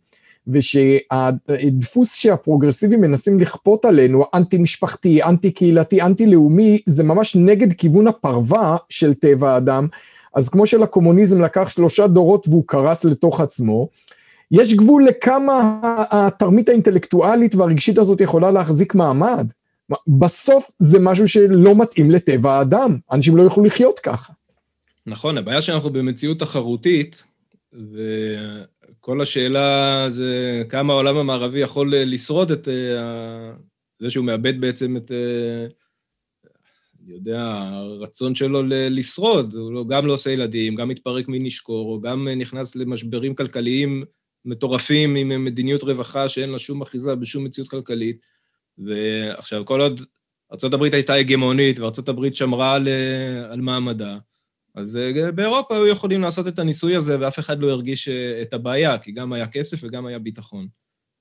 ושהדפוס 0.48 2.16
שהפרוגרסיבים 2.16 3.02
מנסים 3.02 3.40
לכפות 3.40 3.86
עלינו, 3.86 4.26
אנטי 4.34 4.58
משפחתי, 4.58 5.24
אנטי 5.24 5.52
קהילתי, 5.52 6.02
אנטי 6.02 6.28
לאומי, 6.28 6.82
זה 6.86 7.04
ממש 7.04 7.36
נגד 7.36 7.74
כיוון 7.74 8.08
הפרווה 8.08 8.78
של 8.90 9.14
טבע 9.14 9.54
האדם, 9.54 9.88
אז 10.36 10.50
כמו 10.50 10.68
שלקומוניזם 10.68 11.42
לקח 11.42 11.70
שלושה 11.70 12.08
דורות 12.08 12.48
והוא 12.48 12.64
קרס 12.68 13.06
לתוך 13.06 13.42
עצמו, 13.42 13.88
יש 14.52 14.74
גבול 14.74 15.06
לכמה 15.06 15.80
התרמית 16.12 16.70
האינטלקטואלית 16.70 17.56
והרגשית 17.56 17.98
הזאת 17.98 18.22
יכולה 18.22 18.52
להחזיק 18.52 18.96
מעמד. 18.96 19.52
בסוף 20.08 20.72
זה 20.80 21.00
משהו 21.00 21.28
שלא 21.28 21.76
מתאים 21.76 22.12
לטבע 22.12 22.54
האדם, 22.54 22.98
אנשים 23.12 23.38
לא 23.38 23.44
יוכלו 23.44 23.64
לחיות 23.64 24.00
ככה. 24.00 24.34
נכון, 25.06 25.38
הבעיה 25.38 25.62
שאנחנו 25.62 25.90
במציאות 25.90 26.40
תחרותית, 26.40 27.24
וכל 27.74 29.22
השאלה 29.22 30.06
זה 30.10 30.64
כמה 30.70 30.94
העולם 30.94 31.18
המערבי 31.18 31.60
יכול 31.60 31.94
לשרוד 31.96 32.52
את 32.52 32.68
אה, 32.68 33.52
זה 34.00 34.10
שהוא 34.10 34.26
מאבד 34.26 34.62
בעצם 34.62 34.98
את 34.98 35.12
אה, 35.12 35.68
אני 37.06 37.14
יודע, 37.14 37.44
הרצון 37.72 38.36
שלו 38.36 38.62
לשרוד, 38.68 39.56
הוא 39.56 39.72
לא, 39.72 39.86
גם 39.88 40.06
לא 40.06 40.14
עושה 40.14 40.32
ילדים, 40.32 40.76
גם 40.76 40.88
מתפרק 40.88 41.26
מנשקור, 41.28 41.92
הוא 41.92 42.02
גם 42.02 42.28
נכנס 42.28 42.76
למשברים 42.76 43.36
כלכליים 43.36 44.04
מטורפים 44.46 45.16
עם 45.16 45.46
מדיניות 45.46 45.84
רווחה 45.84 46.30
שאין 46.30 46.52
לה 46.52 46.60
שום 46.60 46.82
אחיזה 46.82 47.16
בשום 47.16 47.44
מציאות 47.44 47.70
כלכלית. 47.70 48.26
ועכשיו, 48.78 49.66
כל 49.66 49.82
עוד 49.82 50.02
ארה"ב 50.64 50.84
הייתה 50.84 51.14
הגמונית 51.14 51.80
וארה"ב 51.80 52.34
שמרה 52.34 52.76
על, 52.76 52.88
על 53.50 53.62
מעמדה, 53.62 54.18
אז 54.76 54.98
אה, 54.98 55.32
באירופה 55.32 55.76
היו 55.76 55.88
יכולים 55.88 56.22
לעשות 56.22 56.48
את 56.48 56.60
הניסוי 56.60 56.96
הזה 56.96 57.18
ואף 57.20 57.40
אחד 57.40 57.60
לא 57.60 57.70
הרגיש 57.70 58.08
אה, 58.08 58.42
את 58.42 58.54
הבעיה, 58.54 58.98
כי 58.98 59.12
גם 59.12 59.34
היה 59.34 59.48
כסף 59.48 59.80
וגם 59.82 60.06
היה 60.06 60.20
ביטחון. 60.20 60.68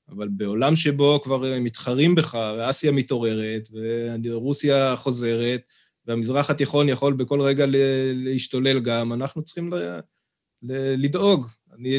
אבל 0.09 0.28
בעולם 0.28 0.76
שבו 0.76 1.20
כבר 1.22 1.53
אה, 1.53 1.61
מתחרים 1.61 2.14
בך, 2.14 2.38
ואסיה 2.59 2.92
מתעוררת, 2.92 3.68
ורוסיה 4.24 4.96
חוזרת, 4.96 5.61
והמזרח 6.07 6.51
התיכון 6.51 6.88
יכול 6.88 7.12
בכל 7.12 7.40
רגע 7.40 7.64
להשתולל 8.14 8.80
גם, 8.80 9.12
אנחנו 9.12 9.42
צריכים 9.42 9.72
ל- 9.72 10.01
ל- 10.62 11.05
לדאוג. 11.05 11.46
אני, 11.78 11.99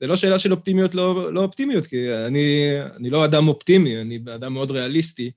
זה 0.00 0.06
לא 0.06 0.16
שאלה 0.16 0.38
של 0.38 0.52
אופטימיות, 0.52 0.94
לא, 0.94 1.32
לא 1.32 1.42
אופטימיות, 1.42 1.86
כי 1.86 2.14
אני, 2.14 2.72
אני 2.96 3.10
לא 3.10 3.24
אדם 3.24 3.48
אופטימי, 3.48 4.00
אני 4.00 4.18
אדם 4.34 4.52
מאוד 4.52 4.70
ריאליסטי. 4.70 5.30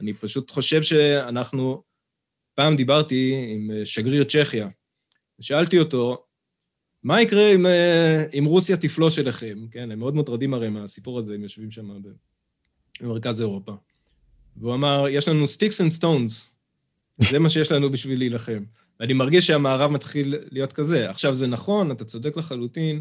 אני 0.00 0.12
פשוט 0.12 0.50
חושב 0.50 0.82
שאנחנו... 0.82 1.82
פעם 2.56 2.76
דיברתי 2.76 3.46
עם 3.48 3.70
אה, 3.70 3.86
שגריר 3.86 4.24
צ'כיה, 4.24 4.68
ושאלתי 5.40 5.78
אותו, 5.78 6.24
מה 7.02 7.22
יקרה 7.22 7.54
אם, 7.54 7.66
אה, 7.66 8.24
אם 8.38 8.44
רוסיה 8.44 8.76
תפלוש 8.76 9.18
אליכם? 9.18 9.58
כן, 9.70 9.90
הם 9.90 9.98
מאוד 9.98 10.14
מוטרדים 10.14 10.54
הרי 10.54 10.68
מהסיפור 10.68 11.18
הזה, 11.18 11.34
הם 11.34 11.42
יושבים 11.42 11.70
שם 11.70 11.88
במרכז 13.00 13.40
אירופה. 13.40 13.72
והוא 14.56 14.74
אמר, 14.74 15.04
יש 15.10 15.28
לנו 15.28 15.44
sticks 15.44 15.80
and 15.80 16.00
stones, 16.00 16.50
זה 17.30 17.38
מה 17.38 17.50
שיש 17.50 17.72
לנו 17.72 17.90
בשביל 17.90 18.18
להילחם. 18.18 18.64
ואני 19.00 19.12
מרגיש 19.12 19.46
שהמערב 19.46 19.90
מתחיל 19.90 20.34
להיות 20.50 20.72
כזה. 20.72 21.10
עכשיו, 21.10 21.34
זה 21.34 21.46
נכון, 21.46 21.90
אתה 21.90 22.04
צודק 22.04 22.36
לחלוטין, 22.36 23.00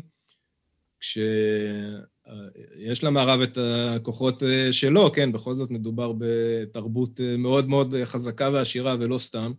כשיש 2.26 3.04
למערב 3.04 3.42
את 3.42 3.58
הכוחות 3.58 4.44
אה, 4.44 4.74
שלו, 4.74 5.12
כן, 5.12 5.32
בכל 5.32 5.54
זאת 5.54 5.72
מדובר 5.72 6.14
בתרבות 6.18 7.22
אה, 7.22 7.38
מאוד 7.38 7.70
מאוד 7.70 7.96
חזקה 8.04 8.50
ועשירה 8.54 8.96
ולא 9.00 9.18
סתם. 9.18 9.52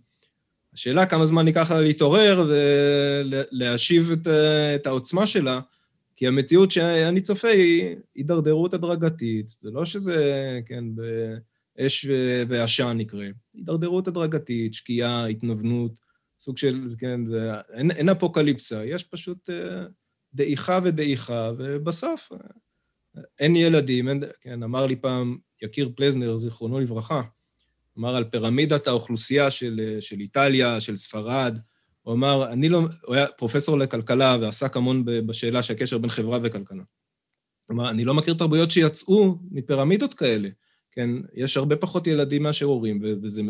השאלה 0.74 1.06
כמה 1.06 1.26
זמן 1.26 1.46
ייקח 1.46 1.70
לה 1.70 1.80
להתעורר 1.80 2.46
ולהשיב 2.48 4.10
את, 4.12 4.28
את 4.74 4.86
העוצמה 4.86 5.26
שלה, 5.26 5.60
כי 6.16 6.28
המציאות 6.28 6.70
שאני 6.70 7.20
צופה 7.20 7.48
היא 7.48 7.96
הידרדרות 8.14 8.74
הדרגתית. 8.74 9.48
זה 9.48 9.70
לא 9.70 9.84
שזה, 9.84 10.60
כן, 10.66 10.84
באש 11.76 12.06
ועשן 12.48 12.98
יקרה. 13.00 13.26
הידרדרות 13.54 14.08
הדרגתית, 14.08 14.74
שקיעה, 14.74 15.26
התנוונות, 15.26 16.00
סוג 16.40 16.58
של, 16.58 16.84
כן, 16.98 17.24
זה, 17.24 17.50
אין, 17.72 17.90
אין 17.90 18.08
אפוקליפסה, 18.08 18.84
יש 18.84 19.04
פשוט 19.04 19.50
אה, 19.50 19.84
דעיכה 20.35 20.79
ודעיכה, 20.83 21.51
ובסוף 21.59 22.33
אין 23.39 23.57
ילדים, 23.57 24.09
אין, 24.09 24.22
כן, 24.41 24.62
אמר 24.62 24.87
לי 24.87 24.97
פעם 24.97 25.39
יקיר 25.62 25.91
פלזנר, 25.97 26.37
זיכרונו 26.37 26.81
לברכה, 26.81 27.22
אמר 27.99 28.16
על 28.16 28.24
פירמידת 28.24 28.87
האוכלוסייה 28.87 29.51
של, 29.51 29.97
של 30.01 30.20
איטליה, 30.20 30.81
של 30.81 30.97
ספרד. 30.97 31.59
הוא 32.03 32.14
אמר, 32.14 32.53
אני 32.53 32.68
לא... 32.68 32.83
הוא 33.03 33.14
היה 33.14 33.27
פרופסור 33.27 33.79
לכלכלה 33.79 34.37
ועסק 34.41 34.77
המון 34.77 35.05
בשאלה 35.05 35.62
של 35.62 35.74
הקשר 35.74 35.99
בין 35.99 36.11
חברה 36.11 36.39
וכלכלה. 36.43 36.83
אמר, 37.70 37.91
אני 37.91 38.05
לא 38.05 38.14
מכיר 38.14 38.35
תרבויות 38.35 38.70
שיצאו 38.70 39.39
מפירמידות 39.51 40.14
כאלה. 40.14 40.49
כן, 40.91 41.11
יש 41.35 41.57
הרבה 41.57 41.77
פחות 41.77 42.07
ילדים 42.07 42.43
מאשר 42.43 42.66
הורים, 42.66 43.01
וזה 43.22 43.43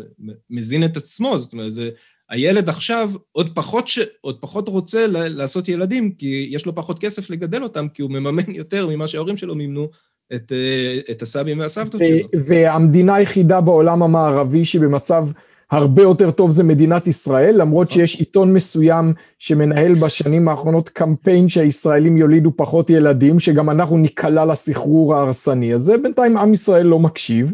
מזין 0.49 0.85
את 0.85 0.97
עצמו, 0.97 1.37
זאת 1.37 1.53
אומרת, 1.53 1.73
זה... 1.73 1.89
הילד 2.29 2.69
עכשיו 2.69 3.11
עוד 3.31 3.49
פחות, 3.55 3.87
ש... 3.87 3.99
עוד 4.21 4.37
פחות 4.39 4.69
רוצה 4.69 5.07
לעשות 5.09 5.69
ילדים, 5.69 6.11
כי 6.11 6.49
יש 6.51 6.65
לו 6.65 6.75
פחות 6.75 6.99
כסף 6.99 7.29
לגדל 7.29 7.63
אותם, 7.63 7.87
כי 7.93 8.01
הוא 8.01 8.11
מממן 8.11 8.55
יותר 8.55 8.87
ממה 8.87 9.07
שההורים 9.07 9.37
שלו 9.37 9.55
מימנו 9.55 9.89
את, 10.35 10.51
אה, 10.51 10.99
את 11.11 11.21
הסבים 11.21 11.59
והסבתות 11.59 12.01
שלו. 12.05 12.27
והמדינה 12.45 13.15
היחידה 13.15 13.61
בעולם 13.61 14.03
המערבי 14.03 14.65
שבמצב 14.65 15.27
הרבה 15.71 16.01
יותר 16.01 16.31
טוב 16.31 16.51
זה 16.51 16.63
מדינת 16.63 17.07
ישראל, 17.07 17.61
למרות 17.61 17.91
שיש 17.91 18.15
עיתון 18.15 18.53
מסוים 18.53 19.13
שמנהל 19.39 19.95
בשנים 19.95 20.47
האחרונות 20.47 20.89
קמפיין 20.89 21.49
שהישראלים 21.49 22.17
יולידו 22.17 22.51
פחות 22.55 22.89
ילדים, 22.89 23.39
שגם 23.39 23.69
אנחנו 23.69 23.97
ניקלע 23.97 24.45
לסחרור 24.45 25.15
ההרסני 25.15 25.73
הזה, 25.73 25.97
בינתיים 25.97 26.37
עם 26.37 26.53
ישראל 26.53 26.85
לא 26.85 26.99
מקשיב. 26.99 27.53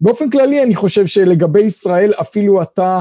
באופן 0.00 0.30
כללי 0.30 0.62
אני 0.62 0.74
חושב 0.74 1.06
שלגבי 1.06 1.60
ישראל 1.60 2.12
אפילו 2.20 2.62
אתה 2.62 3.00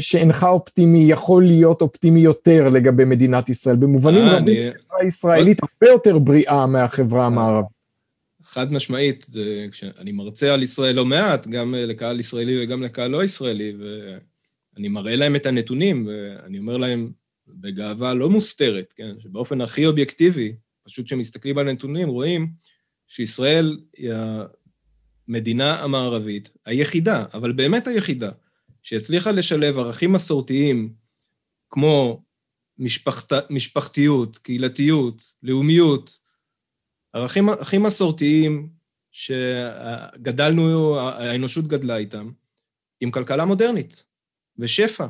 שאינך 0.00 0.46
אופטימי 0.48 1.04
יכול 1.10 1.46
להיות 1.46 1.82
אופטימי 1.82 2.20
יותר 2.20 2.68
לגבי 2.68 3.04
מדינת 3.04 3.48
ישראל. 3.48 3.76
במובנים 3.76 4.22
אה, 4.26 4.36
רבים 4.36 4.56
אני... 4.56 4.68
החברה 4.68 4.98
הישראלית 5.00 5.58
הרבה 5.62 5.92
יותר 5.92 6.18
בריאה 6.18 6.66
מהחברה 6.66 7.26
המערבית. 7.26 7.78
חד 8.44 8.72
משמעית, 8.72 9.26
כשאני 9.70 10.12
מרצה 10.12 10.54
על 10.54 10.62
ישראל 10.62 10.96
לא 10.96 11.04
מעט, 11.04 11.46
גם 11.46 11.74
לקהל 11.78 12.20
ישראלי 12.20 12.64
וגם 12.64 12.82
לקהל 12.82 13.10
לא 13.10 13.24
ישראלי, 13.24 13.72
ואני 13.78 14.88
מראה 14.88 15.16
להם 15.16 15.36
את 15.36 15.46
הנתונים, 15.46 16.08
ואני 16.08 16.58
אומר 16.58 16.76
להם 16.76 17.10
בגאווה 17.48 18.14
לא 18.14 18.30
מוסתרת, 18.30 18.92
כן, 18.96 19.10
שבאופן 19.18 19.60
הכי 19.60 19.86
אובייקטיבי, 19.86 20.52
פשוט 20.84 21.06
כשמסתכלים 21.06 21.58
על 21.58 21.68
הנתונים, 21.68 22.08
רואים 22.08 22.48
שישראל 23.08 23.78
היא 23.96 24.10
המדינה 25.28 25.84
המערבית 25.84 26.52
היחידה, 26.66 27.24
אבל 27.34 27.52
באמת 27.52 27.86
היחידה, 27.86 28.30
שהצליחה 28.82 29.32
לשלב 29.32 29.78
ערכים 29.78 30.12
מסורתיים 30.12 30.94
כמו 31.70 32.22
משפחת, 32.78 33.50
משפחתיות, 33.50 34.38
קהילתיות, 34.38 35.34
לאומיות, 35.42 36.18
ערכים 37.12 37.48
הכי 37.48 37.78
מסורתיים 37.78 38.68
שגדלנו, 39.10 40.98
האנושות 41.00 41.66
גדלה 41.66 41.96
איתם, 41.96 42.30
עם 43.00 43.10
כלכלה 43.10 43.44
מודרנית, 43.44 44.04
ושפע, 44.58 45.06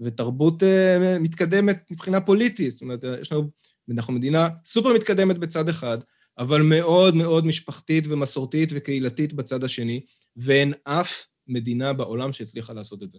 ותרבות 0.00 0.62
אה, 0.62 1.18
מתקדמת 1.18 1.90
מבחינה 1.90 2.20
פוליטית. 2.20 2.72
זאת 2.72 2.82
אומרת, 2.82 3.04
יש 3.20 3.32
לנו, 3.32 3.50
אנחנו 3.90 4.12
מדינה 4.12 4.48
סופר 4.64 4.92
מתקדמת 4.92 5.38
בצד 5.38 5.68
אחד, 5.68 5.98
אבל 6.38 6.62
מאוד 6.62 7.14
מאוד 7.14 7.46
משפחתית 7.46 8.04
ומסורתית 8.06 8.68
וקהילתית 8.72 9.32
בצד 9.32 9.64
השני, 9.64 10.00
ואין 10.36 10.72
אף 10.84 11.26
מדינה 11.48 11.92
בעולם 11.92 12.32
שהצליחה 12.32 12.72
לעשות 12.72 13.02
את 13.02 13.12
זה. 13.12 13.18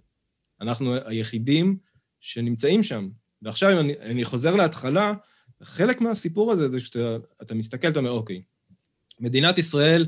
אנחנו 0.61 0.95
היחידים 1.05 1.77
שנמצאים 2.19 2.83
שם. 2.83 3.09
ועכשיו, 3.41 3.71
אם 3.71 3.77
אני, 3.77 3.93
אני 3.99 4.25
חוזר 4.25 4.55
להתחלה, 4.55 5.13
חלק 5.63 6.01
מהסיפור 6.01 6.51
הזה 6.51 6.67
זה 6.67 6.79
שאתה 6.79 7.53
מסתכל, 7.55 7.89
אתה 7.89 7.99
אומר, 7.99 8.11
אוקיי, 8.11 8.41
מדינת 9.19 9.57
ישראל, 9.57 10.05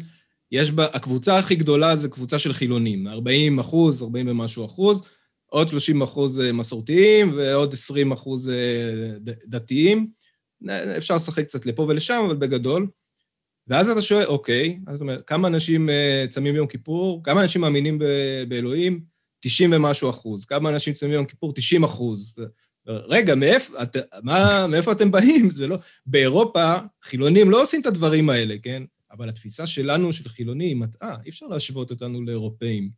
יש 0.52 0.72
בה, 0.72 0.86
הקבוצה 0.86 1.38
הכי 1.38 1.56
גדולה 1.56 1.96
זה 1.96 2.10
קבוצה 2.10 2.40
של 2.40 2.54
חילונים, 2.54 3.08
40 3.08 3.60
אחוז, 3.60 4.04
40 4.04 4.28
ומשהו 4.28 4.66
אחוז, 4.66 5.02
עוד 5.46 5.68
30 5.68 6.02
אחוז 6.02 6.40
אה, 6.40 6.52
מסורתיים 6.52 7.34
ועוד 7.36 7.74
20 7.74 8.12
אחוז 8.12 8.50
אה, 8.50 9.34
דתיים. 9.48 10.08
אפשר 10.98 11.16
לשחק 11.16 11.44
קצת 11.44 11.66
לפה 11.66 11.82
ולשם, 11.82 12.24
אבל 12.26 12.36
בגדול. 12.36 12.88
ואז 13.68 13.90
אתה 13.90 14.02
שואל, 14.02 14.26
אוקיי, 14.26 14.80
אז 14.88 14.96
אתה 14.96 15.04
אומר, 15.04 15.22
כמה 15.28 15.48
אנשים 15.48 15.90
אה, 15.90 16.26
צמים 16.30 16.54
ביום 16.54 16.68
כיפור? 16.68 17.24
כמה 17.24 17.42
אנשים 17.42 17.62
מאמינים 17.62 18.00
באלוהים? 18.48 19.04
90 19.40 19.74
ומשהו 19.74 20.10
אחוז. 20.10 20.46
כמה 20.46 20.70
אנשים 20.70 20.94
צמים 20.94 21.12
ביום 21.12 21.26
כיפור? 21.26 21.54
90 21.54 21.84
אחוז. 21.84 22.36
רגע, 22.88 23.36
מאיפה, 23.36 23.84
את, 23.84 23.98
מה, 24.24 24.68
מאיפה 24.68 24.92
אתם 24.92 25.12
באים? 25.12 25.50
זה 25.50 25.68
לא... 25.68 25.78
באירופה, 26.06 26.76
חילונים 27.04 27.52
לא 27.52 27.62
עושים 27.62 27.82
את 27.82 27.86
הדברים 27.86 28.30
האלה, 28.30 28.56
כן? 28.64 28.84
אבל 29.12 29.30
התפיסה 29.30 29.68
שלנו, 29.68 30.14
של 30.14 30.30
חילוני, 30.30 30.66
היא 30.66 30.76
מטעה, 30.76 31.18
אי 31.26 31.30
אפשר 31.30 31.48
להשוות 31.48 31.92
אותנו 31.92 32.22
לאירופאים. 32.22 32.90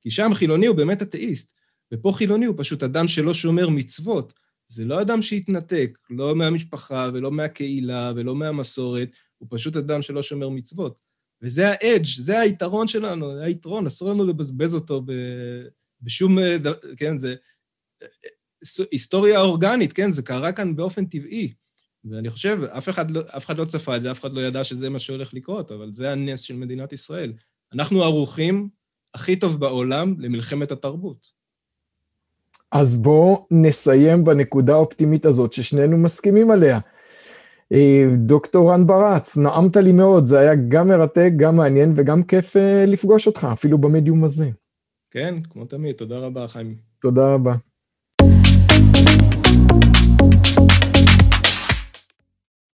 כי 0.00 0.10
שם 0.10 0.34
חילוני 0.34 0.66
הוא 0.66 0.76
באמת 0.76 1.02
אתאיסט, 1.02 1.54
ופה 1.94 2.12
חילוני 2.16 2.46
הוא 2.46 2.54
פשוט 2.58 2.82
אדם 2.82 3.08
שלא 3.08 3.34
שומר 3.34 3.68
מצוות. 3.68 4.32
זה 4.66 4.84
לא 4.84 5.00
אדם 5.00 5.22
שהתנתק, 5.22 5.98
לא 6.10 6.34
מהמשפחה 6.34 7.10
ולא 7.14 7.32
מהקהילה 7.32 8.12
ולא 8.16 8.34
מהמסורת, 8.34 9.08
הוא 9.50 9.58
פשוט 9.58 9.76
אדם 9.76 10.02
שלא 10.02 10.22
שומר 10.22 10.48
מצוות. 10.48 10.98
וזה 11.42 11.70
האדג', 11.70 12.04
זה 12.04 12.40
היתרון 12.40 12.88
שלנו, 12.88 13.34
זה 13.34 13.44
היתרון, 13.44 13.86
אסור 13.86 14.10
לנו 14.10 14.26
לבזבז 14.26 14.74
אותו 14.74 15.00
ב... 15.00 15.12
בשום... 16.02 16.38
כן, 16.96 17.18
זה... 17.18 17.34
היסטוריה 18.90 19.40
אורגנית, 19.40 19.92
כן? 19.92 20.10
זה 20.10 20.22
קרה 20.22 20.52
כאן 20.52 20.76
באופן 20.76 21.04
טבעי. 21.04 21.52
ואני 22.04 22.30
חושב, 22.30 22.62
אף 22.62 22.88
אחד, 22.88 23.10
לא, 23.10 23.20
אף 23.36 23.44
אחד 23.44 23.58
לא 23.58 23.64
צפה 23.64 23.96
את 23.96 24.02
זה, 24.02 24.10
אף 24.10 24.20
אחד 24.20 24.32
לא 24.32 24.40
ידע 24.40 24.64
שזה 24.64 24.90
מה 24.90 24.98
שהולך 24.98 25.34
לקרות, 25.34 25.72
אבל 25.72 25.92
זה 25.92 26.12
הנס 26.12 26.40
של 26.40 26.56
מדינת 26.56 26.92
ישראל. 26.92 27.32
אנחנו 27.72 28.02
ערוכים 28.02 28.68
הכי 29.14 29.36
טוב 29.36 29.60
בעולם 29.60 30.14
למלחמת 30.18 30.72
התרבות. 30.72 31.44
אז 32.72 33.02
בואו 33.02 33.46
נסיים 33.50 34.24
בנקודה 34.24 34.72
האופטימית 34.72 35.26
הזאת 35.26 35.52
ששנינו 35.52 35.98
מסכימים 35.98 36.50
עליה. 36.50 36.78
אה, 37.72 38.04
דוקטור 38.16 38.72
רן 38.72 38.86
ברץ, 38.86 39.36
נעמת 39.36 39.76
לי 39.76 39.92
מאוד, 39.92 40.26
זה 40.26 40.38
היה 40.38 40.54
גם 40.68 40.88
מרתק, 40.88 41.30
גם 41.36 41.56
מעניין 41.56 41.92
וגם 41.96 42.22
כיף 42.22 42.56
אה, 42.56 42.86
לפגוש 42.86 43.26
אותך, 43.26 43.48
אפילו 43.52 43.78
במדיום 43.78 44.24
הזה. 44.24 44.50
כן, 45.10 45.34
כמו 45.50 45.64
תמיד, 45.64 45.94
תודה 45.94 46.18
רבה, 46.18 46.48
חיים. 46.48 46.76
תודה 47.00 47.34
רבה. 47.34 47.54